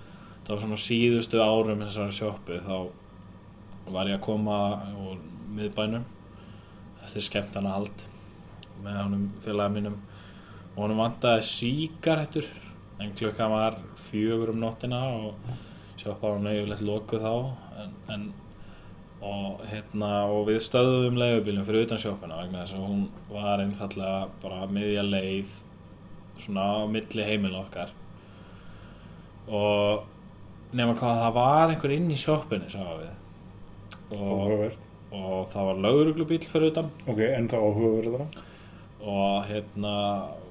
það 0.43 0.55
var 0.55 0.63
svona 0.65 0.81
síðustu 0.87 1.43
árum 1.43 1.85
þessari 1.85 2.17
sjóppu 2.19 2.59
þá 2.67 3.93
var 3.93 4.11
ég 4.11 4.19
að 4.19 4.25
koma 4.27 4.59
úr 4.99 5.21
miðbænum 5.53 6.07
eftir 7.05 7.29
skemmtana 7.29 7.77
hald 7.77 8.07
með 8.85 9.01
honum 9.03 9.27
félagum 9.45 9.79
mínum. 9.79 9.99
Og 10.73 10.85
honum 10.85 11.03
vantaði 11.03 11.47
síkarettur 11.49 12.49
en 13.03 13.17
klukkan 13.19 13.53
var 13.53 13.79
fjögur 14.11 14.53
um 14.53 14.63
nóttina 14.63 15.03
og 15.17 15.35
sjóppa 16.01 16.35
var 16.35 16.41
nöðulegt 16.43 16.85
lokuð 16.87 17.27
þá 17.27 17.35
en, 17.83 17.93
en 18.15 18.31
og, 19.23 19.63
hérna, 19.71 20.13
og 20.31 20.47
við 20.49 20.61
stöðum 20.65 21.19
leigubílum 21.21 21.67
fyrir 21.67 21.87
utan 21.87 22.01
sjóppuna 22.03 22.41
vegna 22.41 22.65
þess 22.65 22.77
að 22.77 22.87
hún 22.89 23.03
var 23.31 23.63
einfallega 23.63 24.31
bara 24.43 24.67
miðja 24.71 25.05
leið 25.07 25.53
svona 26.43 26.65
á 26.67 26.91
milli 26.91 27.27
heimil 27.27 27.55
okkar. 27.61 27.93
Og 29.53 30.73
nema 30.75 30.97
hvað 30.99 31.21
það 31.23 31.37
var 31.37 31.75
einhver 31.75 31.95
inn 31.95 32.11
í 32.11 32.19
sjóppinu 32.19 32.71
sá 32.73 32.83
við. 32.83 33.13
Og, 34.17 34.81
og 35.15 35.53
það 35.53 35.69
var 35.69 35.85
lauruglubíl 35.87 36.43
fyrir 36.49 36.73
utan. 36.73 36.91
Ok, 37.07 37.23
en 37.29 37.51
það 37.53 37.69
áhugaverð 37.69 38.17
þarna. 38.17 38.49
Og 39.03 39.45
hérna 39.49 39.95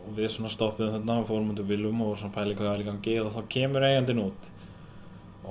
og 0.01 0.15
við 0.17 0.31
svona 0.33 0.51
stoppiðum 0.51 0.95
þarna 0.97 1.17
og 1.21 1.27
fórum 1.29 1.51
úr 1.53 1.67
bílum 1.67 2.01
og 2.05 2.17
svona 2.19 2.35
pæli 2.35 2.55
hvað 2.57 2.71
var 2.71 2.83
í 2.83 2.87
gangi 2.87 3.17
og 3.21 3.31
þá 3.35 3.41
kemur 3.55 3.85
eigandinn 3.87 4.23
út. 4.25 4.49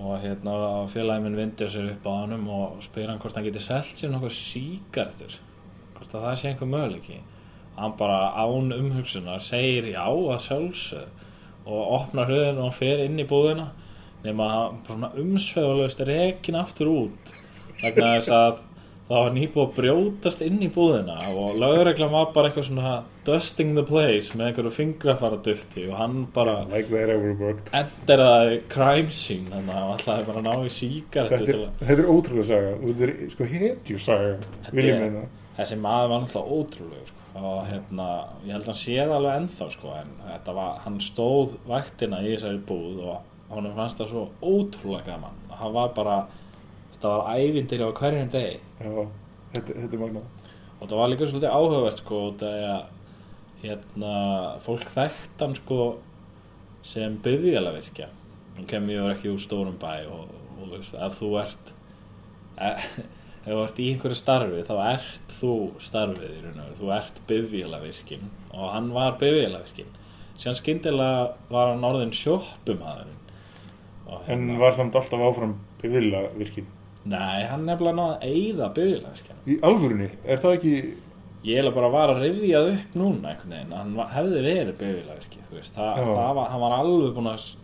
Og 0.01 0.13
hérna 0.23 0.55
félagið 0.91 1.25
minn 1.25 1.39
vindir 1.39 1.71
sér 1.71 1.91
upp 1.95 2.07
á 2.07 2.13
hannum 2.21 2.49
og 2.55 2.81
spyr 2.85 3.11
hann 3.11 3.21
hvort 3.23 3.37
hann 3.39 3.47
geti 3.47 3.63
selt 3.63 3.99
sér 3.99 4.13
nokkuð 4.15 4.35
síkartur 4.37 5.39
hvort 5.97 6.15
að 6.15 6.27
það 6.27 6.39
sé 6.41 6.51
einhver 6.51 6.73
möguleiki. 6.75 7.21
Hann 7.77 7.97
bara 7.99 8.33
án 8.37 8.73
umhugsunar 8.77 9.45
segir 9.45 9.93
já 9.93 10.07
að 10.07 10.43
sjálfsög 10.47 11.67
og 11.71 11.93
opnar 12.01 12.29
hröðin 12.31 12.63
og 12.65 12.75
fer 12.75 13.05
inn 13.05 13.21
í 13.21 13.29
búðina 13.29 13.71
nema 14.25 14.49
svona 14.87 15.13
umsvegulegust 15.21 16.03
rekin 16.09 16.59
aftur 16.61 16.91
út 16.93 17.35
vegna 17.81 18.17
þess 18.17 18.33
að 18.37 18.59
það 19.11 19.25
var 19.25 19.33
nýbúið 19.35 19.65
að 19.65 19.73
brjótast 19.77 20.43
inn 20.47 20.61
í 20.63 20.69
búðina 20.71 21.17
og 21.35 21.57
lögreglan 21.59 22.13
var 22.13 22.29
bara 22.35 22.51
eitthvað 22.51 22.69
svona 22.69 22.93
dusting 23.27 23.75
the 23.75 23.83
place 23.87 24.37
með 24.39 24.51
einhverju 24.51 24.73
fingrafara 24.77 25.41
dufti 25.45 25.87
og 25.89 25.97
hann 25.99 26.21
bara 26.35 26.61
Like 26.71 27.03
enderaði 27.81 28.61
crime 28.71 29.15
scene 29.15 29.51
þannig 29.51 29.75
að 29.75 29.81
hann 29.81 29.95
ætlaði 29.97 30.29
bara 30.29 30.43
að 30.43 30.47
ná 30.47 30.67
í 30.69 30.75
síkaretu 30.77 31.41
Þetta 31.41 31.57
er, 31.57 31.73
þetta 31.81 32.05
er 32.05 32.11
ótrúlega 32.11 32.49
saga. 32.51 32.75
Þetta 32.85 33.07
er 33.07 33.33
sko 33.35 33.49
hetju 33.51 34.03
saga. 34.03 34.35
Vil 34.71 34.87
ég 34.87 35.01
meina. 35.01 35.25
þessi 35.57 35.81
maður 35.81 36.13
var 36.13 36.23
náttúrulega 36.25 36.61
ótrúlegur 36.61 37.11
sko. 37.11 37.17
og 37.41 37.59
hérna, 37.67 38.07
ég 38.47 38.55
held 38.55 38.65
að 38.65 38.71
hann 38.71 38.79
sé 38.81 38.97
það 38.99 39.17
alveg 39.17 39.41
ennþá 39.41 39.69
sko, 39.75 39.93
en 40.01 40.15
þetta 40.29 40.55
var, 40.57 40.73
hann 40.85 40.97
stóð 41.03 41.53
vaktina 41.71 42.23
í 42.25 42.33
þessari 42.33 42.63
búð 42.71 43.05
og 43.07 43.55
honum 43.55 43.77
fannst 43.77 44.01
það 44.01 44.11
svo 44.15 44.25
ótrúlega 44.43 45.13
gaman 45.13 45.39
hann 45.61 45.75
var 45.77 45.93
bara, 45.97 46.17
þetta 47.01 47.13
var 47.17 47.41
ævindir 47.41 47.81
á 47.81 47.89
hverjum 47.97 48.31
degi. 48.35 48.57
Já, 48.81 48.91
þetta, 49.55 49.75
þetta 49.75 49.97
er 49.97 50.03
magnað. 50.03 50.27
og 50.81 50.89
það 50.89 50.99
var 51.01 51.11
líka 51.13 51.29
svolítið 51.29 51.55
áhugavert 51.57 52.03
sko, 52.03 52.19
af 52.29 52.41
því 52.41 52.51
að 52.71 52.83
hérna, 53.61 54.15
fólk 54.65 54.89
þekkt 54.95 55.45
hann 55.45 55.57
sko 55.59 55.79
sem 56.87 57.17
bifjalavirkja 57.25 58.09
hann 58.57 58.69
kemur 58.69 59.13
ekki 59.13 59.33
úr 59.33 59.41
stórum 59.41 59.77
bæ 59.81 60.07
og, 60.09 60.31
og 60.61 60.75
veist, 60.75 60.95
ef 60.97 61.19
þú 61.19 61.31
ert 61.43 61.73
e, 62.57 62.71
ef 63.45 63.51
þú 63.51 63.61
ert 63.65 63.81
í 63.81 63.89
einhverju 63.93 64.21
starfi 64.21 64.65
þá 64.69 64.75
ert 64.87 65.35
þú 65.37 65.55
starfið 65.85 66.37
í 66.39 66.43
raun 66.47 66.63
og 66.65 66.75
þú 66.81 66.93
ert 66.97 67.23
bifjalavirkin 67.29 68.29
og 68.55 68.67
hann 68.73 68.93
var 68.97 69.17
bifjalavirkin 69.21 69.93
síðan 70.41 70.61
skyndilega 70.63 71.25
var 71.53 71.75
hann 71.75 71.89
orðin 71.91 72.17
sjoppumæðurinn 72.17 73.21
og 74.11 74.25
En 74.27 74.49
hérna, 74.49 74.59
var 74.59 74.73
samt 74.75 74.97
alltaf 74.97 75.21
áfram 75.23 75.59
bevilla 75.83 76.25
virkin. 76.35 76.67
Nei, 77.05 77.47
hann 77.49 77.65
nefnilega 77.65 77.97
náði 77.97 78.17
að 78.17 78.27
eyða 78.35 78.67
bifjalavirkina 78.77 79.39
Í 79.47 79.55
alvörunni, 79.65 80.11
er 80.25 80.43
það 80.43 80.57
ekki... 80.59 80.75
Ég 81.49 81.57
er 81.65 81.71
bara 81.73 81.89
að 81.89 81.95
vara 81.95 82.13
að 82.13 82.23
rifja 82.27 82.59
upp 82.69 82.97
núna 83.01 83.31
einhvern 83.31 83.55
veginn, 83.55 83.71
hann 83.73 83.95
var- 83.97 84.11
hefði 84.13 84.41
verið 84.45 84.75
bifilagvirki, 84.83 85.39
þú 85.49 85.57
veist, 85.57 85.73
það, 85.79 86.01
það 86.11 86.35
var, 86.37 86.51
hann 86.53 86.61
var 86.67 86.75
alveg 86.77 87.15
búinn 87.17 87.31
að 87.31 87.39
s- 87.41 87.57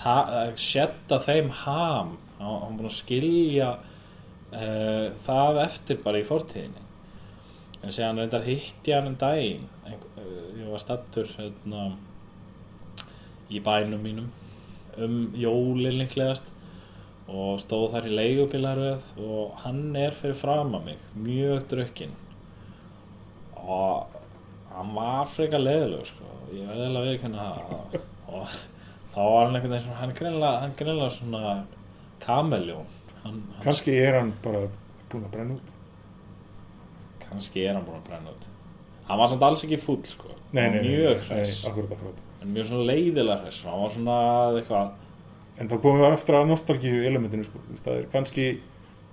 ta- 0.00 0.26
að 0.40 0.50
setta 0.58 1.18
þeim 1.22 1.52
ham, 1.60 2.10
hann 2.40 2.48
hann 2.48 2.64
var 2.64 2.74
búinn 2.80 2.90
að 2.90 2.96
skilja 2.96 3.68
uh, 4.50 5.06
það 5.28 5.60
eftir 5.62 6.00
bara 6.02 6.18
í 6.18 6.26
fortíðinni. 6.26 6.82
En 7.84 7.94
séðan 7.94 8.18
reyndar 8.24 8.42
hitti 8.48 8.92
hann 8.96 9.06
um 9.12 9.16
daginn, 9.22 9.68
uh, 9.86 9.94
ég 10.58 10.66
var 10.74 10.82
stattur 10.82 11.30
hérna, 11.38 11.92
í 13.50 13.62
bænum 13.62 14.02
mínum 14.04 14.26
um 15.00 15.14
jólin 15.38 15.96
líklegast 16.02 16.50
og 17.30 17.60
stóð 17.62 17.92
þar 17.94 18.08
í 18.08 18.14
leigubilaröð 18.18 19.04
og 19.22 19.52
hann 19.64 19.82
er 19.96 20.14
fyrir 20.16 20.34
fram 20.38 20.74
að 20.74 20.84
mig, 20.88 21.02
mjög 21.14 21.66
drukkinn. 21.70 22.14
Og 23.60 24.06
hann 24.74 24.94
var 24.96 25.28
frekar 25.30 25.62
leðilegur 25.62 26.08
sko. 26.10 26.26
ég 26.50 26.66
verði 26.66 26.86
alveg 26.88 27.00
að 27.02 27.10
viðkynna 27.10 27.42
það. 27.46 28.00
Og 28.30 28.54
þá 29.14 29.20
var 29.20 29.44
hann 29.44 29.54
einhvern 29.56 29.70
veginn 29.74 29.84
svona- 29.84 30.00
hann 30.00 30.14
greinilega, 30.18 30.60
hann 30.60 30.74
greinilega 30.78 31.10
svona 31.10 31.64
kameljón. 32.24 32.86
Hann, 33.22 33.42
Kanski 33.62 33.94
er 34.00 34.18
hann 34.18 34.32
bara 34.42 34.64
búinn 35.10 35.24
að 35.28 35.30
brenna 35.30 35.54
út. 35.54 35.70
kannski 37.20 37.62
er 37.66 37.74
hann 37.74 37.84
búin 37.84 38.00
að 38.00 38.08
brenna 38.08 38.30
út. 38.30 38.46
Hann 39.06 39.18
var 39.18 39.26
samt 39.28 39.42
alls 39.42 39.64
ekki 39.64 39.78
fúll 39.78 40.04
sko. 40.06 40.28
Nei, 40.52 40.68
nei, 40.70 40.82
mjög 40.82 41.30
en 42.42 42.54
mjög 42.54 42.64
svona 42.70 42.86
leiðilega 42.88 43.42
hress. 43.44 43.62
Hann 43.64 43.80
var 43.82 43.90
svona 43.90 44.16
eitthvað 44.58 44.90
En 45.60 45.68
þá 45.68 45.74
komum 45.82 46.00
við 46.00 46.14
eftir 46.14 46.34
að 46.38 46.46
nostalgíu 46.48 47.02
elementinu 47.04 47.44
sko. 47.44 47.60
Það 47.84 47.96
er 47.98 48.06
kannski 48.14 48.44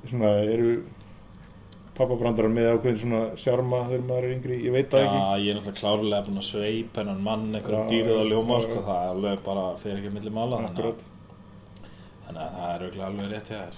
svona, 0.07 0.29
eru 0.47 0.69
pappabrandarar 1.97 2.51
með 2.53 2.67
ákveðin 2.75 2.99
svona 3.01 3.21
sjarma 3.41 3.79
þegar 3.89 4.03
maður 4.07 4.27
er 4.29 4.33
yngri, 4.37 4.57
ég 4.67 4.71
veit 4.75 4.91
það 4.93 5.01
Já, 5.01 5.07
ekki. 5.09 5.19
ég 5.43 5.49
er 5.49 5.57
náttúrulega 5.57 5.79
klárlega 5.81 6.25
búin 6.27 6.37
að 6.43 6.45
sveipa 6.51 7.01
hennan 7.01 7.23
mann 7.25 7.47
einhverjum 7.57 7.81
Já, 7.81 7.89
dýrið 7.91 8.19
og 8.21 8.27
ljóma 8.31 8.59
já, 8.59 8.61
sko, 8.67 8.75
já. 8.77 8.83
það 8.87 8.99
er 9.01 9.09
alveg 9.15 9.41
bara 9.47 9.63
fyrir 9.81 9.97
ekki 10.03 10.11
milli 10.13 10.33
mála 10.37 10.59
þannig, 10.61 10.85
að- 10.85 11.07
þannig 12.27 12.41
að 12.45 12.51
það 12.59 12.69
er 12.69 12.85
örugglega 12.87 13.09
alveg 13.11 13.27
rétt 13.33 13.49
hjá 13.51 13.59
þér. 13.65 13.75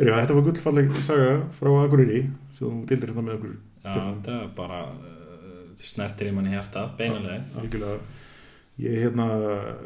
Heyrðu, 0.00 0.14
þetta 0.16 0.36
var 0.38 0.44
gullfalleg 0.46 0.86
saga 1.04 1.30
frá 1.58 1.70
Akureyri 1.84 2.20
sem 2.56 2.64
þú 2.64 2.70
dildir 2.88 3.10
hérna 3.12 3.24
með 3.26 3.36
okkur 3.36 3.52
Já, 3.84 3.92
þetta 3.92 4.32
er 4.38 4.48
bara 4.56 4.78
uh, 4.88 5.60
snertir 5.76 6.30
í 6.30 6.34
manni 6.36 6.54
hjarta, 6.54 6.86
beinalega 6.96 7.42
algjörlega 7.60 7.98
ég 8.80 9.04
hérna, 9.04 9.28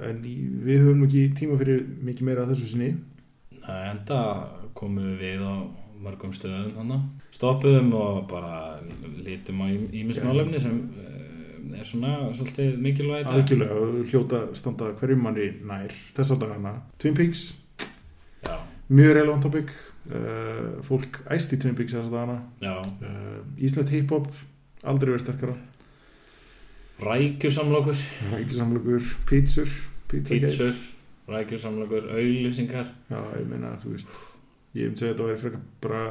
en 0.07 0.22
við 0.22 0.84
höfum 0.84 1.05
ekki 1.09 1.26
tíma 1.40 1.59
fyrir 1.61 1.82
mikið 2.05 2.28
meira 2.28 2.45
að 2.45 2.55
þessu 2.55 2.72
sinni. 2.72 2.95
Enda 3.64 4.20
komum 4.76 5.14
við 5.20 5.42
á 5.42 5.55
mörgum 6.05 6.34
stöðum 6.36 6.74
þannig 6.76 7.05
stoppuðum 7.34 7.90
og 7.99 8.20
bara 8.30 8.78
lítum 9.24 9.64
á 9.64 9.66
ímismálefni 9.72 10.61
sem 10.62 10.76
uh, 10.95 11.74
er 11.74 11.88
svona 11.88 12.14
svolítið 12.36 12.78
mikilvægt. 12.84 13.30
Algjörlega 13.30 14.05
hljóta 14.11 14.45
standa 14.59 14.92
hverjum 15.01 15.24
manni 15.26 15.51
nær 15.66 15.95
þessa 16.16 16.38
dagana. 16.40 16.76
Twin 17.03 17.16
Peaks, 17.18 17.53
Já, 18.45 18.59
mjög 18.88 19.14
relevant 19.18 19.47
topic. 19.49 19.74
Uh, 20.05 20.82
fólk 20.84 21.22
æst 21.32 21.55
í 21.57 21.61
Twin 21.61 21.76
Peaks 21.78 21.97
þessa 21.97 22.12
dagana. 22.12 22.40
Já, 22.62 22.76
uh, 22.78 23.38
Íslands 23.59 23.95
hip-hop 23.95 24.30
aldrei 24.84 25.14
verið 25.14 25.24
sterkara 25.24 25.57
rækjusamlokur 27.03 27.97
ekki 28.38 28.55
samlugur, 28.59 29.03
pítsur 29.28 29.70
pítsur, 30.11 30.76
rækjusamlokur 31.28 32.07
auðlýsingar 32.14 32.86
já, 33.11 33.18
ég 33.40 33.49
meina, 33.51 33.74
þú 33.80 33.95
veist 33.97 34.12
ég 34.74 34.88
myndi 34.90 35.01
segja 35.03 35.12
að 35.12 35.18
þetta 35.18 35.26
væri 35.28 35.40
frekar 35.42 35.64
bara 35.82 36.05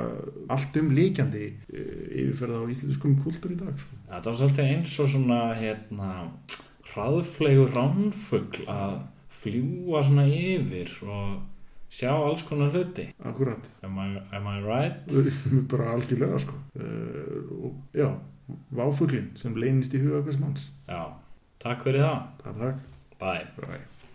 allt 0.55 0.77
um 0.79 0.91
líkjandi 0.95 1.45
yfirferða 1.73 2.61
á 2.63 2.71
íslenskum 2.71 3.15
kultúr 3.23 3.55
í 3.55 3.57
dag 3.59 3.73
sko. 3.79 3.97
Það 4.09 4.27
var 4.29 4.37
svolítið 4.39 4.69
eins 4.73 4.93
og 5.03 5.09
svona 5.11 5.39
hérna 5.59 6.11
hraðflegur 6.93 7.73
ránfugl 7.75 8.63
að 8.71 8.99
fljúa 9.43 10.03
svona 10.05 10.27
yfir 10.31 10.93
og 11.03 11.41
sjá 11.93 12.11
alls 12.15 12.43
konar 12.47 12.71
hluti 12.73 13.09
akkurat, 13.23 13.67
Am 13.83 13.97
I, 13.99 14.07
am 14.33 14.47
I 14.47 14.59
right? 14.63 15.11
bara 15.69 15.91
algjörlega 15.97 16.39
sko. 16.41 16.55
uh, 16.79 17.65
og 17.65 17.75
já 17.93 18.07
váfuglin 18.75 19.31
sem 19.39 19.55
leynist 19.55 19.93
í 19.95 20.01
huga 20.03 20.23
hvers 20.25 20.41
manns 20.41 20.67
Já, 20.87 21.13
takk 21.63 21.85
fyrir 21.87 22.03
það 22.05 22.19
takk, 22.43 22.59
takk 22.65 22.89
Bye. 23.23 23.47
Bye. 23.55 23.92